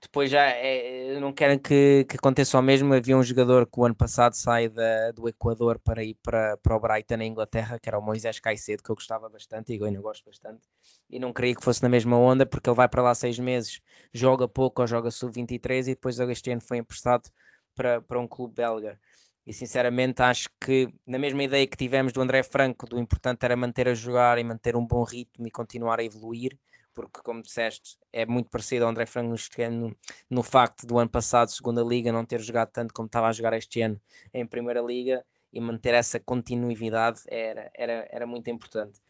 depois 0.00 0.30
já 0.30 0.44
é, 0.44 1.18
não 1.20 1.32
quero 1.32 1.58
que, 1.58 2.04
que 2.08 2.16
aconteça 2.16 2.58
o 2.58 2.62
mesmo. 2.62 2.92
Havia 2.94 3.16
um 3.16 3.22
jogador 3.22 3.66
que 3.66 3.78
o 3.78 3.84
ano 3.84 3.94
passado 3.94 4.34
sai 4.34 4.68
da, 4.68 5.12
do 5.12 5.28
Equador 5.28 5.78
para 5.78 6.04
ir 6.04 6.16
para, 6.22 6.56
para 6.58 6.76
o 6.76 6.80
Brighton 6.80 7.16
na 7.16 7.24
Inglaterra, 7.24 7.78
que 7.78 7.88
era 7.88 7.98
o 7.98 8.02
Moisés 8.02 8.38
Caicedo, 8.38 8.82
que 8.82 8.90
eu 8.90 8.94
gostava 8.94 9.28
bastante 9.28 9.72
e 9.72 9.78
eu 9.78 9.84
ainda 9.84 10.00
gosto 10.00 10.24
bastante. 10.24 10.62
E 11.08 11.18
não 11.18 11.32
queria 11.32 11.54
que 11.54 11.64
fosse 11.64 11.82
na 11.82 11.88
mesma 11.88 12.16
onda, 12.16 12.44
porque 12.46 12.68
ele 12.68 12.76
vai 12.76 12.88
para 12.88 13.02
lá 13.02 13.14
seis 13.14 13.38
meses, 13.38 13.80
joga 14.12 14.46
pouco 14.46 14.82
ou 14.82 14.86
joga 14.86 15.10
sub-23 15.10 15.82
e 15.82 15.84
depois 15.94 16.18
este 16.18 16.50
ano 16.50 16.60
foi 16.60 16.78
emprestado 16.78 17.30
para, 17.74 18.00
para 18.02 18.20
um 18.20 18.26
clube 18.28 18.54
belga. 18.54 19.00
E 19.48 19.52
sinceramente 19.54 20.20
acho 20.20 20.50
que 20.60 20.92
na 21.06 21.18
mesma 21.18 21.42
ideia 21.42 21.66
que 21.66 21.74
tivemos 21.74 22.12
do 22.12 22.20
André 22.20 22.42
Franco, 22.42 22.86
do 22.86 22.98
importante 22.98 23.44
era 23.46 23.56
manter 23.56 23.88
a 23.88 23.94
jogar 23.94 24.36
e 24.36 24.44
manter 24.44 24.76
um 24.76 24.86
bom 24.86 25.02
ritmo 25.02 25.46
e 25.46 25.50
continuar 25.50 26.00
a 26.00 26.04
evoluir, 26.04 26.58
porque 26.92 27.22
como 27.22 27.40
disseste, 27.40 27.96
é 28.12 28.26
muito 28.26 28.50
parecido 28.50 28.84
ao 28.84 28.90
André 28.90 29.06
Franco 29.06 29.34
no, 29.70 29.96
no 30.28 30.42
facto 30.42 30.86
do 30.86 30.98
ano 30.98 31.08
passado, 31.08 31.48
segunda 31.48 31.82
liga, 31.82 32.12
não 32.12 32.26
ter 32.26 32.42
jogado 32.42 32.68
tanto 32.72 32.92
como 32.92 33.06
estava 33.06 33.26
a 33.28 33.32
jogar 33.32 33.54
este 33.54 33.80
ano 33.80 33.98
em 34.34 34.46
primeira 34.46 34.82
liga 34.82 35.24
e 35.50 35.58
manter 35.62 35.94
essa 35.94 36.20
continuidade 36.20 37.22
era, 37.26 37.70
era, 37.74 38.06
era 38.12 38.26
muito 38.26 38.50
importante. 38.50 39.00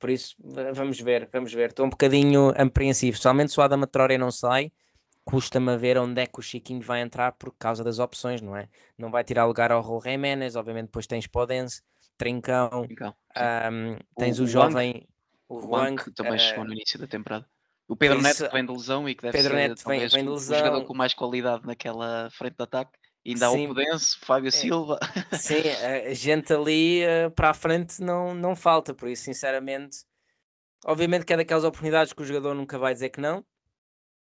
Por 0.00 0.10
isso, 0.10 0.34
vamos 0.74 1.00
ver, 1.00 1.28
vamos 1.32 1.54
ver. 1.54 1.70
Estou 1.70 1.86
um 1.86 1.90
bocadinho 1.90 2.52
apreensivo, 2.60 3.16
somente 3.16 3.52
se 3.52 3.60
o 3.60 3.62
Adama 3.62 3.86
Traoré 3.86 4.18
não 4.18 4.32
sai, 4.32 4.72
custa-me 5.24 5.72
a 5.72 5.76
ver 5.76 5.96
onde 5.98 6.20
é 6.20 6.26
que 6.26 6.38
o 6.38 6.42
Chiquinho 6.42 6.82
vai 6.82 7.00
entrar 7.00 7.32
por 7.32 7.52
causa 7.58 7.82
das 7.82 7.98
opções, 7.98 8.40
não 8.42 8.56
é? 8.56 8.68
Não 8.98 9.10
vai 9.10 9.24
tirar 9.24 9.46
lugar 9.46 9.72
ao 9.72 9.82
Raul 9.82 10.02
Jiménez, 10.02 10.54
obviamente 10.54 10.86
depois 10.86 11.06
tens 11.06 11.26
Podense, 11.26 11.82
Trincão, 12.16 12.70
um, 12.72 13.98
tens 14.16 14.38
o, 14.38 14.44
o 14.44 14.46
jovem... 14.46 15.08
O 15.48 15.60
Juan, 15.60 15.96
que 15.96 16.10
também 16.10 16.36
uh, 16.36 16.38
chegou 16.38 16.64
no 16.64 16.72
início 16.72 16.98
da 16.98 17.06
temporada. 17.06 17.46
O 17.86 17.94
Pedro 17.94 18.18
isso, 18.18 18.42
Neto 18.42 18.52
vem 18.52 18.64
de 18.64 18.72
lesão 18.72 19.08
e 19.08 19.14
que 19.14 19.22
deve 19.22 19.36
Pedro 19.36 19.52
ser 19.52 19.68
Neto 19.68 19.84
vem, 19.86 20.28
o 20.28 20.38
jogador 20.38 20.84
com 20.84 20.94
mais 20.94 21.12
qualidade 21.12 21.66
naquela 21.66 22.30
frente 22.30 22.56
de 22.56 22.62
ataque. 22.62 22.98
E 23.24 23.32
ainda 23.32 23.46
há 23.46 23.50
o 23.50 23.68
Podense, 23.68 24.18
Fábio 24.20 24.48
é, 24.48 24.50
Silva. 24.50 24.98
Sim, 25.32 25.54
a 26.10 26.14
gente 26.14 26.52
ali 26.52 27.02
uh, 27.04 27.30
para 27.30 27.50
a 27.50 27.54
frente 27.54 28.02
não, 28.02 28.34
não 28.34 28.56
falta, 28.56 28.94
por 28.94 29.08
isso, 29.08 29.24
sinceramente, 29.24 29.98
obviamente 30.84 31.26
que 31.26 31.32
é 31.32 31.36
daquelas 31.36 31.64
oportunidades 31.64 32.12
que 32.12 32.22
o 32.22 32.24
jogador 32.24 32.54
nunca 32.54 32.78
vai 32.78 32.94
dizer 32.94 33.10
que 33.10 33.20
não, 33.20 33.44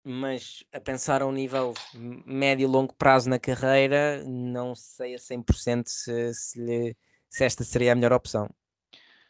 mas 0.09 0.65
a 0.73 0.81
pensar 0.81 1.21
a 1.21 1.27
um 1.27 1.33
nível 1.33 1.75
médio 1.95 2.65
e 2.65 2.67
longo 2.67 2.95
prazo 2.95 3.29
na 3.29 3.39
carreira, 3.39 4.25
não 4.25 4.75
sei 4.75 5.15
a 5.15 5.19
100% 5.19 5.83
se, 5.87 6.35
se, 6.35 6.59
lhe, 6.59 6.97
se 7.29 7.45
esta 7.45 7.63
seria 7.63 7.93
a 7.93 7.95
melhor 7.95 8.15
opção. 8.15 8.49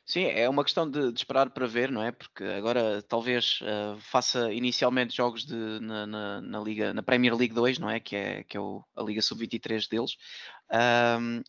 Sim, 0.07 0.25
é 0.25 0.49
uma 0.49 0.65
questão 0.65 0.89
de, 0.89 1.13
de 1.13 1.19
esperar 1.19 1.51
para 1.51 1.67
ver, 1.67 1.91
não 1.91 2.03
é? 2.03 2.13
Porque 2.13 2.43
agora 2.45 3.03
talvez 3.03 3.61
uh, 3.61 3.99
faça 4.01 4.51
inicialmente 4.53 5.15
jogos 5.15 5.45
de, 5.45 5.55
na, 5.81 6.07
na, 6.07 6.41
na, 6.41 6.61
Liga, 6.61 6.95
na 6.95 7.03
Premier 7.03 7.35
League 7.35 7.53
2, 7.53 7.79
não 7.79 7.91
é? 7.91 8.01
Que 8.01 8.17
é, 8.17 8.45
que 8.45 8.57
é 8.57 8.61
o, 8.61 8.83
a 8.97 9.03
Liga 9.03 9.21
Sub-23 9.21 9.87
deles. 9.91 10.17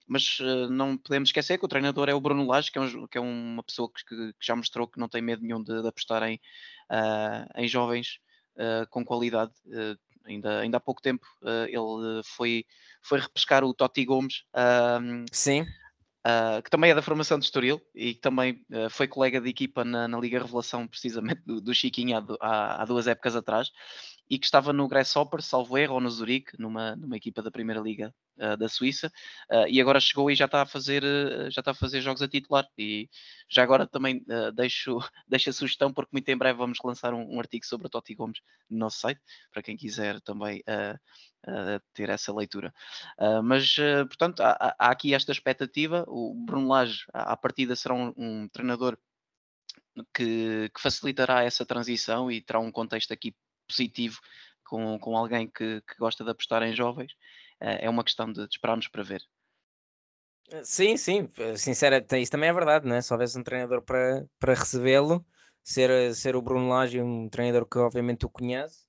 Mas 0.08 0.40
uh, 0.40 0.70
não 0.70 0.98
podemos 0.98 1.30
esquecer 1.30 1.58
que 1.58 1.66
o 1.66 1.70
treinador 1.70 2.10
é 2.10 2.14
o 2.14 2.20
Bruno 2.20 2.46
Lage, 2.46 2.72
que 2.72 2.80
é, 2.80 2.82
um, 2.82 3.08
que 3.08 3.18
é 3.18 3.22
uma 3.22 3.64
pessoa 3.64 3.90
que, 3.94 4.04
que, 4.04 4.34
já 4.42 4.56
mostrou 4.56 4.88
que 4.88 5.00
não 5.00 5.08
tem 5.08 5.22
medo 5.22 5.42
nenhum 5.44 5.64
de, 5.64 5.82
de 5.82 5.88
apostar 5.88 6.24
em, 6.24 6.42
ah, 6.90 7.48
em 7.56 7.68
jovens 7.68 8.20
com 8.90 9.06
qualidade. 9.06 9.52
Uh, 9.68 9.98
ainda, 10.26 10.60
ainda 10.60 10.78
há 10.78 10.80
pouco 10.80 11.02
tempo 11.02 11.26
uh, 11.42 11.66
ele 11.68 12.22
foi, 12.24 12.66
foi 13.02 13.20
repescar 13.20 13.64
o 13.64 13.74
Totti 13.74 14.06
Gomes. 14.06 14.44
Sim. 15.32 15.66
Uh, 16.20 16.62
que 16.62 16.70
também 16.70 16.92
é 16.92 16.96
da 16.96 17.02
formação 17.02 17.40
de 17.40 17.46
Estoril 17.46 17.82
e 17.96 18.14
que 18.14 18.20
também 18.20 18.62
uh, 18.72 18.90
foi 18.90 19.08
colega 19.08 19.40
de 19.40 19.50
equipa 19.50 19.86
na, 19.86 20.06
na 20.06 20.20
Liga 20.20 20.40
Revelação, 20.40 20.86
precisamente 20.86 21.42
do, 21.46 21.62
do 21.62 21.74
Chiquinho 21.74 22.18
há, 22.18 22.26
há, 22.42 22.82
há, 22.82 22.86
duas 22.86 23.08
épocas 23.08 23.38
atrás, 23.38 23.72
e 24.30 24.38
que 24.38 24.46
estava 24.46 24.72
no 24.72 24.88
Grasshopper, 24.88 25.42
salvo 25.42 25.78
erro, 25.78 25.96
ou 25.96 26.02
no 26.02 26.10
Zurique, 26.10 26.60
numa, 26.60 26.96
numa 26.96 27.18
equipa 27.18 27.42
da 27.42 27.52
Primeira 27.52 27.82
Liga 27.82 28.14
uh, 28.38 28.56
da 28.56 28.70
Suíça, 28.70 29.12
e 29.68 29.82
agora 29.82 30.00
chegou 30.00 30.30
e 30.30 30.36
já 30.36 30.46
está 30.46 30.62
a 30.62 30.66
fazer, 30.66 31.04
já 31.52 31.62
está 31.62 31.72
a 31.72 31.74
fazer 31.76 32.02
jogos 32.02 32.22
a 32.22 32.28
titular. 32.28 32.68
E 32.78 33.10
já 33.50 33.64
agora 33.64 33.88
também 33.88 34.24
deixo, 34.54 35.00
deixo 35.28 35.50
a 35.50 35.54
sugestão, 35.54 35.92
porque 35.92 36.10
muito 36.12 36.30
em 36.30 36.38
breve 36.38 36.58
vamos 36.58 36.78
lançar 36.84 37.14
um, 37.14 37.36
um 37.36 37.40
artigo 37.40 37.66
sobre 37.66 37.88
o 37.88 37.90
Totti 37.90 38.14
Gomes 38.14 38.40
no 38.70 38.78
nosso 38.78 39.00
site, 39.00 39.22
para 39.52 39.64
quem 39.64 39.76
quiser 39.76 40.22
também 40.22 40.64
uh, 41.48 41.82
ter 41.94 42.10
essa 42.10 42.34
leitura. 42.34 42.74
Uh, 43.18 43.42
mas, 43.44 43.78
uh, 43.78 44.06
portanto, 44.08 44.42
há, 44.42 44.76
há, 44.78 44.92
aqui 44.92 45.14
esta 45.14 45.32
expectativa. 45.32 46.04
O 46.08 46.34
Bruno 46.34 46.68
Lage, 46.68 47.06
à 47.14 47.36
partida, 47.38 47.76
será 47.76 47.96
um, 47.96 48.14
um 48.18 48.48
treinador 48.50 48.98
que, 50.14 50.70
que, 50.74 50.82
facilitará 50.82 51.44
essa 51.44 51.66
transição 51.66 52.32
e 52.32 52.42
terá 52.42 52.60
um 52.60 52.72
contexto 52.72 53.12
aqui 53.12 53.36
positivo 53.70 54.20
com, 54.64 55.00
com 55.00 55.16
alguém 55.16 55.48
que, 55.48 55.82
que 55.82 55.96
gosta 55.98 56.24
de 56.24 56.32
apostar 56.32 56.64
em 56.64 56.76
jovens. 56.76 57.14
é 57.60 57.90
uma 57.90 58.04
questão 58.04 58.32
de, 58.32 58.48
de 58.48 58.56
esperarmos 58.56 58.88
para 58.88 59.04
ver. 59.04 59.22
Sim, 60.64 60.98
sim, 60.98 61.30
sinceramente, 61.56 62.18
isso 62.18 62.32
também 62.32 62.50
é 62.50 62.54
verdade, 62.54 62.88
né? 62.88 63.02
Se 63.02 63.14
houvesse 63.14 63.38
um 63.38 63.44
treinador 63.44 63.84
para, 63.84 64.26
para 64.40 64.56
recebê-lo, 64.56 65.24
ser, 65.64 66.16
ser 66.16 66.36
o 66.36 66.42
Bruno 66.42 66.70
Lage, 66.70 67.02
um 67.02 67.30
treinador 67.30 67.68
que 67.68 67.78
obviamente 67.78 68.26
o 68.26 68.30
conhece, 68.30 68.86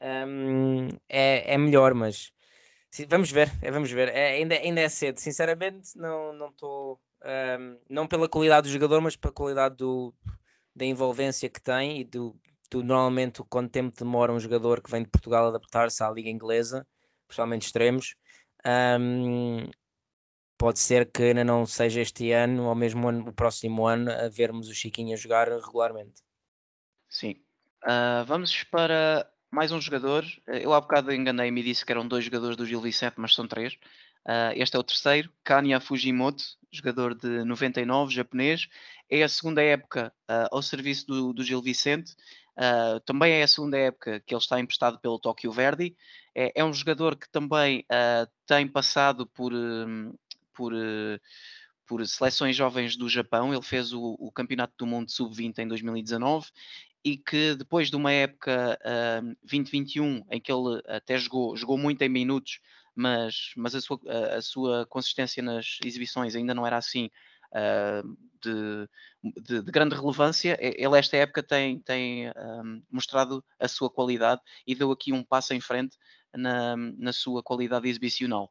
um, 0.00 0.88
é, 1.08 1.54
é 1.54 1.58
melhor, 1.58 1.94
mas 1.94 2.32
sim, 2.90 3.06
vamos 3.08 3.30
ver, 3.30 3.50
é, 3.62 3.70
vamos 3.70 3.90
ver. 3.90 4.08
É, 4.08 4.32
ainda, 4.32 4.54
ainda 4.54 4.80
é 4.80 4.88
cedo, 4.88 5.18
sinceramente, 5.18 5.96
não 5.96 6.48
estou. 6.48 7.00
Um, 7.22 7.78
não 7.88 8.06
pela 8.06 8.28
qualidade 8.28 8.68
do 8.68 8.72
jogador, 8.72 9.00
mas 9.00 9.14
pela 9.14 9.32
qualidade 9.34 9.76
do, 9.76 10.14
da 10.74 10.86
envolvência 10.86 11.50
que 11.50 11.60
tem 11.60 12.00
e 12.00 12.04
do, 12.04 12.34
do 12.70 12.82
normalmente 12.82 13.42
quanto 13.48 13.72
tempo 13.72 13.96
demora 13.98 14.32
um 14.32 14.40
jogador 14.40 14.80
que 14.80 14.90
vem 14.90 15.02
de 15.02 15.08
Portugal 15.08 15.48
adaptar-se 15.48 16.02
à 16.02 16.10
liga 16.10 16.28
inglesa, 16.30 16.86
principalmente 17.26 17.66
extremos. 17.66 18.14
Um, 18.64 19.68
pode 20.56 20.78
ser 20.78 21.10
que 21.10 21.22
ainda 21.22 21.42
não 21.42 21.66
seja 21.66 22.00
este 22.00 22.30
ano 22.32 22.66
ou 22.66 22.74
mesmo 22.74 23.08
ano, 23.08 23.28
o 23.28 23.32
próximo 23.32 23.86
ano 23.86 24.12
a 24.12 24.28
vermos 24.28 24.68
o 24.68 24.74
Chiquinho 24.74 25.14
a 25.14 25.16
jogar 25.16 25.48
regularmente. 25.48 26.22
Sim. 27.08 27.36
Uh, 27.82 28.24
vamos 28.26 28.62
para 28.64 29.28
mais 29.50 29.72
um 29.72 29.80
jogador. 29.80 30.24
Eu 30.46 30.72
há 30.72 30.80
bocado 30.80 31.12
enganei-me 31.12 31.60
e 31.60 31.64
disse 31.64 31.84
que 31.84 31.90
eram 31.90 32.06
dois 32.06 32.24
jogadores 32.24 32.56
do 32.56 32.66
Gil 32.66 32.80
Vicente, 32.80 33.14
mas 33.16 33.34
são 33.34 33.48
três. 33.48 33.74
Uh, 34.26 34.52
este 34.54 34.76
é 34.76 34.78
o 34.78 34.84
terceiro, 34.84 35.32
Kanya 35.42 35.80
Fujimoto, 35.80 36.44
jogador 36.70 37.14
de 37.14 37.42
99, 37.44 38.14
japonês. 38.14 38.68
É 39.08 39.22
a 39.22 39.28
segunda 39.28 39.62
época 39.62 40.12
uh, 40.30 40.54
ao 40.54 40.62
serviço 40.62 41.06
do, 41.06 41.32
do 41.32 41.42
Gil 41.42 41.62
Vicente. 41.62 42.14
Uh, 42.60 43.00
também 43.06 43.32
é 43.32 43.42
a 43.42 43.48
segunda 43.48 43.78
época 43.78 44.20
que 44.20 44.34
ele 44.34 44.40
está 44.40 44.60
emprestado 44.60 44.98
pelo 45.00 45.18
Tokyo 45.18 45.50
Verdi. 45.50 45.96
É, 46.34 46.60
é 46.60 46.64
um 46.64 46.72
jogador 46.74 47.16
que 47.16 47.26
também 47.30 47.86
tem 48.46 48.68
passado 48.68 49.26
por, 49.26 49.52
um, 49.54 50.12
por, 50.52 50.72
por 51.86 52.06
seleções 52.06 52.54
jovens 52.54 52.96
do 52.96 53.08
Japão. 53.08 53.54
Ele 53.54 53.62
fez 53.62 53.94
o, 53.94 54.14
o 54.18 54.30
Campeonato 54.30 54.74
do 54.76 54.86
Mundo 54.86 55.10
Sub-20 55.10 55.58
em 55.58 55.68
2019 55.68 56.48
e 57.04 57.16
que 57.16 57.54
depois 57.54 57.88
de 57.90 57.96
uma 57.96 58.12
época 58.12 58.78
uh, 58.82 59.36
2021 59.42 60.24
em 60.30 60.40
que 60.40 60.52
ele 60.52 60.82
até 60.86 61.16
jogou, 61.18 61.56
jogou 61.56 61.78
muito 61.78 62.02
em 62.02 62.08
minutos, 62.08 62.60
mas, 62.94 63.52
mas 63.56 63.74
a, 63.74 63.80
sua, 63.80 63.98
a, 64.36 64.42
sua 64.42 64.86
consistência 64.86 65.42
nas 65.42 65.78
exibições 65.84 66.36
ainda 66.36 66.54
não 66.54 66.66
era 66.66 66.76
assim 66.76 67.06
uh, 67.06 67.10
de, 68.42 68.88
de, 69.22 69.62
de, 69.62 69.70
grande 69.70 69.94
relevância. 69.94 70.56
Ele 70.60 70.98
esta 70.98 71.16
época 71.16 71.42
tem, 71.42 71.78
tem 71.80 72.30
um, 72.30 72.82
mostrado 72.90 73.44
a 73.58 73.68
sua 73.68 73.90
qualidade 73.90 74.40
e 74.66 74.74
deu 74.74 74.90
aqui 74.90 75.12
um 75.12 75.22
passo 75.22 75.54
em 75.54 75.60
frente 75.60 75.96
na, 76.34 76.76
na 76.76 77.12
sua 77.12 77.42
qualidade 77.42 77.88
exibicional. 77.88 78.50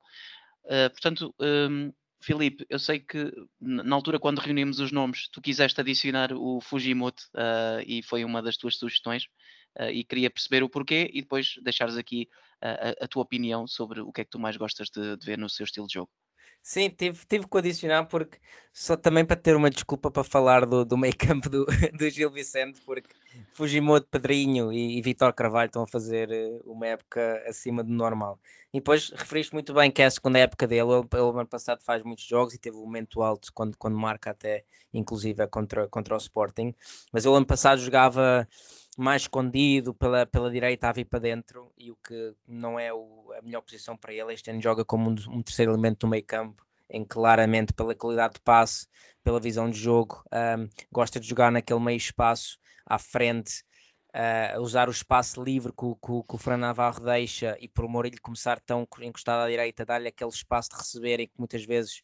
Uh, 0.66 0.90
portanto, 0.92 1.34
um, 1.40 1.92
Filipe, 2.22 2.66
eu 2.70 2.78
sei 2.78 3.00
que 3.00 3.32
na 3.60 3.96
altura 3.96 4.20
quando 4.20 4.40
reunimos 4.40 4.80
os 4.80 4.92
nomes, 4.92 5.30
tu 5.30 5.42
quiseste 5.42 5.80
adicionar 5.80 6.34
o 6.34 6.60
Fujimoto 6.60 7.24
uh, 7.34 7.82
e 7.86 8.04
foi 8.04 8.26
uma 8.26 8.42
das 8.42 8.58
tuas 8.58 8.78
sugestões 8.78 9.24
uh, 9.80 9.90
e 9.90 10.04
queria 10.04 10.30
perceber 10.30 10.62
o 10.62 10.70
porquê 10.70 11.10
e 11.14 11.22
depois 11.22 11.56
deixares 11.64 11.96
aqui 11.96 12.28
a, 12.62 13.06
a, 13.06 13.08
tua 13.08 13.24
opinião 13.24 13.66
sobre 13.66 14.02
o 14.02 14.12
que 14.12 14.22
é 14.22 14.26
que 14.26 14.32
tu 14.32 14.38
mais 14.38 14.58
gostas 14.58 14.90
de, 14.90 15.16
de 15.16 15.26
ver 15.26 15.38
no 15.38 15.50
seu 15.50 15.64
estilo 15.64 15.88
de 15.88 15.94
jogo. 15.94 16.12
Sim, 16.62 16.90
tive, 16.90 17.26
tive 17.26 17.48
que 17.48 17.58
adicionar 17.58 18.06
porque 18.06 18.38
só 18.72 18.96
também 18.96 19.26
para 19.26 19.36
ter 19.36 19.56
uma 19.56 19.70
desculpa 19.70 20.12
para 20.12 20.24
falar 20.24 20.66
do, 20.66 20.86
do 20.86 20.98
meio 20.98 21.16
campo 21.18 21.50
do, 21.50 21.66
do 21.98 22.10
Gil 22.10 22.30
Vicente, 22.30 22.80
porque 22.86 23.10
Fujimoto, 23.54 24.08
Pedrinho 24.08 24.72
e, 24.72 24.98
e 24.98 25.02
Vitor 25.02 25.34
Carvalho 25.34 25.68
estão 25.68 25.84
a 25.84 25.88
fazer 25.88 26.30
uma 26.66 26.86
época 26.88 27.44
acima 27.48 27.84
do 27.84 27.92
normal. 27.92 28.40
E 28.72 28.78
depois 28.78 29.10
referiste 29.10 29.54
muito 29.54 29.74
bem 29.74 29.90
que 29.90 30.02
é 30.02 30.06
a 30.06 30.12
segunda 30.12 30.38
época 30.40 30.68
dele. 30.68 30.82
Ele, 30.82 31.08
ele 31.12 31.40
ano 31.40 31.48
passado 31.48 31.82
faz 31.82 32.04
muitos 32.04 32.24
jogos 32.26 32.54
e 32.54 32.60
teve 32.60 32.78
um 32.78 32.82
momento 32.82 33.22
alto 33.24 33.52
quando, 33.54 33.76
quando 33.78 33.98
marca 33.98 34.30
até, 34.32 34.64
inclusive, 34.94 35.48
contra, 35.48 35.88
contra 35.88 36.14
o 36.14 36.18
Sporting. 36.18 36.74
Mas 37.12 37.26
ele 37.26 37.36
ano 37.36 37.46
passado 37.46 37.82
jogava 37.82 38.48
mais 39.00 39.24
escondido 39.24 39.94
pela, 39.94 40.26
pela 40.26 40.52
direita 40.52 40.90
a 40.90 40.92
vir 40.92 41.06
para 41.06 41.20
dentro 41.20 41.72
e 41.78 41.92
o 41.92 41.98
que 41.98 42.34
não 42.48 42.80
é 42.80 42.94
o, 42.94 43.32
a 43.38 43.42
melhor 43.42 43.62
posição 43.62 43.96
para 43.96 44.14
ele. 44.14 44.34
Este 44.34 44.52
ano 44.52 44.62
joga 44.62 44.84
como 44.84 45.10
um, 45.10 45.16
um 45.30 45.42
terceiro 45.42 45.72
elemento 45.72 46.00
do 46.00 46.10
meio 46.10 46.26
campo, 46.26 46.66
em 46.90 47.06
claramente 47.06 47.74
pela 47.74 47.96
qualidade 47.96 48.36
de 48.36 48.42
passe, 48.42 48.88
pela 49.24 49.40
visão 49.40 49.70
de 49.70 49.78
jogo, 49.78 50.24
um, 50.34 50.68
gosta 50.92 51.20
de 51.20 51.28
jogar 51.28 51.52
naquele 51.52 51.80
meio 51.80 51.98
espaço 51.98 52.58
à 52.86 52.98
frente 52.98 53.64
uh, 54.10 54.60
usar 54.62 54.88
o 54.88 54.92
espaço 54.92 55.44
livre 55.44 55.72
que, 55.72 55.86
que, 55.86 56.24
que 56.28 56.36
o 56.36 56.38
Fran 56.38 56.58
Navarro 56.58 57.04
deixa 57.04 57.58
e 57.60 57.68
por 57.68 57.88
Mourinho 57.88 58.22
começar 58.22 58.60
tão 58.60 58.88
encostado 59.02 59.44
à 59.46 59.50
direita, 59.50 59.86
dar-lhe 59.86 60.08
aquele 60.08 60.32
espaço 60.32 60.70
de 60.72 60.78
receber 60.78 61.20
e 61.20 61.28
que 61.28 61.38
muitas 61.38 61.64
vezes 61.64 62.02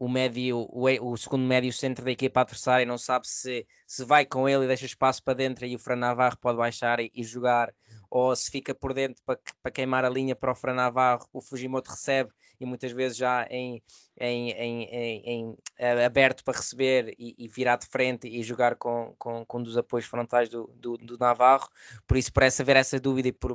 o 0.00 0.08
médio, 0.08 0.66
o, 0.70 1.12
o, 1.12 1.16
segundo 1.18 1.44
médio 1.44 1.70
centro 1.74 2.02
da 2.02 2.10
equipa 2.10 2.40
adversária 2.40 2.86
não 2.86 2.96
sabe 2.96 3.28
se, 3.28 3.66
se 3.86 4.02
vai 4.02 4.24
com 4.24 4.48
ele 4.48 4.64
e 4.64 4.66
deixa 4.66 4.86
espaço 4.86 5.22
para 5.22 5.34
dentro 5.34 5.66
e 5.66 5.76
o 5.76 5.78
Fran 5.78 5.96
Navarro 5.96 6.38
pode 6.40 6.56
baixar 6.56 7.00
e, 7.00 7.12
e 7.14 7.22
jogar, 7.22 7.70
ou 8.10 8.34
se 8.34 8.50
fica 8.50 8.74
por 8.74 8.94
dentro 8.94 9.22
para, 9.26 9.38
para 9.62 9.70
queimar 9.70 10.02
a 10.06 10.08
linha 10.08 10.34
para 10.34 10.52
o 10.52 10.54
Fran 10.54 10.72
Navarro, 10.72 11.28
o 11.34 11.42
Fujimoto 11.42 11.90
recebe 11.90 12.30
e 12.58 12.64
muitas 12.64 12.92
vezes 12.92 13.18
já 13.18 13.46
em, 13.50 13.82
em, 14.18 14.50
em, 14.52 14.82
em 15.26 15.56
eh, 15.76 16.02
aberto 16.02 16.42
para 16.44 16.56
receber 16.56 17.14
e, 17.18 17.34
e, 17.36 17.46
virar 17.46 17.76
de 17.76 17.86
frente 17.86 18.26
e 18.26 18.42
jogar 18.42 18.76
com, 18.76 19.14
com, 19.18 19.44
com 19.44 19.58
um 19.58 19.62
dos 19.62 19.76
apoios 19.76 20.06
frontais 20.06 20.48
do, 20.48 20.66
do, 20.76 20.96
do, 20.96 21.18
Navarro. 21.18 21.68
Por 22.06 22.16
isso 22.16 22.32
parece 22.32 22.62
haver 22.62 22.76
essa 22.76 22.98
dúvida 22.98 23.28
e 23.28 23.32
por 23.32 23.54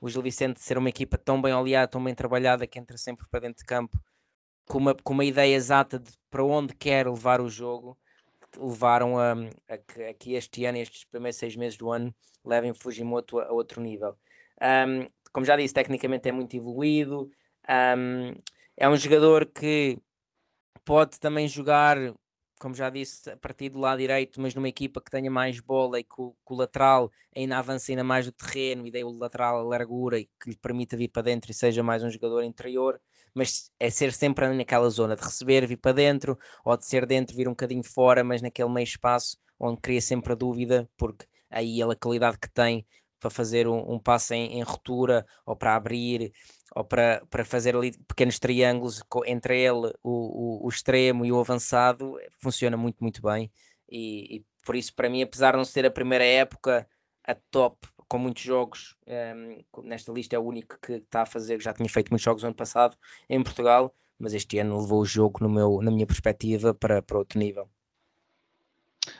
o 0.00 0.08
Gil 0.08 0.22
Vicente 0.22 0.60
ser 0.60 0.78
uma 0.78 0.88
equipa 0.88 1.16
tão 1.16 1.40
bem 1.40 1.54
oleada, 1.54 1.88
tão 1.88 2.02
bem 2.02 2.14
trabalhada 2.14 2.66
que 2.66 2.78
entra 2.78 2.98
sempre 2.98 3.26
para 3.30 3.40
dentro 3.40 3.58
de 3.58 3.64
campo 3.64 3.98
com 4.66 4.78
uma, 4.78 4.94
com 4.94 5.12
uma 5.12 5.24
ideia 5.24 5.54
exata 5.54 5.98
de 5.98 6.10
para 6.30 6.44
onde 6.44 6.74
quer 6.74 7.08
levar 7.08 7.40
o 7.40 7.48
jogo 7.48 7.96
levaram 8.58 9.18
a, 9.18 9.32
a, 9.68 9.74
a 9.74 10.14
que 10.14 10.34
este 10.34 10.64
ano, 10.64 10.78
estes 10.78 11.04
primeiros 11.04 11.36
seis 11.36 11.54
meses 11.56 11.76
do 11.76 11.90
ano, 11.90 12.14
levem 12.44 12.74
Fujimoto 12.74 13.38
a, 13.38 13.46
a 13.46 13.52
outro 13.52 13.80
nível. 13.80 14.16
Um, 14.60 15.06
como 15.32 15.44
já 15.44 15.56
disse, 15.56 15.74
tecnicamente 15.74 16.28
é 16.28 16.32
muito 16.32 16.56
evoluído, 16.56 17.30
um, 17.68 18.34
é 18.76 18.88
um 18.88 18.96
jogador 18.96 19.46
que 19.46 19.98
pode 20.84 21.18
também 21.20 21.46
jogar, 21.48 21.96
como 22.58 22.74
já 22.74 22.88
disse, 22.88 23.28
a 23.30 23.36
partir 23.36 23.68
do 23.68 23.78
lado 23.78 23.98
direito, 23.98 24.40
mas 24.40 24.54
numa 24.54 24.68
equipa 24.68 25.00
que 25.00 25.10
tenha 25.10 25.30
mais 25.30 25.60
bola 25.60 26.00
e 26.00 26.04
que 26.04 26.20
o, 26.20 26.34
o 26.46 26.54
lateral 26.54 27.10
ainda 27.34 27.58
avance 27.58 27.90
ainda 27.92 28.04
mais 28.04 28.24
do 28.24 28.32
terreno 28.32 28.86
e 28.86 28.90
dê 28.90 29.04
o 29.04 29.10
lateral 29.10 29.58
a 29.58 29.62
largura 29.62 30.18
e 30.18 30.26
que 30.40 30.50
lhe 30.50 30.56
permita 30.56 30.96
vir 30.96 31.08
para 31.08 31.22
dentro 31.22 31.50
e 31.50 31.54
seja 31.54 31.82
mais 31.82 32.02
um 32.02 32.10
jogador 32.10 32.42
interior. 32.42 33.00
Mas 33.36 33.70
é 33.78 33.90
ser 33.90 34.14
sempre 34.14 34.48
naquela 34.54 34.88
zona 34.88 35.14
de 35.14 35.22
receber, 35.22 35.66
vir 35.66 35.76
para 35.76 35.92
dentro, 35.92 36.38
ou 36.64 36.74
de 36.74 36.86
ser 36.86 37.04
dentro, 37.04 37.36
vir 37.36 37.46
um 37.46 37.52
bocadinho 37.52 37.84
fora, 37.84 38.24
mas 38.24 38.40
naquele 38.40 38.70
meio 38.70 38.84
espaço 38.84 39.36
onde 39.60 39.78
cria 39.80 40.00
sempre 40.00 40.32
a 40.32 40.34
dúvida, 40.34 40.88
porque 40.96 41.26
aí 41.50 41.80
ele, 41.80 41.92
a 41.92 41.96
qualidade 41.96 42.38
que 42.38 42.50
tem 42.50 42.86
para 43.20 43.28
fazer 43.28 43.68
um, 43.68 43.94
um 43.94 43.98
passe 43.98 44.34
em, 44.34 44.58
em 44.58 44.62
ruptura 44.62 45.26
ou 45.44 45.54
para 45.54 45.74
abrir 45.74 46.32
ou 46.74 46.84
para, 46.84 47.22
para 47.30 47.44
fazer 47.44 47.76
ali 47.76 47.92
pequenos 48.06 48.38
triângulos 48.38 49.02
entre 49.26 49.58
ele, 49.60 49.92
o, 50.02 50.62
o, 50.62 50.66
o 50.66 50.68
extremo 50.68 51.24
e 51.24 51.32
o 51.32 51.40
avançado, 51.40 52.18
funciona 52.40 52.76
muito, 52.76 52.98
muito 53.00 53.22
bem. 53.22 53.50
E, 53.88 54.36
e, 54.36 54.44
por 54.64 54.76
isso, 54.76 54.94
para 54.94 55.08
mim, 55.08 55.22
apesar 55.22 55.52
de 55.52 55.58
não 55.58 55.64
ser 55.64 55.86
a 55.86 55.90
primeira 55.90 56.24
época 56.24 56.86
a 57.24 57.34
top, 57.50 57.88
com 58.08 58.18
muitos 58.18 58.42
jogos, 58.42 58.96
um, 59.06 59.12
ehm, 59.12 59.64
nesta 59.84 60.12
lista 60.12 60.36
é 60.36 60.38
o 60.38 60.42
único 60.42 60.78
que 60.80 60.92
está 60.92 61.22
a 61.22 61.26
fazer, 61.26 61.60
já 61.60 61.72
tinha 61.72 61.88
feito 61.88 62.10
muitos 62.10 62.24
jogos 62.24 62.42
no 62.42 62.48
ano 62.48 62.56
passado 62.56 62.96
em 63.28 63.42
Portugal, 63.42 63.94
mas 64.18 64.32
este 64.34 64.58
ano 64.58 64.80
levou 64.80 65.00
o 65.00 65.06
jogo, 65.06 65.38
no 65.42 65.48
meu, 65.48 65.80
na 65.82 65.90
minha 65.90 66.06
perspectiva, 66.06 66.72
para, 66.72 67.02
para 67.02 67.18
outro 67.18 67.38
nível. 67.38 67.68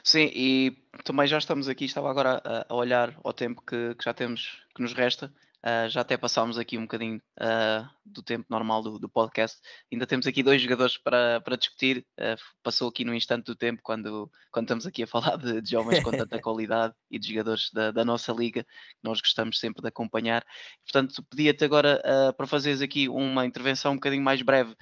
Sim, 0.02 0.30
e 0.34 0.76
também 1.04 1.26
já 1.26 1.38
estamos 1.38 1.68
aqui, 1.68 1.84
estava 1.84 2.10
agora 2.10 2.40
a, 2.44 2.66
a 2.68 2.74
olhar 2.74 3.18
ao 3.22 3.32
tempo 3.32 3.62
que, 3.62 3.94
que, 3.94 4.04
já 4.04 4.14
temos, 4.14 4.62
que 4.74 4.82
nos 4.82 4.92
resta. 4.92 5.32
Uh, 5.64 5.88
já 5.88 6.02
até 6.02 6.16
passámos 6.16 6.58
aqui 6.58 6.78
um 6.78 6.82
bocadinho 6.82 7.20
uh, 7.40 7.88
do 8.04 8.22
tempo 8.22 8.46
normal 8.48 8.82
do, 8.82 8.98
do, 8.98 9.08
podcast. 9.08 9.58
Ainda 9.92 10.06
temos 10.06 10.26
aqui 10.26 10.42
dois 10.42 10.62
jogadores 10.62 10.96
para, 10.96 11.40
para 11.40 11.56
discutir. 11.56 12.06
Uh, 12.20 12.36
passou 12.62 12.88
aqui 12.88 13.04
no 13.04 13.14
instante 13.14 13.46
do 13.46 13.56
tempo 13.56 13.80
quando, 13.82 14.30
quando 14.52 14.66
estamos 14.66 14.86
aqui 14.86 15.02
a 15.02 15.06
falar 15.06 15.36
de, 15.36 15.60
de 15.60 15.70
jovens 15.70 16.02
com 16.04 16.12
tanta 16.12 16.38
qualidade 16.40 16.94
e 17.10 17.18
de 17.18 17.28
jogadores 17.28 17.70
da, 17.72 17.90
da, 17.90 18.04
nossa 18.04 18.32
liga 18.32 18.62
que 18.62 18.68
nós 19.02 19.20
gostamos 19.20 19.58
sempre 19.58 19.82
de 19.82 19.88
acompanhar. 19.88 20.44
Portanto, 20.84 21.24
pedia-te 21.28 21.64
agora 21.64 22.00
para 22.36 22.46
fazeres 22.46 22.80
aqui 22.80 23.08
uma 23.08 23.44
intervenção 23.44 23.92
um 23.92 23.96
bocadinho 23.96 24.22
mais 24.22 24.42
breve 24.42 24.76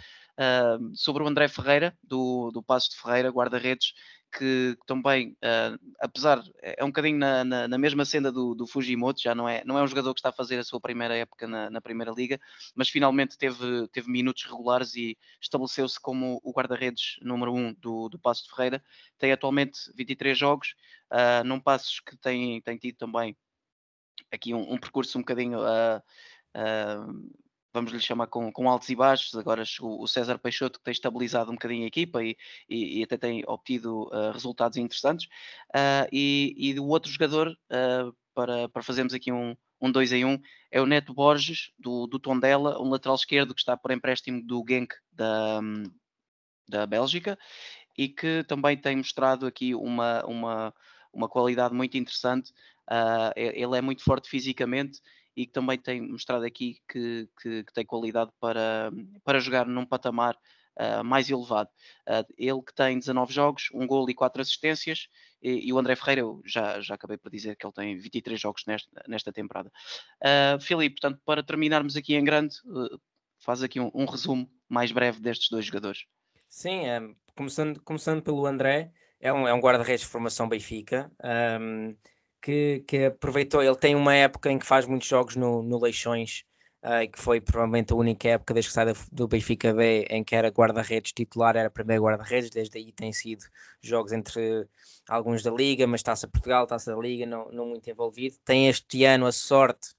sobre 0.95 1.23
o 1.23 1.27
André 1.27 1.49
Ferreira, 1.49 1.97
do, 2.03 2.51
do 2.53 2.63
Passo 2.63 2.91
de 2.91 2.97
Ferreira, 2.97 3.31
guarda-redes, 3.31 3.93
que 4.37 4.77
também, 4.87 5.37
uh, 5.45 5.79
apesar, 6.01 6.43
é, 6.61 6.77
é 6.81 6.85
um 6.85 6.89
bocadinho 6.89 7.19
na, 7.19 7.45
na, 7.45 7.69
na, 7.69 7.79
mesma 7.79 8.05
senda 8.05 8.33
do, 8.33 8.55
do 8.55 8.67
Fujimoto, 8.67 9.23
já 9.23 9.35
não 9.35 9.49
é, 9.49 9.63
não 9.65 9.79
é 9.79 9.83
um 9.83 9.87
jogador 9.87 10.13
que 10.13 10.19
está 10.19 10.31
a 10.31 10.33
fazer 10.33 10.59
a 10.59 10.65
sua 10.65 10.81
primeira 10.81 11.17
época 11.17 11.47
na, 11.47 11.71
na 11.71 11.81
Primeira 11.81 12.13
Liga, 12.13 12.41
mas 12.75 12.89
finalmente 12.89 13.39
teve, 13.39 13.87
teve 13.89 14.11
minutos 14.11 14.45
regulares 14.45 14.97
e 14.97 15.17
estabeleceu-se 15.41 16.01
como 16.01 16.41
o 16.43 16.53
guarda-redes 16.53 17.17
número 17.23 17.53
1 17.53 17.57
um 17.57 17.75
do, 17.75 18.09
do 18.09 18.19
Passo 18.19 18.45
de 18.45 18.51
Ferreira. 18.51 18.83
Tem 19.19 19.31
atualmente 19.31 19.79
23 19.95 20.37
jogos, 20.37 20.75
uh, 21.13 21.45
num 21.45 21.61
Passos 21.61 22.01
que 22.01 22.17
tem, 22.17 22.61
tem 22.61 22.77
tido 22.77 22.97
também 22.97 23.37
aqui 24.33 24.53
um, 24.53 24.73
um 24.73 24.79
percurso 24.79 25.17
um 25.17 25.21
bocadinho 25.21 25.61
uh, 25.61 26.03
vamos 27.75 27.93
lhe 27.93 28.01
chamar 28.01 28.29
com, 28.29 28.53
com 28.53 28.71
altos 28.71 28.89
e 28.89 28.95
baixos. 28.95 29.35
Agora 29.35 29.65
o, 29.81 30.05
o 30.05 30.07
César 30.07 30.39
Peixoto 30.39 30.79
que 30.79 30.85
tem 30.85 30.93
estabilizado 30.93 31.51
um 31.51 31.55
bocadinho 31.55 31.85
a 31.85 31.89
equipa 31.89 32.23
e, 32.23 32.37
e, 32.69 33.01
e 33.01 33.03
até 33.03 33.19
tem 33.19 33.43
obtido 33.49 34.05
uh, 34.05 34.31
resultados 34.33 34.79
interessantes. 34.79 35.27
Uh, 35.75 36.07
e, 36.13 36.55
e 36.57 36.79
o 36.79 36.87
outro 36.87 37.11
jogador, 37.11 37.49
uh, 37.49 38.17
para, 38.33 38.69
para 38.69 38.83
fazermos 38.83 39.13
aqui 39.13 39.33
um, 39.33 39.57
um 39.81 39.91
2 39.91 40.13
em 40.13 40.25
1, 40.25 40.29
um, 40.29 40.41
é 40.71 40.81
o 40.81 40.87
Neto 40.87 41.13
Borges, 41.13 41.73
do, 41.77 42.07
do 42.07 42.21
Tondela, 42.21 42.81
um 42.81 42.89
lateral 42.89 43.17
esquerdo 43.17 43.55
que 43.55 43.61
está 43.61 43.77
por 43.77 43.91
empréstimo 43.91 44.41
do 44.41 44.65
Genk 44.67 44.95
da, 45.13 45.61
da 46.69 46.87
Bélgica 46.87 47.37
e 47.99 48.09
que 48.09 48.45
também 48.45 48.77
tem 48.77 48.97
mostrado 48.97 49.47
aqui 49.47 49.75
uma, 49.75 50.25
uma, 50.27 50.75
uma 51.13 51.29
qualidade 51.29 51.75
muito 51.75 51.97
interessante. 51.97 52.53
ele 53.37 53.77
é 53.77 53.81
muito 53.81 54.03
forte 54.03 54.29
fisicamente 54.29 55.01
e 55.37 55.47
que 55.47 55.53
também 55.53 55.79
tem 55.79 56.01
mostrado 56.01 56.45
aqui 56.45 56.79
que, 56.89 57.29
que, 57.41 57.65
que 57.65 57.73
tem 57.73 57.85
qualidade 57.85 58.31
para, 58.41 58.91
para 59.25 59.41
jogar 59.41 59.67
num 59.67 59.85
patamar 59.87 60.37
uh, 60.79 61.05
mais 61.05 61.31
elevado. 61.31 61.71
Uh, 62.09 62.25
ele 62.37 62.63
que 62.63 62.75
tem 62.75 62.99
19 62.99 63.33
jogos, 63.33 63.69
um 63.73 63.87
gol 63.87 64.09
e 64.09 64.15
4 64.15 64.43
assistências, 64.43 65.09
e, 65.43 65.69
e, 65.69 65.73
o 65.73 65.79
André 65.79 65.97
Ferreira, 65.97 66.23
eu 66.23 66.41
já, 66.45 66.81
já 66.81 66.95
acabei 66.95 67.17
por 67.17 67.31
dizer 67.31 67.57
que 67.57 67.67
ele 67.67 67.73
tem 67.73 67.97
23 67.99 68.41
jogos 68.41 68.63
nesta, 68.67 69.05
nesta 69.07 69.33
temporada. 69.33 69.71
Uh, 70.23 70.61
Filipe, 70.61 71.01
portanto, 71.01 71.21
para 71.25 71.43
terminarmos 71.43 71.97
aqui 71.97 72.15
em 72.15 72.25
grande, 72.25 72.57
faz 73.41 73.63
aqui 73.63 73.79
um, 73.79 73.91
um, 73.95 74.07
resumo 74.07 74.51
mais 74.69 74.91
breve 74.91 75.21
destes 75.21 75.51
dois 75.51 75.67
jogadores. 75.67 76.05
Sim, 76.49 76.87
é, 76.87 77.01
começando, 77.37 77.81
começando 77.83 78.23
pelo 78.23 78.47
André, 78.47 78.91
é 79.21 79.33
um, 79.33 79.47
é 79.47 79.53
um 79.53 79.61
guarda-redes 79.61 80.03
de 80.03 80.07
formação 80.11 80.49
Benfica. 80.49 81.11
Um, 81.61 81.97
que, 82.45 82.85
que 82.87 83.07
aproveitou, 83.07 83.63
ele 83.63 83.75
tem 83.75 83.95
uma 83.95 84.15
época 84.15 84.51
em 84.53 84.59
que 84.59 84.67
faz 84.67 84.85
muitos 84.85 85.09
jogos 85.09 85.35
no, 85.35 85.63
no 85.63 85.83
Leixões, 85.83 86.45
uh, 86.83 87.11
que 87.11 87.19
foi 87.19 87.41
provavelmente 87.41 87.95
a 87.95 87.97
única 87.97 88.29
época 88.29 88.53
desde 88.53 88.69
que 88.69 88.75
sai 88.75 88.93
do 89.11 89.27
Benfica 89.27 89.73
B 89.73 90.07
em 90.11 90.23
que 90.23 90.37
era 90.37 90.49
guarda-redes 90.49 91.13
titular, 91.13 91.57
era 91.57 91.71
primeiro 91.71 92.03
guarda-redes, 92.05 92.51
desde 92.51 92.77
aí 92.77 92.93
tem 92.93 93.15
sido 93.15 93.47
jogos 93.81 94.13
entre 94.13 94.69
alguns 95.09 95.43
da 95.43 95.51
Liga, 95.51 95.87
mas 95.87 96.03
Taça 96.03 96.29
Portugal, 96.29 96.67
Taça 96.67 96.95
da 96.95 97.01
Liga, 97.01 97.25
não, 97.25 97.51
não 97.51 97.67
muito 97.67 97.89
envolvido. 97.89 98.37
Tem 98.45 98.69
este 98.69 99.05
ano 99.05 99.25
a 99.25 99.33
sorte, 99.33 99.95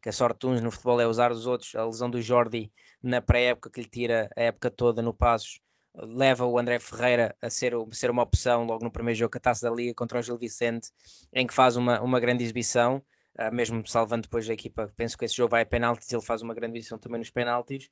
que 0.00 0.08
a 0.08 0.12
sorte 0.12 0.40
de 0.40 0.46
uns 0.46 0.62
no 0.62 0.70
futebol 0.70 0.98
é 0.98 1.06
usar 1.06 1.30
os 1.30 1.46
outros, 1.46 1.74
a 1.74 1.84
lesão 1.84 2.08
do 2.10 2.22
Jordi 2.22 2.72
na 3.02 3.20
pré-época 3.20 3.68
que 3.68 3.82
lhe 3.82 3.88
tira 3.88 4.30
a 4.34 4.40
época 4.40 4.70
toda 4.70 5.02
no 5.02 5.12
Passos, 5.12 5.60
leva 5.94 6.46
o 6.46 6.58
André 6.58 6.78
Ferreira 6.78 7.36
a 7.40 7.50
ser, 7.50 7.74
ser 7.92 8.10
uma 8.10 8.22
opção 8.22 8.64
logo 8.64 8.84
no 8.84 8.90
primeiro 8.90 9.18
jogo, 9.18 9.36
a 9.36 9.40
taça 9.40 9.68
da 9.68 9.74
Liga 9.74 9.94
contra 9.94 10.18
o 10.18 10.22
Gil 10.22 10.38
Vicente, 10.38 10.90
em 11.32 11.46
que 11.46 11.54
faz 11.54 11.76
uma, 11.76 12.00
uma 12.00 12.20
grande 12.20 12.42
exibição. 12.44 13.02
Uh, 13.34 13.50
mesmo 13.50 13.82
salvando 13.86 14.24
depois 14.24 14.48
a 14.50 14.52
equipa, 14.52 14.92
penso 14.94 15.16
que 15.16 15.24
esse 15.24 15.34
jogo 15.34 15.52
vai 15.52 15.62
a 15.62 15.66
penaltis, 15.66 16.12
ele 16.12 16.20
faz 16.20 16.42
uma 16.42 16.52
grande 16.52 16.76
exibição 16.76 16.98
também 16.98 17.18
nos 17.18 17.30
penaltis. 17.30 17.88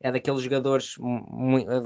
É 0.00 0.10
daqueles 0.10 0.42
jogadores 0.42 0.96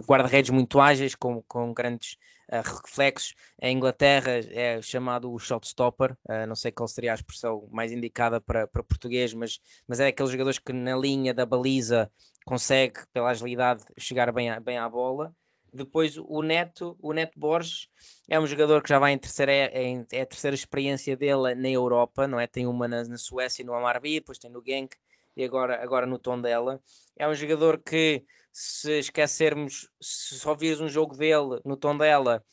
guarda-redes 0.08 0.50
muito 0.50 0.80
ágeis, 0.80 1.14
com, 1.14 1.42
com 1.42 1.74
grandes 1.74 2.16
uh, 2.50 2.62
reflexos. 2.82 3.34
Em 3.60 3.76
Inglaterra 3.76 4.32
é 4.50 4.80
chamado 4.80 5.30
o 5.30 5.38
shot 5.38 5.66
stopper, 5.66 6.12
uh, 6.12 6.46
não 6.48 6.54
sei 6.54 6.72
qual 6.72 6.88
seria 6.88 7.12
a 7.12 7.14
expressão 7.14 7.68
mais 7.70 7.92
indicada 7.92 8.40
para, 8.40 8.66
para 8.66 8.82
português, 8.82 9.34
mas, 9.34 9.60
mas 9.86 10.00
é 10.00 10.04
daqueles 10.04 10.32
jogadores 10.32 10.58
que 10.58 10.72
na 10.72 10.96
linha 10.96 11.34
da 11.34 11.44
baliza 11.44 12.10
consegue, 12.46 13.00
pela 13.12 13.28
agilidade, 13.28 13.84
chegar 13.98 14.32
bem, 14.32 14.48
bem 14.62 14.78
à 14.78 14.88
bola. 14.88 15.34
Depois 15.74 16.16
o 16.16 16.40
Neto, 16.40 16.96
o 17.02 17.12
Neto 17.12 17.36
Borges 17.36 17.88
é 18.28 18.38
um 18.38 18.46
jogador 18.46 18.80
que 18.80 18.88
já 18.88 18.98
vai 19.00 19.12
em 19.12 19.18
terceira, 19.18 19.50
é, 19.50 20.04
é 20.12 20.20
a 20.20 20.26
terceira 20.26 20.54
experiência 20.54 21.16
dele 21.16 21.56
na 21.56 21.68
Europa, 21.68 22.28
não 22.28 22.38
é? 22.38 22.46
Tem 22.46 22.64
uma 22.64 22.86
na, 22.86 23.02
na 23.02 23.18
Suécia 23.18 23.64
no 23.64 23.74
Amarby, 23.74 24.20
depois 24.20 24.38
tem 24.38 24.50
no 24.50 24.62
Genk 24.64 24.96
e 25.36 25.44
agora, 25.44 25.82
agora 25.82 26.06
no 26.06 26.16
Tondela. 26.16 26.80
É 27.16 27.26
um 27.26 27.34
jogador 27.34 27.78
que, 27.78 28.24
se 28.52 29.00
esquecermos, 29.00 29.90
se 30.00 30.38
só 30.38 30.54
vires 30.54 30.80
um 30.80 30.88
jogo 30.88 31.16
dele 31.16 31.60
no 31.64 31.76
Tondela, 31.76 32.44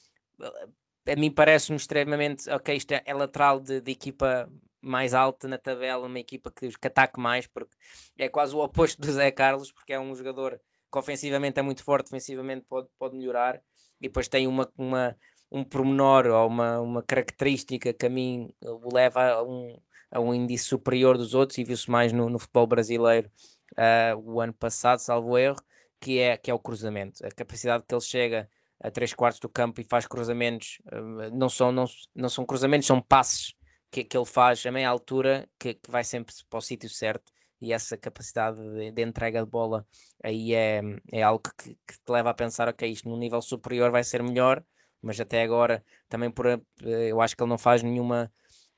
a 1.07 1.15
mim 1.15 1.30
parece-me 1.30 1.78
extremamente, 1.78 2.49
ok, 2.49 2.76
isto 2.76 2.91
é, 2.93 3.03
é 3.05 3.13
lateral 3.13 3.59
de, 3.59 3.82
de, 3.82 3.91
equipa 3.91 4.51
mais 4.82 5.13
alta 5.13 5.47
na 5.47 5.59
tabela, 5.59 6.07
uma 6.07 6.19
equipa 6.19 6.49
que, 6.49 6.69
que 6.69 6.88
ataque 6.88 7.19
mais, 7.19 7.45
porque 7.45 7.76
é 8.17 8.28
quase 8.28 8.55
o 8.55 8.63
oposto 8.63 8.99
do 8.99 9.11
Zé 9.11 9.30
Carlos, 9.30 9.72
porque 9.72 9.93
é 9.93 9.99
um 9.99 10.15
jogador 10.15 10.59
que 10.92 11.00
ofensivamente 11.00 11.60
é 11.60 11.64
muito 11.64 11.84
forte, 11.84 12.06
defensivamente 12.06 12.66
pode, 12.68 12.88
pode 13.00 13.16
melhorar, 13.16 13.62
e 14.00 14.08
depois 14.08 14.28
tem 14.28 14.48
uma, 14.48 14.70
uma, 14.78 15.16
um 15.52 15.64
pormenor 15.64 16.28
ou 16.28 16.48
uma, 16.48 16.80
uma 16.82 17.04
característica 17.04 17.94
que 17.94 18.06
a 18.06 18.10
mim 18.10 18.54
o 18.64 18.94
leva 18.94 19.32
a 19.32 19.44
um, 19.44 19.80
a 20.12 20.20
um 20.20 20.34
índice 20.34 20.66
superior 20.66 21.18
dos 21.18 21.34
outros, 21.34 21.58
e 21.58 21.64
viu-se 21.64 21.89
mais 21.89 22.12
no, 22.12 22.30
no, 22.30 22.39
futebol 22.39 22.68
brasileiro 22.68 23.32
uh, 23.74 24.20
o 24.20 24.42
ano 24.42 24.54
passado, 24.54 25.00
salvo 25.00 25.38
erro, 25.38 25.58
que 26.00 26.20
é, 26.20 26.36
que 26.36 26.52
é 26.52 26.54
o 26.54 26.60
cruzamento. 26.60 27.26
A 27.26 27.30
capacidade 27.32 27.86
que 27.88 27.94
ele 27.94 28.02
chega 28.02 28.50
a 28.80 28.89
três 28.89 29.14
quartos 29.14 29.39
do 29.39 29.48
campo 29.48 29.80
e 29.80 29.84
faz 29.84 30.08
cruzamentos, 30.08 30.80
uh, 30.92 31.36
não, 31.36 31.48
são, 31.48 31.72
não, 31.72 31.86
não 32.14 32.30
são 32.30 32.46
cruzamentos, 32.46 32.88
são 32.88 33.02
passes 33.02 33.54
que, 33.89 34.04
que 34.04 34.18
ele 34.18 34.26
faz 34.26 34.66
a 34.66 34.72
meia 34.72 34.89
altura, 34.89 35.48
que, 35.60 35.76
que 35.76 35.92
vai 35.92 36.04
sempre 36.04 36.34
para 36.50 36.58
o 36.58 36.62
sítio 36.62 36.89
certo 36.89 37.32
e 37.62 37.72
essa 37.72 37.95
capacidade 37.97 38.57
de, 38.57 38.91
de, 38.91 39.01
entrega 39.03 39.43
de 39.43 39.49
bola 39.49 39.86
aí 40.24 40.53
é, 40.53 40.82
é 41.12 41.22
algo 41.22 41.41
que, 41.57 41.76
que, 41.88 41.93
te 41.93 42.12
leva 42.12 42.32
a 42.32 42.34
pensar, 42.34 42.68
ok, 42.68 42.89
isto 42.89 43.07
no 43.07 43.18
nível 43.18 43.41
superior 43.41 43.91
vai 43.91 44.03
ser 44.03 44.24
melhor, 44.24 44.64
mas 45.01 45.20
até 45.20 45.43
agora 45.43 45.84
também 46.09 46.32
por 46.32 46.45
eu 46.82 47.22
acho 47.22 47.36
que 47.36 47.43
ele 47.43 47.49
não 47.49 47.57
faz 47.57 47.84
nenhuma 47.84 48.32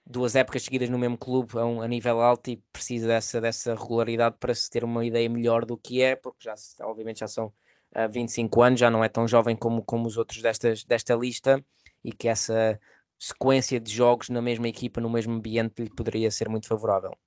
duas 0.06 0.36
épocas 0.36 0.64
seguidas 0.64 0.90
no 0.90 1.00
mesmo 1.00 1.18
clube 1.18 1.58
a, 1.58 1.66
um, 1.66 1.82
a 1.82 1.88
nível 1.88 2.22
alto 2.22 2.50
e 2.50 2.58
precisa 2.72 3.08
dessa, 3.08 3.40
dessa 3.40 3.76
regularidade 3.76 4.36
para 4.40 4.54
se 4.54 4.70
ter 4.70 4.84
uma 4.84 5.06
ideia 5.06 5.30
melhor 5.30 5.66
do 5.66 5.78
que 5.78 6.02
é, 6.02 6.16
porque 6.16 6.44
já 6.44 6.56
obviamente 6.82 7.22
já 7.22 7.28
são 7.28 7.48
uh, 7.96 8.10
25 8.12 8.62
anos, 8.62 8.80
já 8.80 8.90
não 8.90 9.04
é 9.04 9.10
tão 9.10 9.28
jovem 9.28 9.56
como, 9.56 9.84
como 9.84 10.08
os 10.08 10.18
outros 10.18 10.42
destas, 10.42 10.84
desta 10.84 11.16
lista 11.16 11.64
e 12.04 12.12
que 12.12 12.28
essa 12.28 12.80
sequência 13.18 13.80
de 13.80 13.92
jogos 13.92 14.30
na 14.30 14.42
mesma 14.42 14.68
equipa, 14.68 15.00
no 15.00 15.10
mesmo 15.10 15.34
ambiente 15.34 15.82
lhe 15.82 15.90
poderia 15.90 16.30
ser 16.30 16.50
muito 16.50 16.68
favorável. 16.68 17.18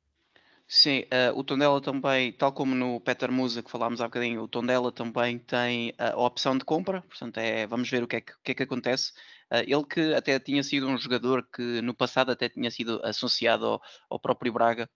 Sim, 0.69 1.03
uh, 1.03 1.39
o 1.39 1.45
Tondela 1.45 1.81
também, 1.81 2.33
tal 2.33 2.53
como 2.53 2.75
no 2.75 3.01
Peter 3.01 3.31
Musa 3.31 3.63
que 3.63 3.71
falámos 3.71 4.01
há 4.01 4.05
bocadinho, 4.05 4.43
o 4.43 4.49
Tondela 4.49 4.91
também 4.91 5.39
tem 5.39 5.95
a 5.97 6.17
opção 6.19 6.59
de 6.59 6.65
compra, 6.65 7.03
portanto 7.03 7.39
é, 7.39 7.67
vamos 7.69 7.89
ver 7.89 8.03
o 8.03 8.09
que 8.09 8.17
é 8.17 8.21
que, 8.21 8.33
que, 8.43 8.51
é 8.53 8.55
que 8.55 8.63
acontece. 8.65 9.13
Uh, 9.53 9.63
ele 9.65 9.85
que 9.85 10.15
até 10.15 10.41
tinha 10.41 10.63
sido 10.65 10.89
um 10.89 10.99
jogador 10.99 11.47
que 11.55 11.81
no 11.83 11.95
passado 11.95 12.33
até 12.33 12.49
tinha 12.49 12.69
sido 12.71 13.01
associado 13.05 13.65
ao, 13.65 13.83
ao 14.11 14.19
próprio 14.19 14.53
Braga 14.53 14.91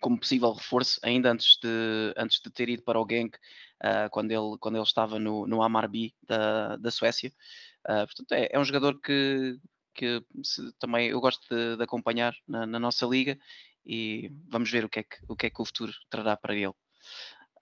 como 0.00 0.18
possível 0.18 0.52
reforço, 0.52 1.00
ainda 1.02 1.32
antes 1.32 1.58
de, 1.62 2.14
antes 2.16 2.40
de 2.42 2.50
ter 2.50 2.68
ido 2.68 2.82
para 2.82 3.00
o 3.00 3.06
Genk, 3.08 3.36
uh, 3.84 4.10
quando, 4.10 4.30
ele, 4.32 4.58
quando 4.60 4.76
ele 4.76 4.84
estava 4.84 5.18
no, 5.18 5.46
no 5.46 5.62
Amarby 5.62 6.14
da, 6.22 6.76
da 6.76 6.90
Suécia. 6.90 7.32
portanto 7.86 8.32
é, 8.32 8.48
é 8.52 8.58
um 8.58 8.64
jogador 8.64 9.00
que, 9.00 9.58
que 9.94 10.22
se, 10.42 10.72
também 10.78 11.08
eu 11.08 11.20
gosto 11.20 11.46
de, 11.48 11.76
de 11.76 11.82
acompanhar 11.84 12.34
na, 12.46 12.66
na 12.66 12.78
nossa 12.78 13.06
liga 13.06 13.38
e 13.84 14.30
vamos 14.48 14.70
ver 14.70 14.84
o 14.84 14.88
que 14.88 15.00
é 15.00 15.02
que 15.02 15.16
o, 15.28 15.36
que 15.36 15.46
é 15.46 15.50
que 15.50 15.60
o 15.60 15.64
futuro 15.64 15.92
trará 16.10 16.36
para 16.36 16.54
ele. 16.54 16.74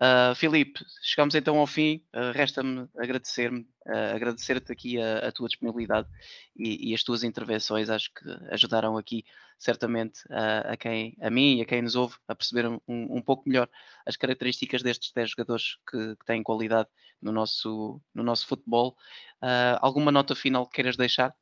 Uh, 0.01 0.35
Filipe, 0.35 0.83
chegamos 1.03 1.35
então 1.35 1.59
ao 1.59 1.67
fim. 1.67 2.03
Uh, 2.15 2.33
Resta-me 2.33 2.89
agradecer-me, 2.97 3.61
uh, 3.87 4.15
agradecer-te 4.15 4.73
aqui 4.73 4.99
a, 4.99 5.29
a, 5.29 5.33
tua 5.33 5.47
disponibilidade 5.47 6.09
e, 6.57 6.91
e, 6.91 6.95
as 6.95 7.03
tuas 7.03 7.23
intervenções. 7.23 7.91
Acho 7.91 8.11
que 8.15 8.25
ajudaram 8.51 8.97
aqui 8.97 9.25
certamente 9.59 10.23
a 10.31 10.75
quem, 10.75 11.15
a 11.21 11.29
mim 11.29 11.59
e 11.59 11.61
a 11.61 11.67
quem 11.67 11.83
nos 11.83 11.97
ouve 11.97 12.17
a 12.27 12.35
perceber 12.35 12.67
um, 12.67 12.81
um 12.89 13.21
pouco 13.21 13.47
melhor 13.47 13.69
as 14.07 14.17
características 14.17 14.83
destes 14.83 15.13
10 15.13 15.33
jogadores 15.33 15.77
que, 15.87 16.17
que, 16.17 16.25
têm 16.25 16.43
qualidade 16.43 16.89
no 17.21 17.31
nosso, 17.31 18.01
no 18.15 18.23
nosso 18.23 18.47
futebol. 18.47 18.97
alguma 19.83 20.11
nota 20.11 20.35
final 20.35 20.67
que 20.67 20.77
queiras 20.77 20.97
deixar? 20.97 21.35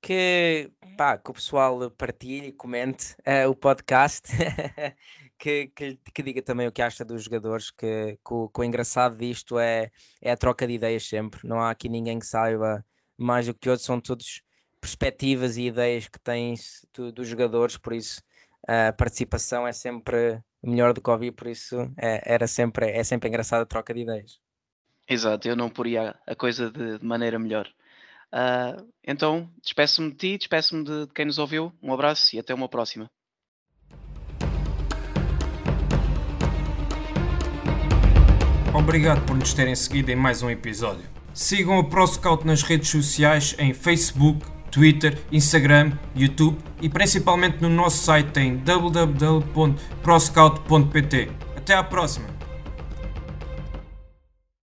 Que, 0.00 0.70
pá, 0.96 1.18
que 1.18 1.30
o 1.30 1.34
pessoal 1.34 1.90
partilhe, 1.90 2.52
comente 2.52 3.14
uh, 3.26 3.48
o 3.50 3.54
podcast, 3.54 4.28
que, 5.38 5.68
que, 5.68 5.98
que, 6.14 6.22
diga 6.22 6.42
também 6.42 6.66
o 6.66 6.72
que 6.72 6.82
acha 6.82 7.04
dos 7.04 7.24
jogadores, 7.24 7.70
que, 7.70 8.18
que, 8.24 8.34
o, 8.34 8.48
que 8.48 8.60
o 8.60 8.64
engraçado 8.64 9.16
disto 9.16 9.58
é, 9.58 9.90
é 10.20 10.30
a 10.30 10.36
troca 10.36 10.66
de 10.66 10.74
ideias 10.74 11.06
sempre. 11.08 11.46
Não 11.46 11.60
há 11.60 11.70
aqui 11.70 11.88
ninguém 11.88 12.18
que 12.18 12.26
saiba 12.26 12.84
mais 13.18 13.46
do 13.46 13.54
que 13.54 13.68
outros, 13.68 13.86
são 13.86 14.00
todos 14.00 14.42
perspectivas 14.80 15.56
e 15.56 15.66
ideias 15.66 16.08
que 16.08 16.18
tens 16.20 16.86
dos 17.14 17.26
jogadores, 17.26 17.76
por 17.76 17.92
isso 17.92 18.22
a 18.68 18.92
participação 18.92 19.66
é 19.66 19.72
sempre 19.72 20.40
melhor 20.62 20.92
do 20.92 21.00
que 21.00 21.10
ouvir, 21.10 21.32
por 21.32 21.46
isso 21.46 21.76
é, 21.96 22.20
era 22.24 22.46
sempre, 22.46 22.90
é 22.90 23.04
sempre 23.04 23.28
engraçada 23.28 23.62
a 23.62 23.66
troca 23.66 23.94
de 23.94 24.00
ideias. 24.00 24.40
Exato, 25.08 25.48
eu 25.48 25.54
não 25.54 25.70
poria 25.70 26.18
a 26.26 26.34
coisa 26.34 26.70
de, 26.70 26.98
de 26.98 27.04
maneira 27.04 27.38
melhor. 27.38 27.68
Uh, 28.34 28.90
então, 29.06 29.48
despeço-me 29.62 30.10
de 30.10 30.16
ti, 30.16 30.38
despeço-me 30.38 30.82
de, 30.84 31.06
de 31.06 31.12
quem 31.12 31.26
nos 31.26 31.38
ouviu. 31.38 31.72
Um 31.82 31.92
abraço 31.92 32.34
e 32.34 32.38
até 32.38 32.54
uma 32.54 32.68
próxima. 32.68 33.06
Obrigado 38.74 39.24
por 39.24 39.36
nos 39.36 39.54
terem 39.54 39.74
seguido 39.74 40.10
em 40.10 40.16
mais 40.16 40.42
um 40.42 40.50
episódio. 40.50 41.08
Sigam 41.32 41.78
a 41.78 41.84
ProScout 41.84 42.46
nas 42.46 42.62
redes 42.62 42.90
sociais 42.90 43.56
em 43.58 43.72
Facebook, 43.72 44.44
Twitter, 44.70 45.18
Instagram, 45.32 45.92
YouTube 46.14 46.58
e 46.82 46.88
principalmente 46.88 47.62
no 47.62 47.70
nosso 47.70 48.04
site 48.04 48.38
em 48.38 48.58
www.proscout.pt. 48.58 51.30
Até 51.56 51.74
à 51.74 51.82
próxima! 51.82 52.35